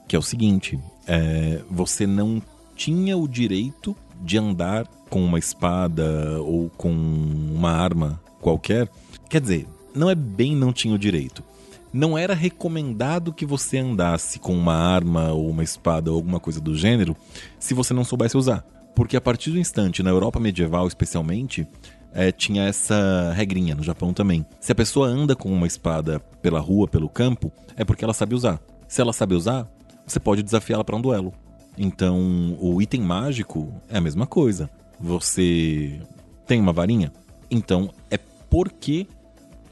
que 0.08 0.16
é 0.16 0.20
o 0.20 0.22
seguinte: 0.22 0.80
é, 1.06 1.62
você 1.70 2.08
não 2.08 2.42
tinha 2.76 3.18
o 3.18 3.28
direito 3.28 3.96
de 4.22 4.38
andar 4.38 4.88
com 5.10 5.24
uma 5.24 5.40
espada 5.40 6.42
ou 6.42 6.70
com 6.70 6.92
uma 6.92 7.72
arma 7.72 8.20
qualquer. 8.42 8.90
Quer 9.30 9.42
dizer, 9.42 9.68
não 9.94 10.10
é 10.10 10.16
bem 10.16 10.56
não 10.56 10.72
tinha 10.72 10.94
o 10.94 11.00
direito. 11.00 11.44
Não 11.92 12.18
era 12.18 12.34
recomendado 12.34 13.34
que 13.34 13.46
você 13.46 13.78
andasse 13.78 14.40
com 14.40 14.54
uma 14.54 14.76
arma 14.76 15.32
ou 15.32 15.50
uma 15.50 15.64
espada 15.64 16.12
ou 16.12 16.18
alguma 16.18 16.40
coisa 16.40 16.60
do 16.60 16.76
gênero 16.76 17.16
se 17.60 17.74
você 17.74 17.94
não 17.94 18.04
soubesse 18.04 18.38
usar. 18.38 18.66
Porque 18.96 19.16
a 19.16 19.22
partir 19.22 19.52
do 19.52 19.60
instante, 19.60 20.04
na 20.04 20.10
Europa 20.10 20.40
medieval 20.40 20.88
especialmente, 20.88 21.68
é, 22.14 22.32
tinha 22.32 22.64
essa 22.64 23.32
regrinha, 23.36 23.76
no 23.76 23.84
Japão 23.84 24.14
também. 24.14 24.46
Se 24.60 24.72
a 24.72 24.76
pessoa 24.76 25.08
anda 25.08 25.36
com 25.36 25.52
uma 25.52 25.68
espada 25.68 26.20
pela 26.42 26.60
rua, 26.60 26.88
pelo 26.88 27.08
campo, 27.08 27.52
é 27.76 27.86
porque 27.86 28.04
ela 28.04 28.14
sabe 28.14 28.36
usar. 28.36 28.60
Se 28.88 29.02
ela 29.02 29.14
sabe 29.14 29.36
usar, 29.36 29.68
você 30.06 30.20
pode 30.20 30.44
desafiá-la 30.44 30.84
para 30.84 30.96
um 30.96 31.02
duelo. 31.02 31.34
Então, 31.78 32.58
o 32.60 32.82
item 32.82 33.02
mágico 33.02 33.72
é 33.88 33.98
a 33.98 34.02
mesma 34.02 34.26
coisa. 34.26 34.70
Você 35.00 36.02
tem 36.48 36.60
uma 36.60 36.74
varinha? 36.74 37.14
Então 37.50 37.92
é 38.10 38.18
porque 38.50 39.08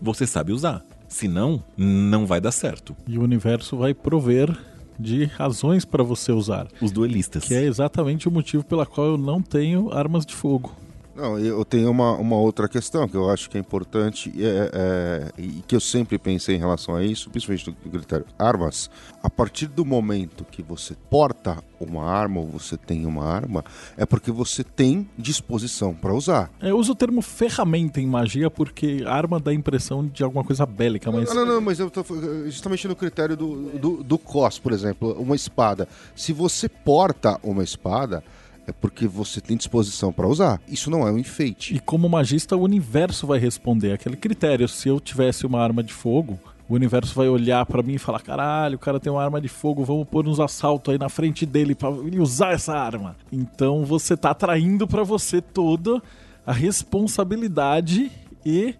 você 0.01 0.25
sabe 0.27 0.51
usar. 0.51 0.83
Senão, 1.07 1.63
não 1.77 2.25
vai 2.25 2.41
dar 2.41 2.51
certo. 2.51 2.95
E 3.07 3.17
o 3.17 3.23
universo 3.23 3.77
vai 3.77 3.93
prover 3.93 4.55
de 4.99 5.25
razões 5.25 5.85
para 5.85 6.03
você 6.03 6.31
usar. 6.31 6.67
Os 6.81 6.91
duelistas. 6.91 7.45
Que 7.45 7.53
é 7.53 7.63
exatamente 7.63 8.27
o 8.27 8.31
motivo 8.31 8.63
pela 8.63 8.85
qual 8.85 9.07
eu 9.07 9.17
não 9.17 9.41
tenho 9.41 9.91
armas 9.91 10.25
de 10.25 10.33
fogo. 10.33 10.73
Não, 11.15 11.39
eu 11.39 11.63
tenho 11.63 11.89
uma, 11.89 12.11
uma 12.13 12.35
outra 12.35 12.67
questão 12.67 13.07
que 13.07 13.15
eu 13.15 13.29
acho 13.29 13.49
que 13.49 13.57
é 13.57 13.59
importante 13.59 14.33
é, 14.37 14.69
é, 14.73 15.41
e 15.41 15.63
que 15.65 15.73
eu 15.73 15.79
sempre 15.79 16.17
pensei 16.17 16.57
em 16.57 16.59
relação 16.59 16.93
a 16.93 17.03
isso, 17.03 17.29
principalmente 17.29 17.71
do 17.71 17.89
critério 17.89 18.25
armas. 18.37 18.89
A 19.23 19.29
partir 19.29 19.67
do 19.67 19.85
momento 19.85 20.43
que 20.43 20.61
você 20.61 20.93
porta 21.09 21.63
uma 21.79 22.03
arma 22.03 22.41
ou 22.41 22.47
você 22.47 22.75
tem 22.75 23.05
uma 23.05 23.23
arma, 23.23 23.63
é 23.95 24.05
porque 24.05 24.29
você 24.29 24.61
tem 24.61 25.09
disposição 25.17 25.93
para 25.93 26.13
usar. 26.13 26.51
É, 26.61 26.71
eu 26.71 26.77
uso 26.77 26.91
o 26.91 26.95
termo 26.95 27.21
ferramenta 27.21 28.01
em 28.01 28.07
magia 28.07 28.51
porque 28.51 29.03
arma 29.07 29.39
dá 29.39 29.51
a 29.51 29.53
impressão 29.53 30.05
de 30.05 30.21
alguma 30.21 30.43
coisa 30.43 30.65
bélica, 30.65 31.09
mas... 31.11 31.29
Não, 31.29 31.45
não, 31.45 31.45
não 31.45 31.61
mas 31.61 31.79
eu 31.79 31.89
tô 31.89 32.03
justamente 32.45 32.89
no 32.89 32.95
critério 32.95 33.37
do, 33.37 33.69
do, 33.79 34.03
do 34.03 34.17
COS, 34.17 34.59
por 34.59 34.73
exemplo, 34.73 35.13
uma 35.13 35.35
espada. 35.35 35.87
Se 36.13 36.33
você 36.33 36.67
porta 36.67 37.39
uma 37.41 37.63
espada 37.63 38.21
é 38.67 38.71
porque 38.71 39.07
você 39.07 39.39
tem 39.39 39.55
disposição 39.55 40.11
para 40.11 40.27
usar. 40.27 40.61
Isso 40.67 40.89
não 40.89 41.07
é 41.07 41.11
um 41.11 41.17
enfeite. 41.17 41.75
E 41.75 41.79
como 41.79 42.09
magista, 42.09 42.55
o 42.55 42.61
universo 42.61 43.27
vai 43.27 43.39
responder 43.39 43.93
aquele 43.93 44.15
critério. 44.15 44.67
Se 44.67 44.89
eu 44.89 44.99
tivesse 44.99 45.45
uma 45.45 45.61
arma 45.61 45.83
de 45.83 45.93
fogo, 45.93 46.39
o 46.67 46.73
universo 46.73 47.13
vai 47.13 47.27
olhar 47.27 47.65
para 47.65 47.83
mim 47.83 47.93
e 47.93 47.99
falar: 47.99 48.21
caralho, 48.21 48.75
o 48.75 48.79
cara 48.79 48.99
tem 48.99 49.11
uma 49.11 49.23
arma 49.23 49.39
de 49.39 49.47
fogo, 49.47 49.83
vamos 49.83 50.07
pôr 50.07 50.27
uns 50.27 50.39
assaltos 50.39 50.91
aí 50.91 50.97
na 50.97 51.09
frente 51.09 51.45
dele 51.45 51.75
para 51.75 51.89
ele 51.89 52.19
usar 52.19 52.53
essa 52.53 52.73
arma. 52.73 53.15
Então 53.31 53.85
você 53.85 54.17
tá 54.17 54.31
atraindo 54.31 54.87
para 54.87 55.03
você 55.03 55.41
toda 55.41 56.01
a 56.45 56.53
responsabilidade 56.53 58.11
e 58.45 58.75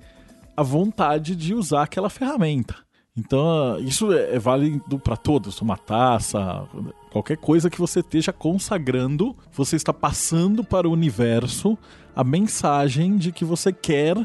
a 0.55 0.63
vontade 0.63 1.35
de 1.35 1.53
usar 1.53 1.83
aquela 1.83 2.09
ferramenta. 2.09 2.75
Então, 3.17 3.79
isso 3.79 4.11
é, 4.11 4.35
é 4.35 4.39
válido 4.39 4.99
para 4.99 5.15
todos, 5.15 5.61
uma 5.61 5.77
taça, 5.77 6.67
qualquer 7.15 7.37
coisa 7.37 7.69
que 7.69 7.79
você 7.79 8.01
esteja 8.01 8.33
consagrando, 8.33 9.33
você 9.49 9.77
está 9.77 9.93
passando 9.93 10.65
para 10.65 10.85
o 10.85 10.91
universo 10.91 11.77
a 12.13 12.25
mensagem 12.25 13.15
de 13.15 13.31
que 13.31 13.45
você 13.45 13.71
quer 13.71 14.17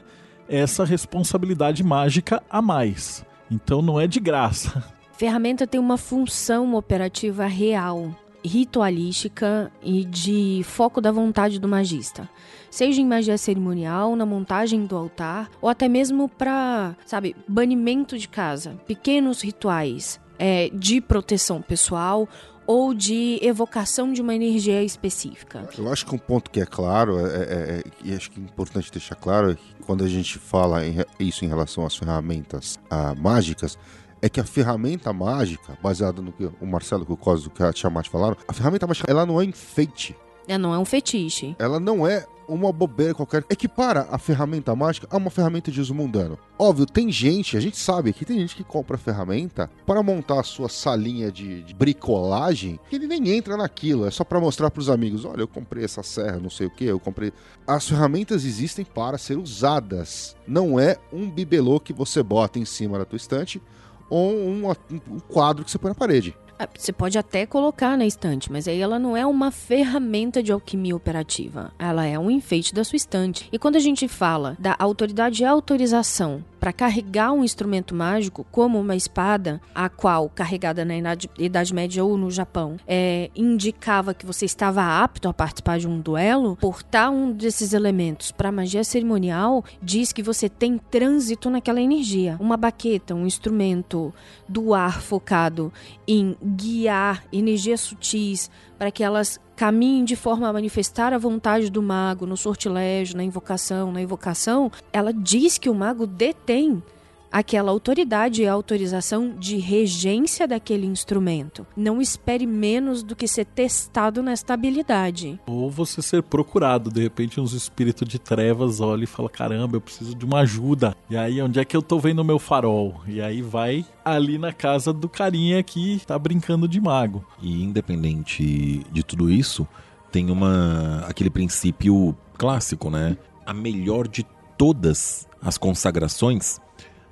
essa 0.48 0.84
responsabilidade 0.84 1.84
mágica 1.84 2.42
a 2.50 2.60
mais. 2.60 3.24
Então 3.48 3.80
não 3.80 4.00
é 4.00 4.08
de 4.08 4.18
graça. 4.18 4.82
Ferramenta 5.16 5.68
tem 5.68 5.80
uma 5.80 5.96
função 5.96 6.74
operativa 6.74 7.46
real, 7.46 8.12
ritualística 8.44 9.70
e 9.80 10.04
de 10.04 10.62
foco 10.64 11.00
da 11.00 11.12
vontade 11.12 11.60
do 11.60 11.68
magista 11.68 12.28
seja 12.72 13.00
em 13.00 13.06
magia 13.06 13.36
cerimonial, 13.36 14.14
na 14.14 14.24
montagem 14.24 14.86
do 14.86 14.96
altar, 14.96 15.50
ou 15.60 15.68
até 15.68 15.88
mesmo 15.88 16.28
para, 16.28 16.94
sabe, 17.04 17.34
banimento 17.48 18.16
de 18.16 18.28
casa, 18.28 18.76
pequenos 18.86 19.42
rituais 19.42 20.20
é, 20.38 20.70
de 20.72 21.00
proteção 21.00 21.60
pessoal 21.60 22.28
ou 22.70 22.94
de 22.94 23.40
evocação 23.42 24.12
de 24.12 24.22
uma 24.22 24.32
energia 24.32 24.80
específica. 24.84 25.68
Eu 25.76 25.92
acho 25.92 26.06
que 26.06 26.14
um 26.14 26.18
ponto 26.18 26.48
que 26.48 26.60
é 26.60 26.64
claro, 26.64 27.18
é, 27.18 27.24
é, 27.24 27.34
é, 27.42 27.82
e 28.04 28.14
acho 28.14 28.30
que 28.30 28.38
é 28.38 28.44
importante 28.44 28.92
deixar 28.92 29.16
claro, 29.16 29.50
é 29.50 29.54
que 29.56 29.82
quando 29.84 30.04
a 30.04 30.08
gente 30.08 30.38
fala 30.38 30.86
em, 30.86 30.98
isso 31.18 31.44
em 31.44 31.48
relação 31.48 31.84
às 31.84 31.96
ferramentas 31.96 32.78
mágicas, 33.18 33.76
é 34.22 34.28
que 34.28 34.38
a 34.38 34.44
ferramenta 34.44 35.12
mágica, 35.12 35.76
baseada 35.82 36.22
no 36.22 36.30
que 36.30 36.48
o 36.60 36.64
Marcelo, 36.64 37.04
que 37.04 37.12
o 37.12 37.16
Cosmo, 37.16 37.50
que 37.50 37.60
a 37.60 37.72
Tiamat 37.72 38.08
falaram, 38.08 38.36
a 38.46 38.52
ferramenta 38.52 38.86
mágica, 38.86 39.10
ela 39.10 39.26
não 39.26 39.40
é 39.40 39.44
enfeite. 39.44 40.16
Ela 40.46 40.58
não 40.58 40.72
é 40.72 40.78
um 40.78 40.84
fetiche. 40.84 41.56
Ela 41.58 41.80
não 41.80 42.06
é 42.06 42.24
uma 42.54 42.72
bobeira 42.72 43.14
qualquer, 43.14 43.44
equipara 43.48 44.06
a 44.10 44.18
ferramenta 44.18 44.74
mágica 44.74 45.06
a 45.10 45.16
uma 45.16 45.30
ferramenta 45.30 45.70
de 45.70 45.80
uso 45.80 45.94
mundano. 45.94 46.38
Óbvio, 46.58 46.86
tem 46.86 47.10
gente, 47.10 47.56
a 47.56 47.60
gente 47.60 47.78
sabe 47.78 48.12
que 48.12 48.24
tem 48.24 48.38
gente 48.38 48.56
que 48.56 48.64
compra 48.64 48.98
ferramenta 48.98 49.70
para 49.86 50.02
montar 50.02 50.40
a 50.40 50.44
sua 50.44 50.68
salinha 50.68 51.30
de, 51.30 51.62
de 51.62 51.74
bricolagem, 51.74 52.78
que 52.88 52.96
ele 52.96 53.06
nem 53.06 53.30
entra 53.30 53.56
naquilo, 53.56 54.06
é 54.06 54.10
só 54.10 54.24
para 54.24 54.40
mostrar 54.40 54.70
para 54.70 54.80
os 54.80 54.90
amigos, 54.90 55.24
olha, 55.24 55.42
eu 55.42 55.48
comprei 55.48 55.84
essa 55.84 56.02
serra, 56.02 56.38
não 56.38 56.50
sei 56.50 56.66
o 56.66 56.70
que, 56.70 56.84
eu 56.84 57.00
comprei. 57.00 57.32
As 57.66 57.88
ferramentas 57.88 58.44
existem 58.44 58.84
para 58.84 59.16
ser 59.18 59.38
usadas. 59.38 60.36
Não 60.46 60.78
é 60.78 60.96
um 61.12 61.30
bibelô 61.30 61.78
que 61.80 61.92
você 61.92 62.22
bota 62.22 62.58
em 62.58 62.64
cima 62.64 62.98
da 62.98 63.04
tua 63.04 63.16
estante 63.16 63.62
ou 64.08 64.32
um, 64.32 64.68
um 64.68 65.20
quadro 65.20 65.64
que 65.64 65.70
você 65.70 65.78
põe 65.78 65.90
na 65.90 65.94
parede. 65.94 66.36
Ah, 66.62 66.68
Você 66.76 66.92
pode 66.92 67.16
até 67.16 67.46
colocar 67.46 67.96
na 67.96 68.04
estante, 68.04 68.52
mas 68.52 68.68
aí 68.68 68.78
ela 68.78 68.98
não 68.98 69.16
é 69.16 69.24
uma 69.24 69.50
ferramenta 69.50 70.42
de 70.42 70.52
alquimia 70.52 70.94
operativa. 70.94 71.72
Ela 71.78 72.04
é 72.04 72.18
um 72.18 72.30
enfeite 72.30 72.74
da 72.74 72.84
sua 72.84 72.98
estante. 72.98 73.48
E 73.50 73.58
quando 73.58 73.76
a 73.76 73.80
gente 73.80 74.06
fala 74.06 74.58
da 74.58 74.76
autoridade 74.78 75.42
e 75.42 75.46
autorização 75.46 76.44
para 76.60 76.72
carregar 76.72 77.32
um 77.32 77.42
instrumento 77.42 77.94
mágico, 77.94 78.46
como 78.52 78.78
uma 78.78 78.94
espada, 78.94 79.60
a 79.74 79.88
qual, 79.88 80.28
carregada 80.28 80.84
na 80.84 80.94
Idade, 81.38 81.74
Média 81.74 82.04
ou 82.04 82.18
no 82.18 82.30
Japão, 82.30 82.76
é, 82.86 83.30
indicava 83.34 84.12
que 84.12 84.26
você 84.26 84.44
estava 84.44 85.02
apto 85.02 85.28
a 85.28 85.32
participar 85.32 85.78
de 85.78 85.88
um 85.88 85.98
duelo, 85.98 86.56
portar 86.56 87.10
um 87.10 87.32
desses 87.32 87.72
elementos 87.72 88.30
para 88.30 88.52
magia 88.52 88.84
cerimonial 88.84 89.64
diz 89.82 90.12
que 90.12 90.22
você 90.22 90.48
tem 90.48 90.76
trânsito 90.76 91.48
naquela 91.48 91.80
energia. 91.80 92.36
Uma 92.38 92.56
baqueta, 92.56 93.14
um 93.14 93.26
instrumento 93.26 94.12
do 94.46 94.74
ar 94.74 95.00
focado 95.00 95.72
em 96.06 96.36
guiar 96.42 97.24
energias 97.32 97.80
sutis 97.80 98.50
para 98.78 98.90
que 98.90 99.02
elas 99.02 99.40
caminhem 99.60 100.06
de 100.06 100.16
forma 100.16 100.48
a 100.48 100.52
manifestar 100.54 101.12
a 101.12 101.18
vontade 101.18 101.68
do 101.68 101.82
mago 101.82 102.24
no 102.24 102.34
sortilégio, 102.34 103.14
na 103.14 103.22
invocação, 103.22 103.92
na 103.92 104.00
evocação, 104.00 104.72
ela 104.90 105.12
diz 105.12 105.58
que 105.58 105.68
o 105.68 105.74
mago 105.74 106.06
detém 106.06 106.82
aquela 107.30 107.70
autoridade 107.70 108.42
e 108.42 108.48
autorização 108.48 109.34
de 109.38 109.56
regência 109.56 110.46
daquele 110.48 110.86
instrumento. 110.86 111.66
Não 111.76 112.00
espere 112.00 112.46
menos 112.46 113.02
do 113.02 113.14
que 113.14 113.28
ser 113.28 113.44
testado 113.44 114.22
nesta 114.22 114.54
habilidade. 114.54 115.38
Ou 115.46 115.70
você 115.70 116.02
ser 116.02 116.22
procurado, 116.22 116.90
de 116.90 117.00
repente 117.00 117.40
uns 117.40 117.52
espíritos 117.52 118.08
de 118.08 118.18
trevas 118.18 118.80
olham 118.80 119.04
e 119.04 119.06
falam, 119.06 119.30
caramba, 119.32 119.76
eu 119.76 119.80
preciso 119.80 120.14
de 120.14 120.24
uma 120.24 120.40
ajuda. 120.40 120.96
E 121.08 121.16
aí, 121.16 121.40
onde 121.40 121.60
é 121.60 121.64
que 121.64 121.76
eu 121.76 121.82
tô 121.82 121.98
vendo 121.98 122.20
o 122.20 122.24
meu 122.24 122.38
farol? 122.38 123.00
E 123.06 123.20
aí 123.20 123.42
vai 123.42 123.84
ali 124.04 124.38
na 124.38 124.52
casa 124.52 124.92
do 124.92 125.08
carinha 125.08 125.62
que 125.62 126.00
tá 126.06 126.18
brincando 126.18 126.66
de 126.66 126.80
mago. 126.80 127.24
E 127.40 127.62
independente 127.62 128.84
de 128.90 129.02
tudo 129.02 129.30
isso, 129.30 129.66
tem 130.10 130.30
uma 130.30 131.04
aquele 131.06 131.30
princípio 131.30 132.16
clássico, 132.36 132.90
né? 132.90 133.16
A 133.46 133.54
melhor 133.54 134.08
de 134.08 134.26
todas 134.56 135.28
as 135.42 135.56
consagrações 135.56 136.60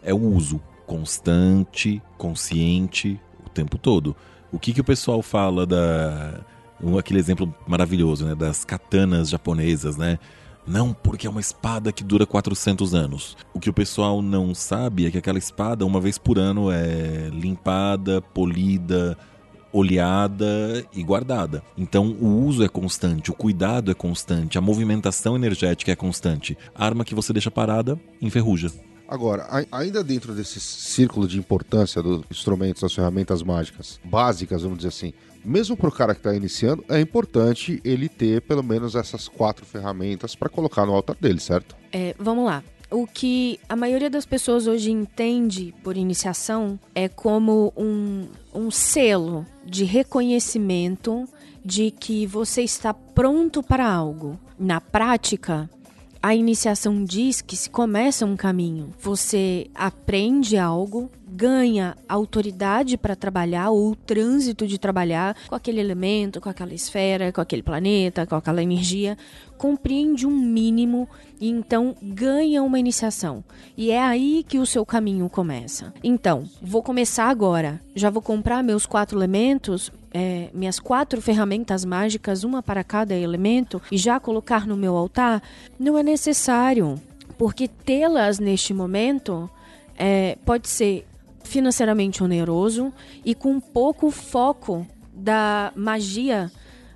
é 0.09 0.15
o 0.15 0.19
uso 0.19 0.61
constante, 0.87 2.03
consciente, 2.17 3.21
o 3.47 3.49
tempo 3.51 3.77
todo. 3.77 4.17
O 4.51 4.59
que, 4.59 4.73
que 4.73 4.81
o 4.81 4.85
pessoal 4.85 5.21
fala 5.23 5.67
da. 5.67 6.41
um- 6.83 6.97
aquele 6.97 7.19
exemplo 7.19 7.55
maravilhoso, 7.67 8.25
né? 8.25 8.35
Das 8.35 8.65
katanas 8.65 9.29
japonesas, 9.29 9.97
né? 9.97 10.19
Não, 10.67 10.93
porque 10.93 11.27
é 11.27 11.31
uma 11.31 11.41
espada 11.41 11.93
que 11.93 12.05
dura 12.05 12.27
400 12.27 12.95
anos. 12.95 13.37
O 13.55 13.61
que 13.61 13.71
o 13.71 13.73
pessoal 13.73 14.21
não 14.21 14.55
sabe 14.55 15.07
é 15.07 15.11
que 15.11 15.19
aquela 15.19 15.39
espada, 15.39 15.85
uma 15.85 16.01
vez 16.01 16.19
por 16.19 16.39
ano, 16.39 16.71
é 16.71 17.31
limpada, 17.33 18.21
polida, 18.21 19.17
oleada 19.73 20.85
e 20.95 21.03
guardada. 21.03 21.63
Então 21.77 22.07
o 22.21 22.45
uso 22.47 22.65
é 22.65 22.69
constante, 22.69 23.31
o 23.31 23.35
cuidado 23.35 23.91
é 23.91 23.95
constante, 23.95 24.59
a 24.59 24.61
movimentação 24.61 25.37
energética 25.37 25.93
é 25.93 25.97
constante. 25.97 26.57
A 26.75 26.85
arma 26.85 27.05
que 27.05 27.15
você 27.15 27.33
deixa 27.33 27.51
parada, 27.51 27.99
enferruja. 28.21 28.71
Agora, 29.09 29.45
a- 29.51 29.79
ainda 29.79 30.05
dentro 30.05 30.35
desse 30.35 30.61
círculo 30.61 31.27
de 31.27 31.39
importância 31.39 32.03
dos 32.03 32.23
instrumentos, 32.31 32.83
das 32.83 32.93
ferramentas 32.95 33.43
mágicas 33.43 33.99
básicas, 34.05 34.63
vamos 34.63 34.77
dizer 34.79 34.89
assim, 34.89 35.13
mesmo 35.45 35.77
para 35.77 35.89
o 35.89 35.93
cara 35.93 36.15
que 36.15 36.21
está 36.21 36.35
iniciando, 36.35 36.85
é 36.89 37.01
importante 37.01 37.81
ele 37.83 38.09
ter 38.09 38.43
pelo 38.43 38.63
menos 38.63 38.95
essas 38.95 39.27
quatro 39.27 39.65
ferramentas 39.65 40.35
para 40.35 40.49
colocar 40.51 40.85
no 40.85 40.93
altar 40.95 41.17
dele, 41.19 41.41
certo? 41.41 41.75
É, 41.91 42.15
vamos 42.19 42.45
lá. 42.45 42.63
O 42.91 43.07
que 43.07 43.59
a 43.69 43.77
maioria 43.77 44.09
das 44.11 44.25
pessoas 44.27 44.67
hoje 44.67 44.91
entende 44.91 45.75
por 45.83 45.97
iniciação 45.97 46.79
é 46.95 47.07
como 47.09 47.73
um, 47.77 48.27
um 48.55 48.71
selo 48.71 49.47
de 49.65 49.85
reconhecimento 49.85 51.29
de 51.65 51.91
que 51.91 52.27
você 52.27 52.63
está 52.63 52.95
pronto 52.95 53.63
para 53.63 53.87
algo. 53.91 54.39
Na 54.59 54.81
prática, 54.81 55.69
a 56.23 56.35
iniciação 56.35 57.05
diz 57.05 57.41
que 57.41 57.57
se 57.57 57.71
começa 57.71 58.27
um 58.27 58.37
caminho. 58.37 58.93
Você 59.01 59.71
aprende 59.75 60.57
algo, 60.57 61.11
ganha 61.27 61.97
autoridade 62.09 62.97
para 62.97 63.14
trabalhar 63.14 63.71
ou 63.71 63.93
o 63.93 63.97
trânsito 63.97 64.66
de 64.66 64.79
trabalhar 64.79 65.37
com 65.47 65.55
aquele 65.55 65.81
elemento, 65.81 66.41
com 66.41 66.49
aquela 66.49 66.75
esfera, 66.75 67.33
com 67.33 67.41
aquele 67.41 67.62
planeta, 67.62 68.27
com 68.27 68.35
aquela 68.35 68.62
energia, 68.62 69.16
compreende 69.57 70.27
um 70.27 70.37
mínimo 70.37 71.09
e 71.41 71.49
então 71.49 71.95
ganha 72.03 72.62
uma 72.62 72.81
iniciação. 72.81 73.45
E 73.77 73.91
é 73.91 74.03
aí 74.03 74.45
que 74.47 74.59
o 74.59 74.66
seu 74.66 74.85
caminho 74.85 75.29
começa. 75.29 75.93
Então, 76.03 76.49
vou 76.61 76.83
começar 76.83 77.29
agora. 77.29 77.81
Já 77.95 78.11
vou 78.11 78.23
comprar 78.23 78.62
meus 78.62 78.87
quatro 78.87 79.16
elementos, 79.16 79.93
é, 80.13 80.49
minhas 80.55 80.79
quatro 80.79 81.21
ferramentas 81.21 81.85
mágicas, 81.85 82.45
uma 82.45 82.63
para 82.63 82.83
cada 82.83 83.15
elemento, 83.15 83.81
e 83.91 83.97
já 83.97 84.19
colocar 84.19 84.67
no 84.67 84.77
meu 84.77 84.97
altar? 84.97 85.43
Não 85.79 85.99
é 85.99 86.03
necessário, 86.03 87.01
porque 87.37 87.69
tê-las 87.69 88.39
neste 88.39 88.73
momento 88.73 89.51
é, 89.97 90.37
pode 90.45 90.69
ser 90.69 91.07
financeiramente 91.45 92.23
oneroso 92.23 92.93
e 93.25 93.35
com 93.35 93.59
pouco 93.59 94.11
foco 94.11 94.87
da 95.13 95.73
magia 95.75 96.51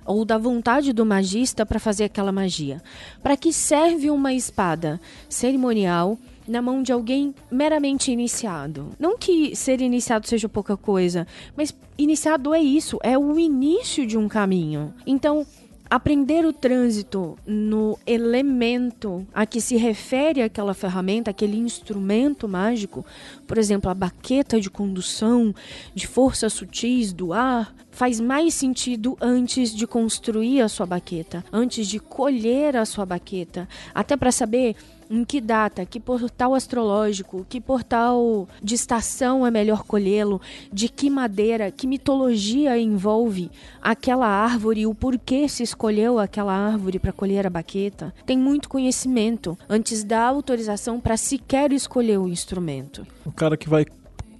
ou 0.05 0.25
da 0.25 0.37
vontade 0.37 0.93
do 0.93 1.05
magista 1.05 1.65
para 1.65 1.79
fazer 1.79 2.05
aquela 2.05 2.31
magia. 2.31 2.81
Para 3.21 3.37
que 3.37 3.53
serve 3.53 4.09
uma 4.09 4.33
espada 4.33 4.99
cerimonial 5.29 6.17
na 6.47 6.61
mão 6.61 6.83
de 6.83 6.91
alguém 6.91 7.33
meramente 7.49 8.11
iniciado? 8.11 8.89
Não 8.99 9.17
que 9.17 9.55
ser 9.55 9.81
iniciado 9.81 10.27
seja 10.27 10.49
pouca 10.49 10.75
coisa, 10.75 11.25
mas 11.55 11.73
iniciado 11.97 12.53
é 12.53 12.61
isso, 12.61 12.99
é 13.03 13.17
o 13.17 13.39
início 13.39 14.05
de 14.05 14.17
um 14.17 14.27
caminho. 14.27 14.93
Então, 15.05 15.45
aprender 15.93 16.43
o 16.43 16.51
trânsito 16.51 17.37
no 17.45 17.99
elemento 18.03 19.27
a 19.31 19.45
que 19.45 19.61
se 19.61 19.77
refere 19.77 20.41
aquela 20.41 20.73
ferramenta, 20.73 21.29
aquele 21.29 21.55
instrumento 21.55 22.47
mágico, 22.47 23.05
por 23.45 23.59
exemplo, 23.59 23.91
a 23.91 23.93
baqueta 23.93 24.59
de 24.59 24.71
condução, 24.71 25.53
de 25.93 26.07
forças 26.07 26.51
sutis 26.53 27.13
do 27.13 27.31
ar, 27.31 27.75
faz 27.91 28.19
mais 28.19 28.55
sentido 28.55 29.15
antes 29.21 29.71
de 29.71 29.85
construir 29.85 30.61
a 30.61 30.67
sua 30.67 30.87
baqueta, 30.87 31.45
antes 31.53 31.87
de 31.87 31.99
colher 31.99 32.75
a 32.75 32.85
sua 32.85 33.05
baqueta, 33.05 33.69
até 33.93 34.17
para 34.17 34.31
saber 34.31 34.75
em 35.13 35.23
que 35.23 35.39
data, 35.39 35.85
que 35.85 35.99
portal 35.99 36.55
astrológico, 36.55 37.45
que 37.47 37.61
portal 37.61 38.47
de 38.63 38.73
estação 38.73 39.45
é 39.45 39.51
melhor 39.51 39.83
colhê-lo, 39.83 40.41
de 40.71 40.89
que 40.89 41.07
madeira, 41.07 41.69
que 41.69 41.85
mitologia 41.85 42.79
envolve 42.79 43.51
aquela 43.79 44.27
árvore 44.27 44.81
e 44.81 44.87
o 44.87 44.95
porquê 44.95 45.47
se 45.47 45.61
escolheu 45.61 46.17
aquela 46.17 46.53
árvore 46.53 46.97
para 46.97 47.11
colher 47.11 47.45
a 47.45 47.49
baqueta. 47.49 48.11
Tem 48.25 48.37
muito 48.37 48.67
conhecimento 48.67 49.55
antes 49.69 50.03
da 50.03 50.25
autorização 50.25 50.99
para 50.99 51.15
sequer 51.15 51.71
escolher 51.71 52.17
o 52.17 52.27
instrumento. 52.27 53.05
O 53.23 53.31
cara 53.31 53.55
que 53.55 53.69
vai 53.69 53.85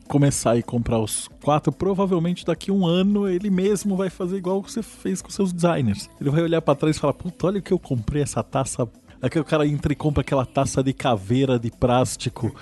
começar 0.07 0.57
e 0.57 0.63
comprar 0.63 0.99
os 0.99 1.27
quatro, 1.43 1.71
provavelmente 1.71 2.45
daqui 2.45 2.71
um 2.71 2.85
ano 2.85 3.27
ele 3.27 3.49
mesmo 3.49 3.95
vai 3.95 4.09
fazer 4.09 4.37
igual 4.37 4.61
você 4.61 4.83
fez 4.83 5.21
com 5.21 5.29
seus 5.29 5.51
designers. 5.51 6.09
Ele 6.19 6.29
vai 6.29 6.41
olhar 6.41 6.61
pra 6.61 6.75
trás 6.75 6.95
e 6.95 6.99
falar: 6.99 7.13
Puta, 7.13 7.47
olha 7.47 7.59
o 7.59 7.61
que 7.61 7.73
eu 7.73 7.79
comprei 7.79 8.21
essa 8.21 8.43
taça. 8.43 8.87
Aqui 9.23 9.39
o 9.39 9.45
cara 9.45 9.65
entra 9.65 9.93
e 9.93 9.95
compra 9.95 10.19
aquela 10.19 10.45
taça 10.45 10.83
de 10.83 10.91
caveira 10.91 11.57
de 11.57 11.71
plástico 11.71 12.53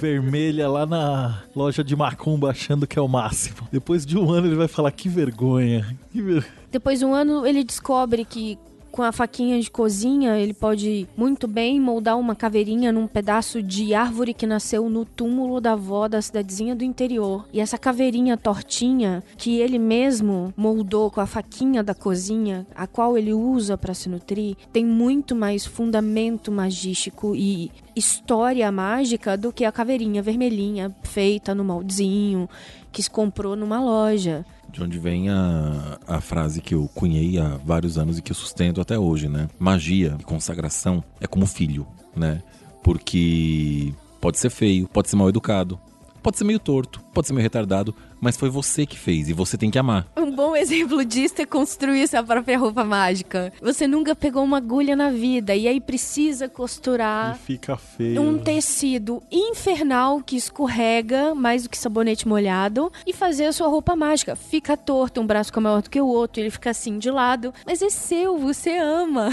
vermelha 0.00 0.66
lá 0.66 0.86
na 0.86 1.42
loja 1.54 1.84
de 1.84 1.94
macumba 1.94 2.50
achando 2.50 2.86
que 2.86 2.98
é 2.98 3.02
o 3.02 3.06
máximo. 3.06 3.68
Depois 3.70 4.06
de 4.06 4.16
um 4.16 4.30
ano 4.30 4.46
ele 4.46 4.56
vai 4.56 4.66
falar: 4.66 4.90
Que 4.92 5.10
vergonha. 5.10 5.86
Que 6.10 6.22
ver... 6.22 6.46
Depois 6.72 7.00
de 7.00 7.04
um 7.04 7.12
ano, 7.12 7.46
ele 7.46 7.62
descobre 7.62 8.24
que 8.24 8.58
com 8.96 9.02
a 9.02 9.12
faquinha 9.12 9.60
de 9.60 9.70
cozinha, 9.70 10.38
ele 10.38 10.54
pode 10.54 11.06
muito 11.14 11.46
bem 11.46 11.78
moldar 11.78 12.18
uma 12.18 12.34
caveirinha 12.34 12.90
num 12.90 13.06
pedaço 13.06 13.62
de 13.62 13.92
árvore 13.92 14.32
que 14.32 14.46
nasceu 14.46 14.88
no 14.88 15.04
túmulo 15.04 15.60
da 15.60 15.72
avó 15.72 16.08
da 16.08 16.22
cidadezinha 16.22 16.74
do 16.74 16.82
interior. 16.82 17.46
E 17.52 17.60
essa 17.60 17.76
caveirinha 17.76 18.38
tortinha 18.38 19.22
que 19.36 19.60
ele 19.60 19.78
mesmo 19.78 20.50
moldou 20.56 21.10
com 21.10 21.20
a 21.20 21.26
faquinha 21.26 21.82
da 21.82 21.94
cozinha, 21.94 22.66
a 22.74 22.86
qual 22.86 23.18
ele 23.18 23.34
usa 23.34 23.76
para 23.76 23.92
se 23.92 24.08
nutrir, 24.08 24.56
tem 24.72 24.86
muito 24.86 25.36
mais 25.36 25.66
fundamento 25.66 26.50
magístico 26.50 27.36
e 27.36 27.70
história 27.94 28.72
mágica 28.72 29.36
do 29.36 29.52
que 29.52 29.66
a 29.66 29.72
caveirinha 29.72 30.22
vermelhinha 30.22 30.90
feita 31.02 31.54
no 31.54 31.62
moldezinho 31.62 32.48
que 32.96 33.02
se 33.02 33.10
comprou 33.10 33.54
numa 33.54 33.78
loja. 33.78 34.46
De 34.76 34.82
onde 34.82 34.98
vem 34.98 35.30
a, 35.30 35.98
a 36.06 36.20
frase 36.20 36.60
que 36.60 36.74
eu 36.74 36.86
cunhei 36.94 37.38
há 37.38 37.56
vários 37.64 37.96
anos 37.96 38.18
e 38.18 38.22
que 38.22 38.30
eu 38.30 38.36
sustento 38.36 38.78
até 38.78 38.98
hoje, 38.98 39.26
né? 39.26 39.48
Magia, 39.58 40.18
consagração, 40.24 41.02
é 41.18 41.26
como 41.26 41.46
filho, 41.46 41.86
né? 42.14 42.42
Porque 42.82 43.94
pode 44.20 44.38
ser 44.38 44.50
feio, 44.50 44.86
pode 44.86 45.08
ser 45.08 45.16
mal 45.16 45.30
educado, 45.30 45.80
pode 46.22 46.36
ser 46.36 46.44
meio 46.44 46.58
torto, 46.58 47.00
pode 47.14 47.26
ser 47.26 47.32
meio 47.32 47.42
retardado, 47.42 47.94
mas 48.20 48.36
foi 48.36 48.50
você 48.50 48.84
que 48.84 48.98
fez 48.98 49.30
e 49.30 49.32
você 49.32 49.56
tem 49.56 49.70
que 49.70 49.78
amar. 49.78 50.06
Bom 50.36 50.54
exemplo 50.54 51.02
disso 51.02 51.36
é 51.40 51.46
construir 51.46 52.06
sua 52.06 52.22
própria 52.22 52.58
roupa 52.58 52.84
mágica. 52.84 53.50
Você 53.62 53.86
nunca 53.86 54.14
pegou 54.14 54.44
uma 54.44 54.58
agulha 54.58 54.94
na 54.94 55.10
vida 55.10 55.54
e 55.54 55.66
aí 55.66 55.80
precisa 55.80 56.46
costurar 56.46 57.36
E 57.36 57.38
fica 57.38 57.74
feio. 57.78 58.20
um 58.20 58.36
tecido 58.38 59.22
infernal 59.32 60.20
que 60.22 60.36
escorrega 60.36 61.34
mais 61.34 61.62
do 61.62 61.70
que 61.70 61.78
sabonete 61.78 62.28
molhado 62.28 62.92
e 63.06 63.14
fazer 63.14 63.46
a 63.46 63.52
sua 63.52 63.66
roupa 63.68 63.96
mágica. 63.96 64.36
Fica 64.36 64.76
torto, 64.76 65.22
um 65.22 65.26
braço 65.26 65.48
fica 65.48 65.60
maior 65.62 65.80
do 65.80 65.88
que 65.88 66.02
o 66.02 66.06
outro, 66.06 66.42
ele 66.42 66.50
fica 66.50 66.68
assim 66.68 66.98
de 66.98 67.10
lado, 67.10 67.54
mas 67.64 67.80
é 67.80 67.88
seu, 67.88 68.36
você 68.36 68.76
ama. 68.76 69.30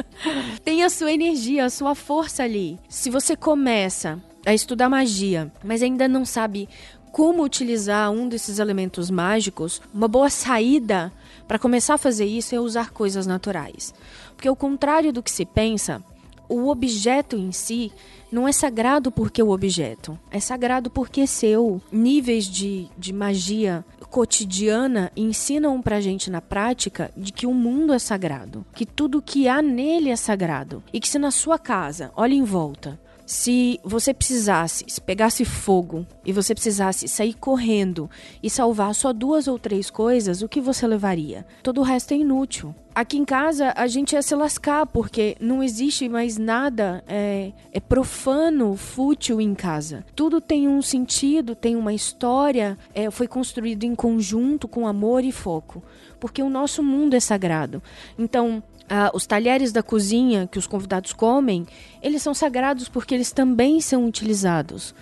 Tem 0.62 0.82
a 0.84 0.90
sua 0.90 1.10
energia, 1.10 1.64
a 1.64 1.70
sua 1.70 1.94
força 1.94 2.42
ali. 2.42 2.78
Se 2.86 3.08
você 3.08 3.34
começa 3.34 4.22
a 4.44 4.52
estudar 4.52 4.90
magia, 4.90 5.50
mas 5.64 5.82
ainda 5.82 6.06
não 6.06 6.26
sabe 6.26 6.68
como 7.14 7.44
utilizar 7.44 8.10
um 8.10 8.28
desses 8.28 8.58
elementos 8.58 9.08
mágicos, 9.08 9.80
uma 9.94 10.08
boa 10.08 10.28
saída 10.28 11.12
para 11.46 11.60
começar 11.60 11.94
a 11.94 11.98
fazer 11.98 12.24
isso 12.24 12.56
é 12.56 12.58
usar 12.58 12.90
coisas 12.90 13.24
naturais. 13.24 13.94
Porque 14.34 14.48
ao 14.48 14.56
contrário 14.56 15.12
do 15.12 15.22
que 15.22 15.30
se 15.30 15.44
pensa, 15.44 16.02
o 16.48 16.66
objeto 16.66 17.36
em 17.36 17.52
si 17.52 17.92
não 18.32 18.48
é 18.48 18.52
sagrado 18.52 19.12
porque 19.12 19.40
o 19.40 19.50
objeto, 19.50 20.18
é 20.28 20.40
sagrado 20.40 20.90
porque 20.90 21.24
seu. 21.24 21.80
Níveis 21.92 22.46
de, 22.46 22.88
de 22.98 23.12
magia 23.12 23.84
cotidiana 24.10 25.12
ensinam 25.16 25.80
pra 25.80 26.00
gente 26.00 26.28
na 26.32 26.40
prática 26.40 27.12
de 27.16 27.32
que 27.32 27.46
o 27.46 27.54
mundo 27.54 27.92
é 27.92 27.98
sagrado, 28.00 28.66
que 28.74 28.84
tudo 28.84 29.22
que 29.22 29.46
há 29.46 29.62
nele 29.62 30.10
é 30.10 30.16
sagrado. 30.16 30.82
E 30.92 30.98
que 30.98 31.08
se 31.08 31.20
na 31.20 31.30
sua 31.30 31.60
casa, 31.60 32.10
olha 32.16 32.34
em 32.34 32.42
volta, 32.42 32.98
se 33.26 33.80
você 33.82 34.12
precisasse, 34.12 34.84
se 34.86 35.00
pegasse 35.00 35.44
fogo 35.44 36.06
e 36.24 36.32
você 36.32 36.54
precisasse 36.54 37.08
sair 37.08 37.34
correndo 37.34 38.10
e 38.42 38.50
salvar 38.50 38.94
só 38.94 39.12
duas 39.12 39.48
ou 39.48 39.58
três 39.58 39.90
coisas, 39.90 40.42
o 40.42 40.48
que 40.48 40.60
você 40.60 40.86
levaria? 40.86 41.46
Todo 41.62 41.80
o 41.80 41.84
resto 41.84 42.12
é 42.12 42.16
inútil. 42.18 42.74
Aqui 42.94 43.18
em 43.18 43.24
casa 43.24 43.72
a 43.74 43.88
gente 43.88 44.12
ia 44.12 44.22
se 44.22 44.34
lascar 44.36 44.86
porque 44.86 45.36
não 45.40 45.62
existe 45.62 46.08
mais 46.08 46.38
nada 46.38 47.02
é, 47.08 47.52
é 47.72 47.80
profano, 47.80 48.76
fútil 48.76 49.40
em 49.40 49.52
casa. 49.54 50.04
Tudo 50.14 50.40
tem 50.40 50.68
um 50.68 50.80
sentido, 50.80 51.56
tem 51.56 51.74
uma 51.74 51.92
história, 51.92 52.78
é, 52.94 53.10
foi 53.10 53.26
construído 53.26 53.82
em 53.82 53.96
conjunto 53.96 54.68
com 54.68 54.86
amor 54.86 55.24
e 55.24 55.32
foco, 55.32 55.82
porque 56.20 56.40
o 56.40 56.48
nosso 56.48 56.84
mundo 56.84 57.14
é 57.14 57.20
sagrado. 57.20 57.82
Então 58.16 58.62
ah, 58.88 59.10
os 59.14 59.26
talheres 59.26 59.72
da 59.72 59.82
cozinha 59.82 60.48
que 60.50 60.58
os 60.58 60.66
convidados 60.66 61.12
comem, 61.12 61.66
eles 62.02 62.22
são 62.22 62.34
sagrados 62.34 62.88
porque 62.88 63.14
eles 63.14 63.32
também 63.32 63.80
são 63.80 64.06
utilizados 64.06 64.94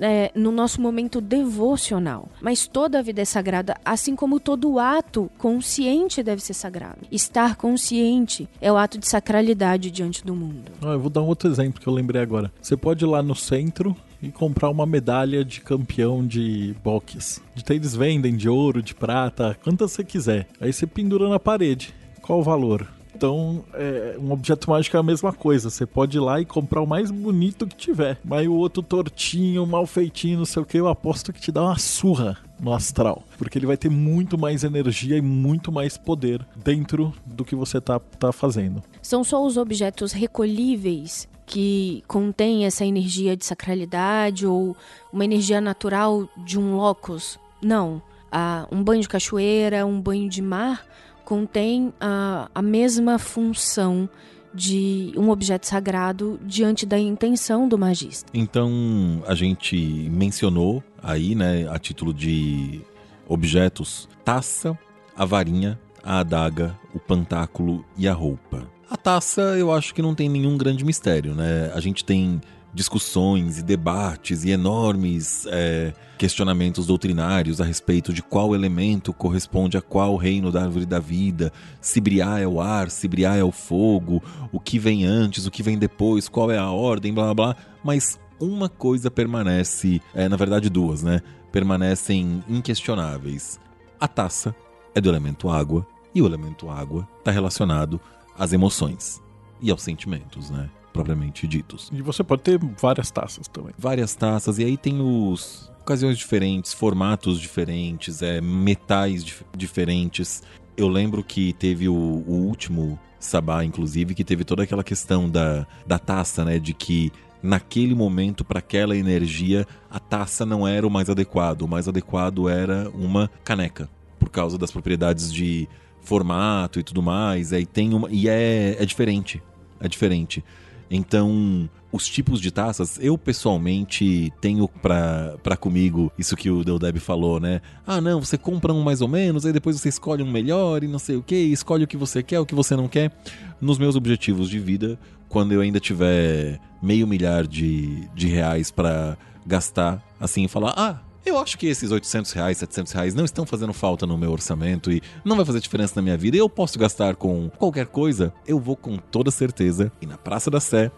é, 0.00 0.30
no 0.34 0.50
nosso 0.52 0.80
momento 0.80 1.20
devocional. 1.20 2.28
Mas 2.40 2.66
toda 2.66 2.98
a 2.98 3.02
vida 3.02 3.22
é 3.22 3.24
sagrada, 3.24 3.76
assim 3.84 4.14
como 4.14 4.40
todo 4.40 4.78
ato 4.78 5.30
consciente 5.36 6.22
deve 6.22 6.42
ser 6.42 6.54
sagrado. 6.54 6.98
Estar 7.10 7.56
consciente 7.56 8.48
é 8.60 8.70
o 8.72 8.76
ato 8.76 8.98
de 8.98 9.08
sacralidade 9.08 9.90
diante 9.90 10.24
do 10.24 10.34
mundo. 10.34 10.72
Ah, 10.82 10.92
eu 10.92 11.00
vou 11.00 11.10
dar 11.10 11.22
um 11.22 11.26
outro 11.26 11.50
exemplo 11.50 11.80
que 11.80 11.86
eu 11.86 11.92
lembrei 11.92 12.22
agora. 12.22 12.52
Você 12.60 12.76
pode 12.76 13.04
ir 13.04 13.08
lá 13.08 13.22
no 13.22 13.34
centro 13.34 13.96
e 14.22 14.30
comprar 14.30 14.68
uma 14.68 14.86
medalha 14.86 15.44
de 15.44 15.60
campeão 15.60 16.26
de 16.26 16.74
boxe. 16.82 17.40
Eles 17.68 17.94
vendem 17.94 18.36
de 18.36 18.48
ouro, 18.48 18.82
de 18.82 18.94
prata, 18.94 19.56
quantas 19.62 19.92
você 19.92 20.02
quiser. 20.02 20.48
Aí 20.60 20.72
você 20.72 20.86
pendura 20.86 21.28
na 21.28 21.38
parede. 21.38 21.94
Qual 22.20 22.40
o 22.40 22.42
valor? 22.42 22.86
Então, 23.18 23.64
é, 23.74 24.16
um 24.16 24.30
objeto 24.30 24.70
mágico 24.70 24.96
é 24.96 25.00
a 25.00 25.02
mesma 25.02 25.32
coisa. 25.32 25.70
Você 25.70 25.84
pode 25.84 26.16
ir 26.16 26.20
lá 26.20 26.40
e 26.40 26.44
comprar 26.44 26.80
o 26.80 26.86
mais 26.86 27.10
bonito 27.10 27.66
que 27.66 27.74
tiver. 27.74 28.16
Mas 28.24 28.46
o 28.46 28.52
outro 28.52 28.80
tortinho, 28.80 29.66
mal 29.66 29.88
feitinho, 29.88 30.38
não 30.38 30.44
sei 30.44 30.62
o 30.62 30.64
que, 30.64 30.78
eu 30.78 30.86
aposto 30.86 31.32
que 31.32 31.40
te 31.40 31.50
dá 31.50 31.64
uma 31.64 31.78
surra 31.78 32.38
no 32.60 32.72
astral. 32.72 33.24
Porque 33.36 33.58
ele 33.58 33.66
vai 33.66 33.76
ter 33.76 33.90
muito 33.90 34.38
mais 34.38 34.62
energia 34.62 35.16
e 35.16 35.20
muito 35.20 35.72
mais 35.72 35.98
poder 35.98 36.46
dentro 36.54 37.12
do 37.26 37.44
que 37.44 37.56
você 37.56 37.80
tá, 37.80 37.98
tá 37.98 38.30
fazendo. 38.30 38.84
São 39.02 39.24
só 39.24 39.44
os 39.44 39.56
objetos 39.56 40.12
recolhíveis 40.12 41.28
que 41.44 42.04
contêm 42.06 42.66
essa 42.66 42.86
energia 42.86 43.36
de 43.36 43.44
sacralidade 43.44 44.46
ou 44.46 44.76
uma 45.12 45.24
energia 45.24 45.60
natural 45.60 46.28
de 46.36 46.56
um 46.56 46.76
locus? 46.76 47.36
Não. 47.60 48.00
Ah, 48.30 48.68
um 48.70 48.84
banho 48.84 49.02
de 49.02 49.08
cachoeira, 49.08 49.84
um 49.84 50.00
banho 50.00 50.28
de 50.28 50.40
mar 50.40 50.84
contém 51.28 51.92
a, 52.00 52.48
a 52.54 52.62
mesma 52.62 53.18
função 53.18 54.08
de 54.54 55.12
um 55.14 55.28
objeto 55.28 55.66
sagrado 55.66 56.40
diante 56.42 56.86
da 56.86 56.98
intenção 56.98 57.68
do 57.68 57.76
magista. 57.76 58.30
Então, 58.32 59.22
a 59.26 59.34
gente 59.34 59.76
mencionou 60.10 60.82
aí, 61.02 61.34
né, 61.34 61.68
a 61.68 61.78
título 61.78 62.14
de 62.14 62.80
objetos, 63.28 64.08
taça, 64.24 64.76
a 65.14 65.26
varinha, 65.26 65.78
a 66.02 66.20
adaga, 66.20 66.74
o 66.94 66.98
pantáculo 66.98 67.84
e 67.94 68.08
a 68.08 68.14
roupa. 68.14 68.66
A 68.88 68.96
taça, 68.96 69.42
eu 69.58 69.70
acho 69.70 69.94
que 69.94 70.00
não 70.00 70.14
tem 70.14 70.30
nenhum 70.30 70.56
grande 70.56 70.82
mistério, 70.82 71.34
né? 71.34 71.70
A 71.74 71.80
gente 71.80 72.06
tem 72.06 72.40
discussões 72.72 73.58
e 73.58 73.62
debates 73.62 74.44
e 74.44 74.50
enormes 74.50 75.46
é, 75.50 75.92
questionamentos 76.18 76.86
doutrinários 76.86 77.60
a 77.60 77.64
respeito 77.64 78.12
de 78.12 78.22
qual 78.22 78.54
elemento 78.54 79.12
corresponde 79.12 79.76
a 79.76 79.82
qual 79.82 80.16
reino 80.16 80.52
da 80.52 80.62
árvore 80.62 80.84
da 80.84 80.98
vida, 80.98 81.52
se 81.80 82.00
Briar 82.00 82.40
é 82.40 82.46
o 82.46 82.60
ar, 82.60 82.90
se 82.90 83.08
Briar 83.08 83.36
é 83.38 83.44
o 83.44 83.52
fogo, 83.52 84.22
o 84.52 84.60
que 84.60 84.78
vem 84.78 85.04
antes, 85.04 85.46
o 85.46 85.50
que 85.50 85.62
vem 85.62 85.78
depois, 85.78 86.28
qual 86.28 86.50
é 86.50 86.58
a 86.58 86.70
ordem, 86.70 87.12
blá 87.12 87.32
blá 87.32 87.34
blá. 87.34 87.56
Mas 87.82 88.18
uma 88.40 88.68
coisa 88.68 89.10
permanece, 89.10 90.00
é, 90.14 90.28
na 90.28 90.36
verdade 90.36 90.68
duas, 90.68 91.02
né? 91.02 91.20
Permanecem 91.50 92.44
inquestionáveis. 92.48 93.58
A 93.98 94.06
taça 94.06 94.54
é 94.94 95.00
do 95.00 95.08
elemento 95.08 95.48
água 95.48 95.86
e 96.14 96.22
o 96.22 96.26
elemento 96.26 96.68
água 96.68 97.08
está 97.18 97.30
relacionado 97.30 98.00
às 98.38 98.52
emoções 98.52 99.22
e 99.60 99.70
aos 99.70 99.82
sentimentos, 99.82 100.50
né? 100.50 100.68
Propriamente 101.04 101.46
ditos. 101.46 101.90
E 101.92 102.02
você 102.02 102.22
pode 102.24 102.42
ter 102.42 102.58
várias 102.80 103.10
taças 103.10 103.48
também. 103.48 103.72
Várias 103.78 104.14
taças, 104.14 104.58
e 104.58 104.64
aí 104.64 104.76
tem 104.76 105.00
os 105.00 105.70
ocasiões 105.80 106.18
diferentes, 106.18 106.72
formatos 106.72 107.40
diferentes, 107.40 108.20
é, 108.20 108.40
metais 108.40 109.24
dif 109.24 109.44
diferentes. 109.56 110.42
Eu 110.76 110.88
lembro 110.88 111.24
que 111.24 111.52
teve 111.54 111.88
o, 111.88 111.94
o 111.94 112.46
último 112.46 112.98
Sabá, 113.18 113.64
inclusive, 113.64 114.14
que 114.14 114.22
teve 114.22 114.44
toda 114.44 114.62
aquela 114.62 114.84
questão 114.84 115.28
da, 115.28 115.66
da 115.86 115.98
taça, 115.98 116.44
né? 116.44 116.58
De 116.58 116.72
que 116.72 117.10
naquele 117.42 117.94
momento, 117.94 118.44
para 118.44 118.58
aquela 118.58 118.96
energia, 118.96 119.66
a 119.90 119.98
taça 119.98 120.44
não 120.46 120.66
era 120.66 120.86
o 120.86 120.90
mais 120.90 121.08
adequado. 121.08 121.62
O 121.62 121.68
mais 121.68 121.88
adequado 121.88 122.48
era 122.48 122.90
uma 122.90 123.30
caneca, 123.42 123.88
por 124.18 124.28
causa 124.28 124.56
das 124.56 124.70
propriedades 124.70 125.32
de 125.32 125.68
formato 126.00 126.78
e 126.78 126.82
tudo 126.82 127.02
mais. 127.02 127.52
Aí 127.52 127.66
tem 127.66 127.94
uma. 127.94 128.08
E 128.10 128.28
é, 128.28 128.76
é 128.78 128.84
diferente. 128.84 129.42
É 129.80 129.88
diferente. 129.88 130.44
Então, 130.90 131.68
os 131.92 132.06
tipos 132.06 132.40
de 132.40 132.50
taças, 132.50 132.98
eu 133.00 133.16
pessoalmente 133.16 134.32
tenho 134.40 134.68
pra, 134.68 135.56
comigo 135.58 136.12
isso 136.18 136.36
que 136.36 136.50
o 136.50 136.64
Deldeb 136.64 136.98
falou, 136.98 137.40
né? 137.40 137.60
Ah, 137.86 138.00
não, 138.00 138.22
você 138.22 138.36
compra 138.36 138.72
um 138.72 138.82
mais 138.82 139.00
ou 139.00 139.08
menos, 139.08 139.46
aí 139.46 139.52
depois 139.52 139.78
você 139.78 139.88
escolhe 139.88 140.22
um 140.22 140.30
melhor 140.30 140.82
e 140.84 140.88
não 140.88 140.98
sei 140.98 141.16
o 141.16 141.22
que, 141.22 141.36
escolhe 141.36 141.84
o 141.84 141.88
que 141.88 141.96
você 141.96 142.22
quer, 142.22 142.40
o 142.40 142.46
que 142.46 142.54
você 142.54 142.76
não 142.76 142.88
quer. 142.88 143.12
Nos 143.60 143.78
meus 143.78 143.96
objetivos 143.96 144.48
de 144.48 144.58
vida, 144.58 144.98
quando 145.28 145.52
eu 145.52 145.60
ainda 145.60 145.80
tiver 145.80 146.60
meio 146.82 147.06
milhar 147.06 147.46
de, 147.46 148.08
de 148.14 148.28
reais 148.28 148.70
para 148.70 149.16
gastar, 149.46 150.02
assim, 150.20 150.46
falar, 150.46 150.74
ah, 150.76 151.00
eu 151.28 151.38
acho 151.38 151.58
que 151.58 151.66
esses 151.66 151.90
800 151.90 152.32
reais, 152.32 152.58
700 152.58 152.92
reais 152.92 153.14
não 153.14 153.24
estão 153.24 153.44
fazendo 153.46 153.72
falta 153.72 154.06
no 154.06 154.16
meu 154.16 154.32
orçamento 154.32 154.90
e 154.90 155.02
não 155.24 155.36
vai 155.36 155.44
fazer 155.44 155.60
diferença 155.60 155.94
na 155.96 156.02
minha 156.02 156.16
vida. 156.16 156.36
Eu 156.36 156.48
posso 156.48 156.78
gastar 156.78 157.16
com 157.16 157.50
qualquer 157.50 157.86
coisa. 157.86 158.32
Eu 158.46 158.58
vou 158.58 158.76
com 158.76 158.96
toda 158.96 159.30
certeza 159.30 159.92
ir 160.00 160.06
na 160.06 160.16
Praça 160.16 160.50
da 160.50 160.60
Sé 160.60 160.90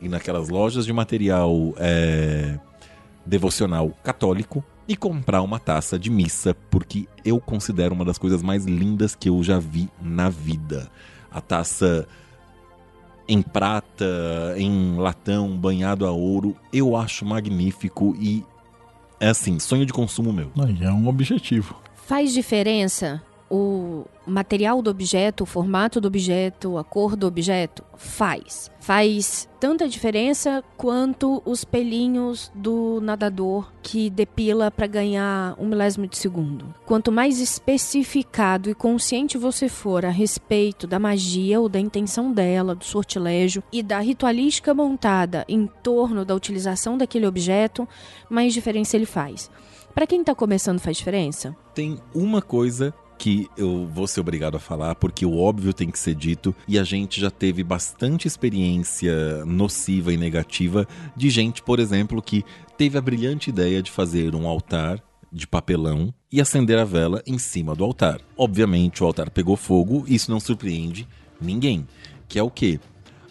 e 0.00 0.08
naquelas 0.08 0.48
lojas 0.48 0.86
de 0.86 0.92
material 0.92 1.74
é, 1.76 2.58
devocional 3.24 3.90
católico 4.02 4.62
e 4.86 4.96
comprar 4.96 5.42
uma 5.42 5.58
taça 5.58 5.98
de 5.98 6.10
missa, 6.10 6.54
porque 6.70 7.06
eu 7.24 7.38
considero 7.38 7.94
uma 7.94 8.04
das 8.04 8.16
coisas 8.16 8.42
mais 8.42 8.64
lindas 8.64 9.14
que 9.14 9.28
eu 9.28 9.42
já 9.42 9.58
vi 9.58 9.88
na 10.00 10.30
vida. 10.30 10.90
A 11.30 11.40
taça 11.40 12.06
em 13.28 13.42
prata, 13.42 14.06
em 14.56 14.96
latão, 14.96 15.54
banhado 15.54 16.06
a 16.06 16.10
ouro, 16.10 16.56
eu 16.72 16.96
acho 16.96 17.26
magnífico 17.26 18.16
e 18.18 18.42
é 19.20 19.28
assim, 19.28 19.58
sonho 19.58 19.86
de 19.86 19.92
consumo 19.92 20.32
meu. 20.32 20.50
Aí 20.58 20.82
é 20.82 20.90
um 20.90 21.08
objetivo. 21.08 21.80
Faz 21.94 22.32
diferença 22.32 23.22
o 23.50 24.04
material 24.26 24.82
do 24.82 24.90
objeto, 24.90 25.42
o 25.42 25.46
formato 25.46 26.00
do 26.00 26.08
objeto, 26.08 26.76
a 26.76 26.84
cor 26.84 27.16
do 27.16 27.26
objeto? 27.26 27.82
Faz. 27.96 28.70
Faz 28.80 29.48
tanta 29.58 29.88
diferença 29.88 30.62
quanto 30.76 31.42
os 31.44 31.64
pelinhos 31.64 32.50
do 32.54 33.00
nadador 33.02 33.72
que 33.82 34.08
depila 34.08 34.70
para 34.70 34.86
ganhar 34.86 35.56
um 35.58 35.66
milésimo 35.66 36.06
de 36.06 36.16
segundo. 36.16 36.74
Quanto 36.86 37.10
mais 37.10 37.40
especificado 37.40 38.70
e 38.70 38.74
consciente 38.74 39.36
você 39.36 39.68
for 39.68 40.04
a 40.04 40.10
respeito 40.10 40.86
da 40.86 40.98
magia 40.98 41.60
ou 41.60 41.68
da 41.68 41.80
intenção 41.80 42.32
dela, 42.32 42.74
do 42.74 42.84
sortilégio 42.84 43.62
e 43.72 43.82
da 43.82 43.98
ritualística 43.98 44.72
montada 44.72 45.44
em 45.48 45.66
torno 45.82 46.24
da 46.24 46.34
utilização 46.34 46.96
daquele 46.96 47.26
objeto, 47.26 47.88
mais 48.30 48.52
diferença 48.52 48.96
ele 48.96 49.06
faz. 49.06 49.50
Para 49.94 50.06
quem 50.06 50.20
está 50.20 50.34
começando 50.34 50.78
faz 50.78 50.96
diferença? 50.96 51.56
Tem 51.74 51.98
uma 52.14 52.40
coisa 52.40 52.94
que 53.18 53.48
eu 53.56 53.86
vou 53.92 54.06
ser 54.06 54.20
obrigado 54.20 54.56
a 54.56 54.60
falar, 54.60 54.94
porque 54.94 55.26
o 55.26 55.36
óbvio 55.36 55.74
tem 55.74 55.90
que 55.90 55.98
ser 55.98 56.14
dito, 56.14 56.54
e 56.66 56.78
a 56.78 56.84
gente 56.84 57.20
já 57.20 57.30
teve 57.30 57.64
bastante 57.64 58.28
experiência 58.28 59.44
nociva 59.44 60.12
e 60.12 60.16
negativa 60.16 60.86
de 61.16 61.28
gente, 61.28 61.62
por 61.62 61.80
exemplo, 61.80 62.22
que 62.22 62.44
teve 62.76 62.96
a 62.96 63.02
brilhante 63.02 63.50
ideia 63.50 63.82
de 63.82 63.90
fazer 63.90 64.34
um 64.34 64.46
altar 64.46 65.02
de 65.30 65.46
papelão 65.46 66.14
e 66.32 66.40
acender 66.40 66.78
a 66.78 66.84
vela 66.84 67.22
em 67.26 67.38
cima 67.38 67.74
do 67.74 67.84
altar. 67.84 68.20
Obviamente, 68.36 69.02
o 69.02 69.06
altar 69.06 69.30
pegou 69.30 69.56
fogo, 69.56 70.04
e 70.06 70.14
isso 70.14 70.30
não 70.30 70.40
surpreende 70.40 71.06
ninguém. 71.40 71.86
Que 72.28 72.38
é 72.38 72.42
o 72.42 72.50
quê? 72.50 72.78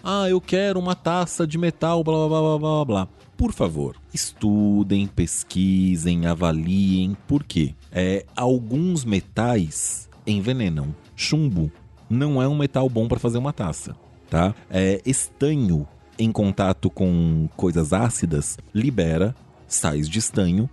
Ah, 0.03 0.29
eu 0.29 0.39
quero 0.39 0.79
uma 0.79 0.95
taça 0.95 1.45
de 1.47 1.57
metal, 1.57 2.03
blá 2.03 2.27
blá 2.27 2.39
blá 2.39 2.59
blá 2.59 2.85
blá. 2.85 3.07
Por 3.37 3.53
favor, 3.53 3.95
estudem, 4.11 5.05
pesquisem, 5.05 6.25
avaliem. 6.25 7.15
Por 7.27 7.43
quê? 7.43 7.75
É, 7.91 8.25
alguns 8.35 9.05
metais 9.05 10.09
envenenam. 10.25 10.93
Chumbo 11.15 11.71
não 12.09 12.41
é 12.41 12.47
um 12.47 12.57
metal 12.57 12.89
bom 12.89 13.07
para 13.07 13.19
fazer 13.19 13.37
uma 13.37 13.53
taça, 13.53 13.95
tá? 14.27 14.55
É, 14.71 15.01
estanho 15.05 15.87
em 16.17 16.31
contato 16.31 16.89
com 16.89 17.47
coisas 17.55 17.93
ácidas 17.93 18.57
libera 18.73 19.35
sais 19.67 20.09
de 20.09 20.17
estanho 20.17 20.67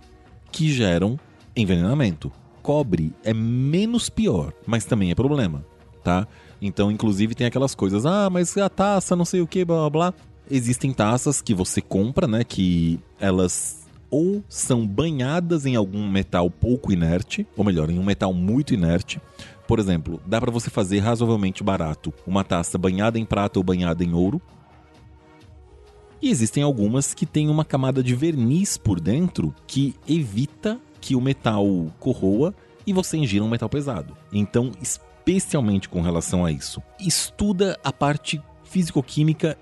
que 0.51 0.71
geram 0.71 1.19
envenenamento. 1.55 2.31
Cobre 2.63 3.13
é 3.23 3.31
menos 3.31 4.09
pior, 4.09 4.53
mas 4.65 4.85
também 4.85 5.11
é 5.11 5.15
problema, 5.15 5.63
tá? 6.03 6.27
Então, 6.59 6.89
inclusive, 6.89 7.35
tem 7.35 7.45
aquelas 7.45 7.75
coisas, 7.75 8.07
ah, 8.07 8.27
mas 8.27 8.57
a 8.57 8.69
taça, 8.69 9.15
não 9.15 9.25
sei 9.25 9.41
o 9.41 9.47
que, 9.47 9.63
blá 9.63 9.87
blá 9.87 10.11
blá. 10.11 10.13
Existem 10.49 10.93
taças 10.93 11.41
que 11.41 11.53
você 11.53 11.81
compra, 11.81 12.27
né? 12.27 12.43
Que 12.43 12.99
elas 13.19 13.85
ou 14.09 14.43
são 14.47 14.85
banhadas 14.85 15.65
em 15.65 15.75
algum 15.75 16.07
metal 16.09 16.49
pouco 16.49 16.93
inerte, 16.93 17.45
ou 17.57 17.65
melhor, 17.65 17.89
em 17.89 17.99
um 17.99 18.03
metal 18.03 18.33
muito 18.33 18.73
inerte. 18.73 19.19
Por 19.67 19.79
exemplo, 19.79 20.21
dá 20.25 20.39
para 20.39 20.51
você 20.51 20.69
fazer 20.69 20.99
razoavelmente 20.99 21.63
barato 21.63 22.13
uma 22.25 22.43
taça 22.43 22.77
banhada 22.77 23.17
em 23.17 23.25
prata 23.25 23.59
ou 23.59 23.63
banhada 23.63 24.03
em 24.03 24.13
ouro. 24.13 24.41
E 26.21 26.29
existem 26.29 26.63
algumas 26.63 27.13
que 27.13 27.25
têm 27.25 27.49
uma 27.49 27.65
camada 27.65 28.01
de 28.01 28.15
verniz 28.15 28.77
por 28.77 28.99
dentro 28.99 29.53
que 29.67 29.95
evita 30.07 30.79
que 31.01 31.15
o 31.15 31.21
metal 31.21 31.65
corroa 31.99 32.53
e 32.87 32.93
você 32.93 33.17
ingira 33.17 33.43
um 33.43 33.49
metal 33.49 33.69
pesado. 33.69 34.15
Então, 34.31 34.71
especialmente 34.81 35.89
com 35.89 36.01
relação 36.01 36.45
a 36.45 36.51
isso, 36.51 36.81
estuda 36.99 37.77
a 37.83 37.91
parte 37.91 38.41
físico-química 38.63 39.57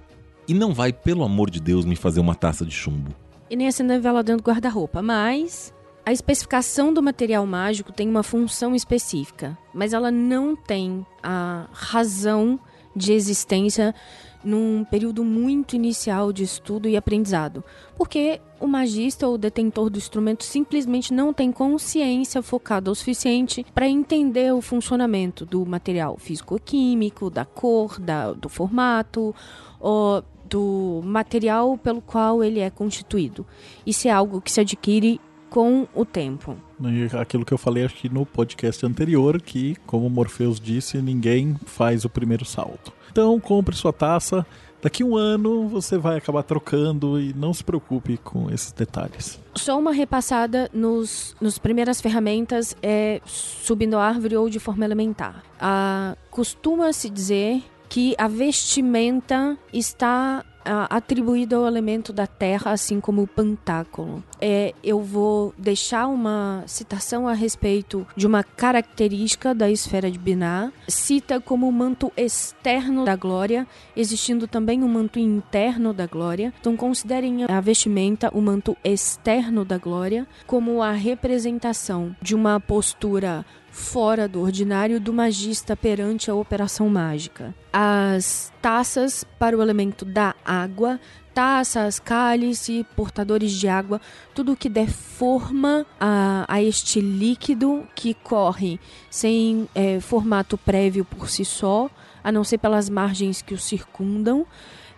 e 0.48 0.54
não 0.54 0.74
vai, 0.74 0.92
pelo 0.92 1.24
amor 1.24 1.50
de 1.50 1.60
Deus, 1.60 1.86
me 1.86 1.96
fazer 1.96 2.20
uma 2.20 2.36
taça 2.36 2.66
de 2.66 2.72
chumbo. 2.72 3.14
E 3.50 3.56
nem 3.56 3.68
acender 3.68 4.00
vela 4.00 4.24
dentro 4.24 4.44
do 4.44 4.48
guarda-roupa, 4.48 5.02
mas 5.02 5.74
a 6.06 6.12
especificação 6.12 6.94
do 6.94 7.02
material 7.02 7.46
mágico 7.46 7.92
tem 7.92 8.10
uma 8.10 8.24
função 8.24 8.76
específica, 8.76 9.58
mas 9.74 9.94
ela 9.94 10.12
não 10.12 10.56
tem 10.56 11.06
a 11.22 11.68
razão 11.72 12.60
de 12.96 13.14
existência 13.14 13.96
num 14.44 14.84
período 14.84 15.24
muito 15.24 15.76
inicial 15.76 16.34
de 16.34 16.44
estudo 16.44 16.90
e 16.90 16.98
aprendizado, 16.98 17.64
porque 17.96 18.42
o 18.60 18.68
magista 18.68 19.26
ou 19.26 19.36
o 19.36 19.38
detentor 19.38 19.90
do 19.90 19.98
instrumento 19.98 20.44
simplesmente 20.44 21.14
não 21.14 21.34
tem 21.34 21.52
consciência 21.52 22.42
focada 22.42 22.92
o 22.92 22.96
suficiente 22.96 23.66
para 23.74 23.88
entender 23.88 24.54
o 24.54 24.62
funcionamento 24.62 25.46
do 25.46 25.66
material 25.66 26.18
físico-químico, 26.18 27.30
da 27.30 27.46
cor, 27.46 28.00
da, 28.00 28.34
do 28.34 28.50
formato, 28.50 29.34
ou 29.80 30.24
do 30.54 31.02
material 31.04 31.76
pelo 31.80 32.00
qual 32.00 32.44
ele 32.44 32.60
é 32.60 32.70
constituído. 32.70 33.44
Isso 33.88 34.08
é 34.08 34.12
algo 34.12 34.40
que 34.40 34.52
se 34.52 34.62
adquire 34.62 35.20
com 35.50 35.88
o 35.96 36.06
tempo. 36.06 36.56
E 36.80 37.18
aquilo 37.18 37.44
que 37.44 37.52
eu 37.54 37.58
falei 37.58 37.84
acho 37.84 37.96
que 37.96 38.08
no 38.08 38.24
podcast 38.24 38.86
anterior, 38.86 39.42
que, 39.42 39.76
como 39.88 40.08
Morpheus 40.12 40.60
disse, 40.60 41.02
ninguém 41.02 41.56
faz 41.66 42.06
o 42.06 42.10
primeiro 42.10 42.46
salto. 42.46 42.94
Então 43.12 43.40
compre 43.40 43.76
sua 43.76 43.92
taça. 43.92 44.46
Daqui 44.80 45.04
um 45.04 45.16
ano 45.16 45.68
você 45.68 45.98
vai 45.98 46.18
acabar 46.18 46.44
trocando 46.44 47.20
e 47.20 47.34
não 47.34 47.54
se 47.54 47.64
preocupe 47.64 48.18
com 48.18 48.52
esses 48.52 48.72
detalhes. 48.72 49.40
Só 49.56 49.80
uma 49.80 49.94
repassada 49.94 50.70
nos, 50.74 51.36
nos 51.40 51.58
primeiras 51.58 52.02
ferramentas 52.02 52.76
é 52.84 53.22
subindo 53.26 53.98
a 53.98 54.06
árvore 54.06 54.36
ou 54.36 54.50
de 54.50 54.60
forma 54.60 54.86
elementar. 54.86 55.42
Ah, 55.60 56.16
Costuma-se 56.30 57.10
dizer 57.10 57.64
que 57.94 58.16
a 58.18 58.28
vestimenta 58.28 59.56
está 59.72 60.44
atribuído 60.90 61.58
ao 61.58 61.68
elemento 61.68 62.12
da 62.14 62.26
terra, 62.26 62.72
assim 62.72 63.00
como 63.00 63.22
o 63.22 63.28
pantáculo. 63.28 64.24
É, 64.40 64.74
eu 64.84 65.00
vou 65.02 65.54
deixar 65.58 66.08
uma 66.08 66.64
citação 66.66 67.28
a 67.28 67.34
respeito 67.34 68.08
de 68.16 68.26
uma 68.26 68.44
característica 68.44 69.54
da 69.54 69.70
esfera 69.70 70.10
de 70.10 70.18
Binah. 70.18 70.72
Cita 70.88 71.40
como 71.40 71.68
o 71.68 71.72
manto 71.72 72.12
externo 72.16 73.06
da 73.06 73.16
glória, 73.16 73.68
existindo 73.96 74.48
também 74.48 74.82
o 74.82 74.86
um 74.86 74.90
manto 74.90 75.20
interno 75.20 75.94
da 75.94 76.08
glória. 76.08 76.54
Então, 76.60 76.76
considerem 76.76 77.44
a 77.44 77.62
vestimenta, 77.62 78.32
o 78.34 78.42
manto 78.42 78.76
externo 78.84 79.64
da 79.64 79.78
glória, 79.78 80.26
como 80.48 80.82
a 80.82 80.92
representação 80.92 82.16
de 82.22 82.34
uma 82.34 82.60
postura 82.60 83.46
fora 83.74 84.28
do 84.28 84.40
ordinário 84.40 85.00
do 85.00 85.12
magista 85.12 85.76
perante 85.76 86.30
a 86.30 86.36
operação 86.36 86.88
mágica. 86.88 87.56
As 87.74 88.54
taças 88.62 89.26
para 89.40 89.58
o 89.58 89.64
elemento 89.64 90.06
da 90.06 90.36
água, 90.46 91.00
taças, 91.34 92.00
cálice, 92.00 92.86
portadores 92.96 93.52
de 93.52 93.68
água, 93.68 94.00
tudo 94.36 94.56
que 94.56 94.70
der 94.70 94.90
forma 94.90 95.88
a, 96.00 96.46
a 96.48 96.62
este 96.62 97.02
líquido 97.02 97.84
que 97.96 98.14
corre 98.14 98.80
sem 99.10 99.68
é, 99.74 100.00
formato 100.00 100.56
prévio 100.56 101.04
por 101.04 101.28
si 101.28 101.44
só, 101.44 101.90
a 102.24 102.32
não 102.32 102.44
ser 102.44 102.60
pelas 102.60 102.88
margens 102.88 103.42
que 103.42 103.56
o 103.56 103.60
circundam, 103.60 104.46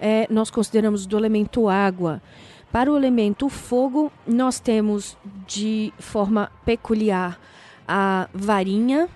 é, 0.02 0.28
nós 0.30 0.52
consideramos 0.52 1.06
do 1.06 1.18
elemento 1.18 1.70
água. 1.70 2.22
Para 2.74 2.92
o 2.92 2.98
elemento 2.98 3.48
fogo, 3.48 4.12
nós 4.28 4.60
temos 4.60 5.18
de 5.48 5.94
forma 5.98 6.52
peculiar 6.66 7.40
a 7.88 8.28
varinha 8.34 9.10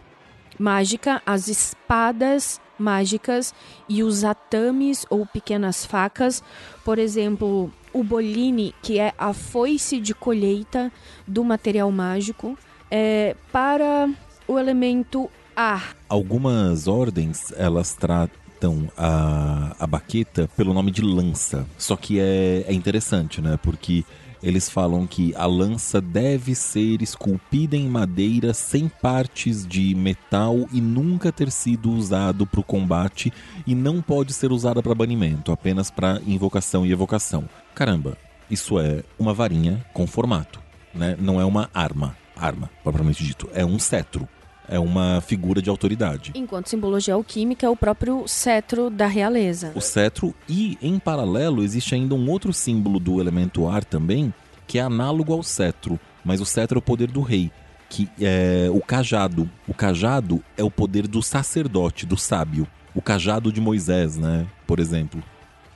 mágica, 0.60 1.22
as 1.26 1.48
espadas 1.48 2.60
mágicas 2.78 3.54
e 3.88 4.04
os 4.04 4.24
atames 4.24 5.06
ou 5.10 5.26
pequenas 5.26 5.86
facas. 5.86 6.44
Por 6.84 6.98
exemplo, 6.98 7.72
o 7.94 8.04
boline, 8.04 8.74
que 8.82 9.00
é 9.00 9.14
a 9.18 9.34
foice 9.34 10.00
de 10.00 10.14
colheita 10.14 10.92
do 11.28 11.44
material 11.44 11.92
mágico, 11.92 12.58
é 12.90 13.36
para 13.52 14.10
o 14.48 14.58
elemento 14.58 15.30
ar. 15.56 15.96
Algumas 16.08 16.88
ordens, 16.88 17.52
elas 17.56 17.94
tratam 17.94 18.90
a, 18.98 19.76
a 19.80 19.88
baqueta 19.88 20.50
pelo 20.56 20.74
nome 20.74 20.92
de 20.92 21.02
lança. 21.02 21.66
Só 21.78 21.96
que 21.96 22.20
é, 22.20 22.66
é 22.68 22.74
interessante, 22.74 23.42
né? 23.42 23.58
Porque 23.62 24.04
eles 24.42 24.70
falam 24.70 25.06
que 25.06 25.34
a 25.36 25.46
lança 25.46 26.00
deve 26.00 26.56
ser 26.56 27.02
esculpida 27.02 27.76
em 27.76 27.88
madeira 27.88 28.54
sem 28.54 28.88
partes 28.88 29.68
de 29.68 29.94
metal 29.94 30.68
e 30.72 30.80
nunca 30.80 31.32
ter 31.32 31.52
sido 31.52 31.92
usado 31.92 32.46
para 32.46 32.60
o 32.60 32.64
combate 32.64 33.32
e 33.68 33.76
não 33.76 34.02
pode 34.02 34.34
ser 34.34 34.52
usada 34.52 34.82
para 34.82 34.96
banimento, 34.96 35.52
apenas 35.52 35.92
para 35.92 36.22
invocação 36.26 36.86
e 36.86 36.92
evocação. 36.92 37.50
Caramba, 37.76 38.18
isso 38.50 38.80
é 38.80 39.04
uma 39.18 39.34
varinha 39.34 39.86
com 39.94 40.08
formato, 40.08 40.60
né? 40.94 41.16
Não 41.20 41.40
é 41.40 41.46
uma 41.46 41.70
arma, 41.74 42.16
arma 42.36 42.70
propriamente 42.84 43.24
dito, 43.24 43.50
é 43.54 43.66
um 43.66 43.78
cetro 43.78 44.28
é 44.70 44.80
uma 44.80 45.20
figura 45.22 45.62
de 45.62 45.70
autoridade. 45.70 46.32
Enquanto 46.36 46.70
simbologia 46.70 47.16
alquímica 47.16 47.66
é 47.66 47.70
o 47.70 47.76
próprio 47.76 48.28
cetro 48.28 48.90
da 48.90 49.08
realeza. 49.08 49.72
O 49.76 49.82
cetro 49.82 50.34
e, 50.48 50.78
em 50.82 51.00
paralelo, 51.00 51.64
existe 51.64 51.96
ainda 51.96 52.16
um 52.16 52.30
outro 52.30 52.54
símbolo 52.54 53.00
do 53.00 53.20
elemento 53.20 53.68
ar 53.68 53.84
também, 53.84 54.34
que 54.68 54.78
é 54.78 54.82
análogo 54.82 55.34
ao 55.34 55.44
cetro, 55.44 56.00
mas 56.24 56.40
o 56.40 56.46
cetro 56.46 56.78
é 56.78 56.80
o 56.80 56.82
poder 56.82 57.10
do 57.10 57.22
rei, 57.22 57.52
que 57.90 58.08
é 58.22 58.70
o 58.72 58.80
cajado. 58.80 59.50
O 59.68 59.74
cajado 59.74 60.44
é 60.56 60.64
o 60.64 60.72
poder 60.72 61.08
do 61.08 61.22
sacerdote, 61.24 62.06
do 62.06 62.16
sábio. 62.16 62.68
O 62.94 63.02
cajado 63.02 63.52
de 63.52 63.60
Moisés, 63.60 64.16
né? 64.18 64.46
Por 64.68 64.80
exemplo. 64.80 65.24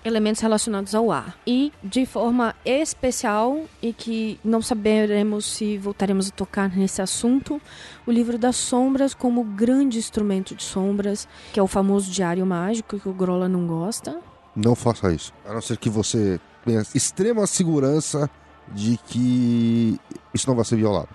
Elementos 0.04 0.42
relacionados 0.42 0.94
ao 0.94 1.12
ar. 1.12 1.38
E 1.46 1.72
de 1.84 2.06
forma 2.06 2.56
especial, 2.66 3.62
e 3.82 3.94
que 3.94 4.40
não 4.44 4.62
saberemos 4.62 5.46
se 5.46 5.78
voltaremos 5.78 6.30
a 6.30 6.32
tocar 6.32 6.76
nesse 6.76 7.02
assunto, 7.02 7.62
o 8.06 8.12
livro 8.12 8.38
das 8.38 8.56
sombras 8.56 9.14
como 9.14 9.44
grande 9.44 9.98
instrumento 9.98 10.56
de 10.56 10.64
sombras, 10.64 11.28
que 11.52 11.60
é 11.60 11.64
o 11.64 11.68
famoso 11.68 12.12
diário 12.12 12.46
mágico 12.46 13.00
que 13.00 13.10
o 13.10 13.14
Grola 13.14 13.48
não 13.48 13.66
gosta. 13.66 14.20
Não 14.56 14.76
faça 14.76 15.12
isso. 15.12 15.34
A 15.46 15.54
não 15.54 15.62
ser 15.62 15.78
que 15.78 15.90
você 15.90 16.40
tenha 16.66 16.84
extrema 16.94 17.48
segurança 17.48 18.30
de 18.72 18.98
que 19.06 20.00
isso 20.34 20.48
não 20.48 20.56
vai 20.56 20.66
ser 20.66 20.78
violado. 20.78 21.10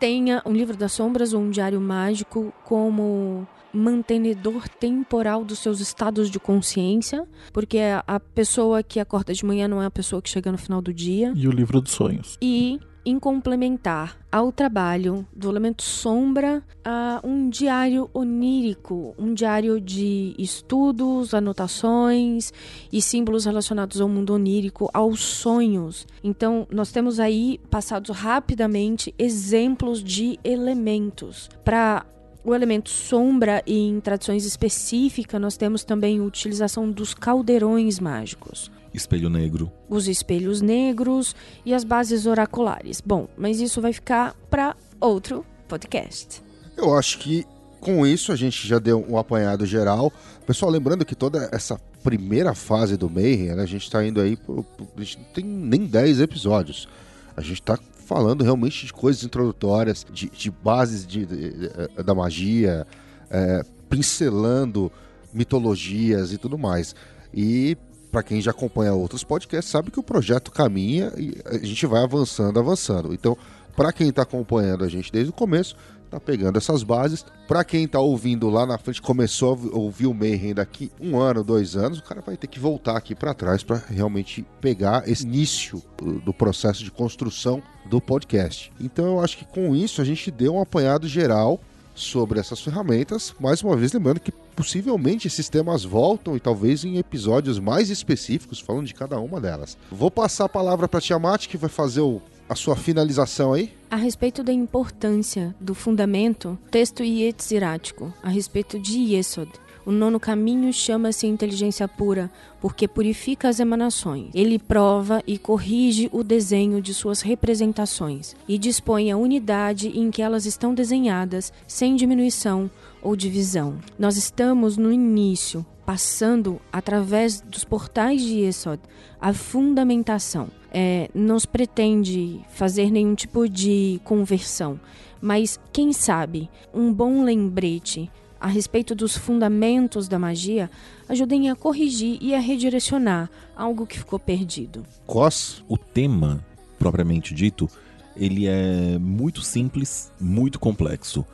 Tenha 0.00 0.42
um 0.46 0.52
livro 0.52 0.76
das 0.76 0.92
sombras 0.92 1.32
ou 1.32 1.40
um 1.40 1.50
diário 1.50 1.80
mágico 1.80 2.52
como 2.64 3.46
mantenedor 3.72 4.68
temporal 4.68 5.44
dos 5.44 5.58
seus 5.58 5.80
estados 5.80 6.30
de 6.30 6.38
consciência, 6.38 7.26
porque 7.52 7.78
a 8.06 8.20
pessoa 8.20 8.82
que 8.82 9.00
acorda 9.00 9.32
de 9.32 9.44
manhã 9.44 9.68
não 9.68 9.82
é 9.82 9.86
a 9.86 9.90
pessoa 9.90 10.22
que 10.22 10.28
chega 10.28 10.50
no 10.50 10.58
final 10.58 10.80
do 10.80 10.92
dia. 10.92 11.32
E 11.34 11.46
o 11.46 11.50
livro 11.50 11.80
dos 11.80 11.92
sonhos. 11.92 12.36
E 12.40 12.80
em 13.08 13.18
complementar 13.18 14.18
ao 14.30 14.52
trabalho 14.52 15.26
do 15.34 15.48
elemento 15.48 15.82
sombra 15.82 16.62
a 16.84 17.20
um 17.24 17.48
diário 17.48 18.10
onírico, 18.12 19.14
um 19.18 19.32
diário 19.32 19.80
de 19.80 20.34
estudos, 20.38 21.32
anotações 21.32 22.52
e 22.92 23.00
símbolos 23.00 23.46
relacionados 23.46 23.98
ao 24.00 24.10
mundo 24.10 24.34
onírico, 24.34 24.90
aos 24.92 25.20
sonhos. 25.20 26.06
Então, 26.22 26.66
nós 26.70 26.92
temos 26.92 27.18
aí 27.18 27.58
passados 27.70 28.14
rapidamente 28.14 29.14
exemplos 29.18 30.04
de 30.04 30.38
elementos 30.44 31.48
para 31.64 32.04
o 32.48 32.54
elemento 32.54 32.88
sombra 32.88 33.62
e 33.66 33.78
em 33.78 34.00
tradições 34.00 34.46
específicas 34.46 35.38
nós 35.38 35.58
temos 35.58 35.84
também 35.84 36.18
a 36.18 36.22
utilização 36.22 36.90
dos 36.90 37.12
caldeirões 37.12 38.00
mágicos. 38.00 38.70
Espelho 38.94 39.28
negro. 39.28 39.70
Os 39.86 40.08
espelhos 40.08 40.62
negros 40.62 41.36
e 41.66 41.74
as 41.74 41.84
bases 41.84 42.24
oraculares. 42.24 43.02
Bom, 43.04 43.28
mas 43.36 43.60
isso 43.60 43.82
vai 43.82 43.92
ficar 43.92 44.34
para 44.48 44.74
outro 44.98 45.44
podcast. 45.68 46.42
Eu 46.74 46.96
acho 46.96 47.18
que 47.18 47.44
com 47.80 48.06
isso 48.06 48.32
a 48.32 48.36
gente 48.36 48.66
já 48.66 48.78
deu 48.78 49.04
um 49.06 49.18
apanhado 49.18 49.66
geral. 49.66 50.10
Pessoal, 50.46 50.70
lembrando 50.70 51.04
que 51.04 51.14
toda 51.14 51.50
essa 51.52 51.78
primeira 52.02 52.54
fase 52.54 52.96
do 52.96 53.10
Mayhem, 53.10 53.54
né, 53.56 53.62
a 53.62 53.66
gente 53.66 53.82
está 53.82 54.02
indo 54.02 54.22
aí, 54.22 54.36
por, 54.36 54.64
a 54.96 55.00
gente 55.00 55.18
não 55.18 55.24
tem 55.34 55.44
nem 55.44 55.84
10 55.84 56.22
episódios. 56.22 56.88
A 57.36 57.42
gente 57.42 57.60
está 57.60 57.78
falando 58.08 58.42
realmente 58.42 58.86
de 58.86 58.92
coisas 58.92 59.22
introdutórias, 59.22 60.04
de, 60.10 60.30
de 60.30 60.50
bases 60.50 61.06
de, 61.06 61.26
de, 61.26 61.66
eh, 61.66 62.02
da 62.02 62.14
magia, 62.14 62.86
é, 63.30 63.62
pincelando 63.90 64.90
mitologias 65.32 66.32
e 66.32 66.38
tudo 66.38 66.56
mais. 66.56 66.94
E 67.34 67.76
para 68.10 68.22
quem 68.22 68.40
já 68.40 68.50
acompanha 68.50 68.94
outros 68.94 69.22
podcasts, 69.22 69.70
sabe 69.70 69.90
que 69.90 70.00
o 70.00 70.02
projeto 70.02 70.50
caminha 70.50 71.12
e 71.18 71.36
a 71.44 71.58
gente 71.58 71.84
vai 71.86 72.02
avançando, 72.02 72.58
avançando. 72.58 73.12
Então, 73.12 73.36
para 73.78 73.92
quem 73.92 74.08
está 74.08 74.22
acompanhando 74.22 74.82
a 74.82 74.88
gente 74.88 75.12
desde 75.12 75.30
o 75.30 75.32
começo, 75.32 75.76
tá 76.10 76.18
pegando 76.18 76.58
essas 76.58 76.82
bases. 76.82 77.24
Para 77.46 77.62
quem 77.62 77.86
tá 77.86 78.00
ouvindo 78.00 78.50
lá 78.50 78.66
na 78.66 78.76
frente, 78.76 79.00
começou 79.00 79.56
a 79.72 79.78
ouvir 79.78 80.08
o 80.08 80.12
Mayhem 80.12 80.52
daqui 80.52 80.90
um 81.00 81.16
ano, 81.16 81.44
dois 81.44 81.76
anos, 81.76 82.00
o 82.00 82.02
cara 82.02 82.20
vai 82.20 82.36
ter 82.36 82.48
que 82.48 82.58
voltar 82.58 82.96
aqui 82.96 83.14
para 83.14 83.32
trás 83.32 83.62
para 83.62 83.80
realmente 83.88 84.44
pegar 84.60 85.08
esse 85.08 85.22
início 85.22 85.80
do 86.24 86.34
processo 86.34 86.82
de 86.82 86.90
construção 86.90 87.62
do 87.88 88.00
podcast. 88.00 88.72
Então 88.80 89.06
eu 89.06 89.20
acho 89.20 89.38
que 89.38 89.44
com 89.44 89.76
isso 89.76 90.02
a 90.02 90.04
gente 90.04 90.28
deu 90.28 90.56
um 90.56 90.60
apanhado 90.60 91.06
geral 91.06 91.60
sobre 91.94 92.40
essas 92.40 92.60
ferramentas. 92.60 93.32
Mais 93.38 93.62
uma 93.62 93.76
vez, 93.76 93.92
lembrando 93.92 94.18
que 94.18 94.32
possivelmente 94.56 95.28
esses 95.28 95.48
temas 95.48 95.84
voltam 95.84 96.36
e 96.36 96.40
talvez 96.40 96.84
em 96.84 96.96
episódios 96.98 97.60
mais 97.60 97.90
específicos, 97.90 98.58
falando 98.58 98.86
de 98.86 98.94
cada 98.94 99.20
uma 99.20 99.40
delas. 99.40 99.78
Vou 99.88 100.10
passar 100.10 100.46
a 100.46 100.48
palavra 100.48 100.88
para 100.88 101.00
Tiamat, 101.00 101.46
que 101.46 101.56
vai 101.56 101.70
fazer 101.70 102.00
o, 102.00 102.20
a 102.48 102.54
sua 102.54 102.76
finalização 102.76 103.52
aí. 103.52 103.72
A 103.90 103.96
respeito 103.96 104.42
da 104.42 104.52
importância 104.52 105.54
do 105.60 105.74
fundamento, 105.74 106.58
texto 106.70 107.02
Yetzirático, 107.02 108.12
a 108.22 108.28
respeito 108.28 108.78
de 108.78 108.98
Yesod, 108.98 109.50
o 109.88 109.90
nono 109.90 110.20
caminho 110.20 110.70
chama-se 110.70 111.26
inteligência 111.26 111.88
pura, 111.88 112.30
porque 112.60 112.86
purifica 112.86 113.48
as 113.48 113.58
emanações. 113.58 114.28
Ele 114.34 114.58
prova 114.58 115.22
e 115.26 115.38
corrige 115.38 116.10
o 116.12 116.22
desenho 116.22 116.82
de 116.82 116.92
suas 116.92 117.22
representações 117.22 118.36
e 118.46 118.58
dispõe 118.58 119.10
a 119.10 119.16
unidade 119.16 119.88
em 119.88 120.10
que 120.10 120.20
elas 120.20 120.44
estão 120.44 120.74
desenhadas, 120.74 121.54
sem 121.66 121.96
diminuição 121.96 122.70
ou 123.00 123.16
divisão. 123.16 123.78
Nós 123.98 124.18
estamos 124.18 124.76
no 124.76 124.92
início, 124.92 125.64
passando 125.88 126.60
através 126.70 127.40
dos 127.40 127.64
portais 127.64 128.20
de 128.20 128.40
Yesod, 128.40 128.78
a 129.18 129.32
fundamentação. 129.32 130.48
É, 130.70 131.08
não 131.14 131.38
se 131.40 131.48
pretende 131.48 132.42
fazer 132.50 132.90
nenhum 132.90 133.14
tipo 133.14 133.48
de 133.48 133.98
conversão, 134.04 134.78
mas 135.18 135.58
quem 135.72 135.94
sabe 135.94 136.50
um 136.74 136.92
bom 136.92 137.24
lembrete 137.24 138.10
a 138.38 138.48
respeito 138.48 138.94
dos 138.94 139.16
fundamentos 139.16 140.08
da 140.08 140.18
magia 140.18 140.70
ajudem 141.08 141.48
a 141.48 141.56
corrigir 141.56 142.18
e 142.20 142.34
a 142.34 142.38
redirecionar 142.38 143.30
algo 143.56 143.86
que 143.86 143.98
ficou 143.98 144.18
perdido. 144.18 144.84
Cos, 145.06 145.64
o 145.66 145.78
tema 145.78 146.44
propriamente 146.78 147.34
dito, 147.34 147.66
ele 148.14 148.46
é 148.46 148.98
muito 148.98 149.40
simples, 149.40 150.12
muito 150.20 150.60
complexo. 150.60 151.24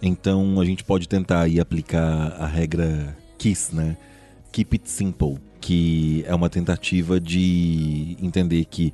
Então 0.00 0.60
a 0.60 0.64
gente 0.64 0.84
pode 0.84 1.08
tentar 1.08 1.40
aí 1.40 1.58
aplicar 1.58 2.36
a 2.38 2.46
regra 2.46 3.25
KISS, 3.38 3.72
né? 3.72 3.96
Keep 4.52 4.76
it 4.76 4.90
simple, 4.90 5.38
que 5.60 6.24
é 6.26 6.34
uma 6.34 6.48
tentativa 6.48 7.20
de 7.20 8.16
entender 8.20 8.64
que 8.64 8.92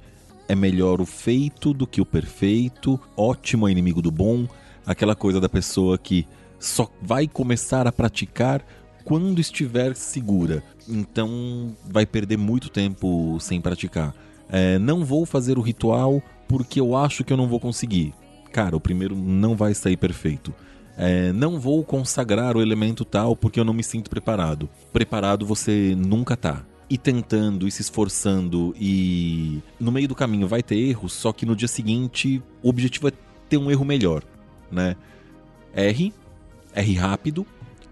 é 0.49 0.55
melhor 0.55 1.01
o 1.01 1.07
feito 1.07 1.73
do 1.73 1.87
que 1.87 2.01
o 2.01 2.07
perfeito, 2.07 2.99
ótimo 3.17 3.69
é 3.69 3.71
inimigo 3.71 4.03
do 4.03 4.11
bom, 4.11 4.47
aquela 4.85 5.15
coisa 5.15 5.41
da 5.41 5.49
pessoa 5.49 5.97
que 5.97 6.27
só 6.59 6.91
vai 7.01 7.27
começar 7.27 7.87
a 7.87 7.93
praticar 7.93 8.65
quando 9.05 9.41
estiver 9.41 9.95
segura. 9.97 10.63
Então 10.89 11.77
vai 11.85 12.07
perder 12.07 12.37
muito 12.37 12.69
tempo 12.69 13.39
sem 13.41 13.61
praticar. 13.61 14.15
É, 14.49 14.79
não 14.79 15.05
vou 15.05 15.25
fazer 15.25 15.59
o 15.59 15.63
ritual 15.63 16.23
porque 16.49 16.81
eu 16.81 16.97
acho 16.97 17.25
que 17.25 17.33
eu 17.33 17.37
não 17.37 17.49
vou 17.49 17.59
conseguir. 17.59 18.13
Cara, 18.53 18.77
o 18.77 18.81
primeiro 18.81 19.17
não 19.17 19.57
vai 19.57 19.75
sair 19.75 19.97
perfeito. 19.97 20.55
É, 20.97 21.33
não 21.33 21.59
vou 21.59 21.83
consagrar 21.85 22.57
o 22.57 22.63
elemento 22.63 23.05
tal 23.05 23.35
porque 23.35 23.59
eu 23.59 23.65
não 23.65 23.73
me 23.73 23.83
sinto 23.83 24.11
preparado. 24.11 24.69
Preparado 24.93 25.47
você 25.47 25.95
nunca 25.97 26.37
tá. 26.37 26.65
E 26.89 26.99
tentando, 26.99 27.67
e 27.67 27.71
se 27.71 27.81
esforçando, 27.81 28.75
e 28.79 29.63
no 29.81 29.91
meio 29.91 30.07
do 30.07 30.15
caminho 30.15 30.47
vai 30.47 30.63
ter 30.63 30.77
erros, 30.77 31.15
só 31.15 31.33
que 31.33 31.47
no 31.47 31.57
dia 31.57 31.69
seguinte 31.69 32.43
o 32.63 32.69
objetivo 32.69 33.09
é 33.09 33.13
ter 33.49 33.57
um 33.57 33.71
erro 33.71 33.83
melhor, 33.83 34.23
né? 34.71 34.95
Erre, 35.75 36.13
erre 36.75 36.95
rápido 36.95 37.47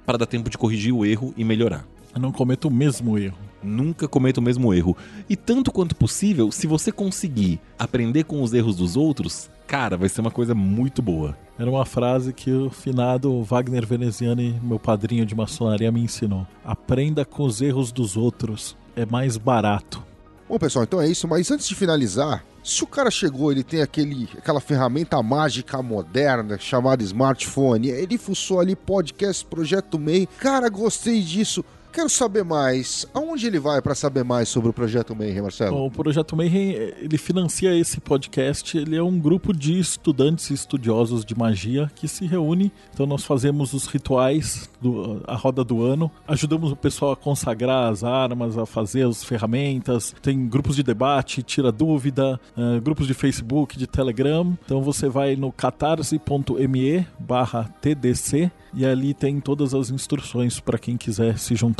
para 0.04 0.18
dar 0.18 0.26
tempo 0.26 0.50
de 0.50 0.58
corrigir 0.58 0.92
o 0.92 1.06
erro 1.06 1.32
e 1.34 1.44
melhorar. 1.44 1.86
Não 2.14 2.30
cometa 2.30 2.68
o 2.68 2.70
mesmo 2.70 3.16
erro. 3.16 3.38
Nunca 3.62 4.08
cometa 4.08 4.40
o 4.40 4.42
mesmo 4.42 4.72
erro. 4.72 4.96
E 5.28 5.36
tanto 5.36 5.70
quanto 5.70 5.94
possível, 5.94 6.50
se 6.50 6.66
você 6.66 6.90
conseguir 6.90 7.60
aprender 7.78 8.24
com 8.24 8.42
os 8.42 8.52
erros 8.52 8.76
dos 8.76 8.96
outros, 8.96 9.50
cara, 9.66 9.96
vai 9.96 10.08
ser 10.08 10.20
uma 10.20 10.30
coisa 10.30 10.54
muito 10.54 11.02
boa. 11.02 11.36
Era 11.58 11.70
uma 11.70 11.84
frase 11.84 12.32
que 12.32 12.50
o 12.50 12.70
finado 12.70 13.42
Wagner 13.42 13.86
Veneziani, 13.86 14.58
meu 14.62 14.78
padrinho 14.78 15.26
de 15.26 15.34
maçonaria, 15.34 15.92
me 15.92 16.00
ensinou. 16.00 16.46
Aprenda 16.64 17.24
com 17.24 17.44
os 17.44 17.60
erros 17.60 17.92
dos 17.92 18.16
outros. 18.16 18.76
É 18.96 19.04
mais 19.04 19.36
barato. 19.36 20.02
Bom, 20.48 20.58
pessoal, 20.58 20.84
então 20.84 21.00
é 21.00 21.06
isso. 21.06 21.28
Mas 21.28 21.50
antes 21.50 21.68
de 21.68 21.74
finalizar, 21.74 22.44
se 22.62 22.82
o 22.82 22.86
cara 22.86 23.10
chegou, 23.10 23.52
ele 23.52 23.62
tem 23.62 23.80
aquele, 23.80 24.28
aquela 24.36 24.60
ferramenta 24.60 25.22
mágica 25.22 25.82
moderna 25.82 26.58
chamada 26.58 27.02
smartphone, 27.02 27.88
ele 27.88 28.18
fuçou 28.18 28.60
ali 28.60 28.74
podcast, 28.74 29.44
projeto 29.46 29.98
MEI, 29.98 30.28
cara, 30.38 30.68
gostei 30.68 31.22
disso. 31.22 31.64
Quero 31.92 32.08
saber 32.08 32.44
mais. 32.44 33.04
Aonde 33.12 33.48
ele 33.48 33.58
vai 33.58 33.82
para 33.82 33.96
saber 33.96 34.22
mais 34.22 34.48
sobre 34.48 34.70
o 34.70 34.72
Projeto 34.72 35.14
Mayhem, 35.14 35.42
Marcelo? 35.42 35.86
O 35.86 35.90
Projeto 35.90 36.36
Mayhem, 36.36 36.72
ele 36.72 37.18
financia 37.18 37.74
esse 37.74 38.00
podcast. 38.00 38.78
Ele 38.78 38.96
é 38.96 39.02
um 39.02 39.18
grupo 39.18 39.52
de 39.52 39.78
estudantes 39.78 40.50
e 40.50 40.54
estudiosos 40.54 41.24
de 41.24 41.36
magia 41.36 41.90
que 41.96 42.06
se 42.06 42.26
reúne. 42.26 42.72
Então 42.94 43.06
nós 43.06 43.24
fazemos 43.24 43.72
os 43.72 43.86
rituais, 43.86 44.70
do, 44.80 45.20
a 45.26 45.34
roda 45.34 45.64
do 45.64 45.82
ano. 45.82 46.10
Ajudamos 46.28 46.70
o 46.70 46.76
pessoal 46.76 47.12
a 47.12 47.16
consagrar 47.16 47.90
as 47.90 48.04
armas, 48.04 48.56
a 48.56 48.64
fazer 48.64 49.06
as 49.06 49.24
ferramentas. 49.24 50.14
Tem 50.22 50.46
grupos 50.46 50.76
de 50.76 50.84
debate, 50.84 51.42
tira 51.42 51.72
dúvida, 51.72 52.40
uh, 52.56 52.80
grupos 52.80 53.08
de 53.08 53.14
Facebook, 53.14 53.76
de 53.76 53.88
Telegram. 53.88 54.56
Então 54.64 54.80
você 54.80 55.08
vai 55.08 55.34
no 55.34 55.50
catarse.me 55.50 57.06
barra 57.18 57.64
TDC 57.80 58.50
e 58.72 58.86
ali 58.86 59.12
tem 59.12 59.40
todas 59.40 59.74
as 59.74 59.90
instruções 59.90 60.60
para 60.60 60.78
quem 60.78 60.96
quiser 60.96 61.36
se 61.36 61.56
juntar 61.56 61.79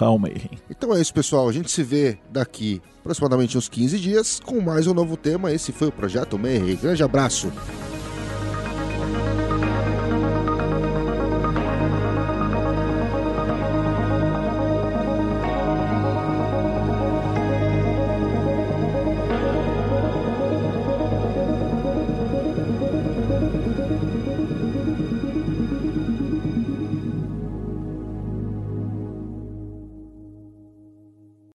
Então 0.70 0.94
é 0.94 1.01
isso, 1.01 1.12
pessoal. 1.12 1.48
A 1.48 1.53
gente 1.53 1.70
se 1.70 1.82
vê 1.82 2.18
daqui 2.30 2.80
aproximadamente 3.01 3.59
uns 3.59 3.68
15 3.68 3.98
dias 3.98 4.40
com 4.40 4.61
mais 4.61 4.86
um 4.86 4.94
novo 4.94 5.16
tema. 5.16 5.53
Esse 5.53 5.72
foi 5.72 5.88
o 5.88 5.92
Projeto 5.92 6.38
Mayhem. 6.38 6.76
Grande 6.76 7.03
abraço. 7.03 7.53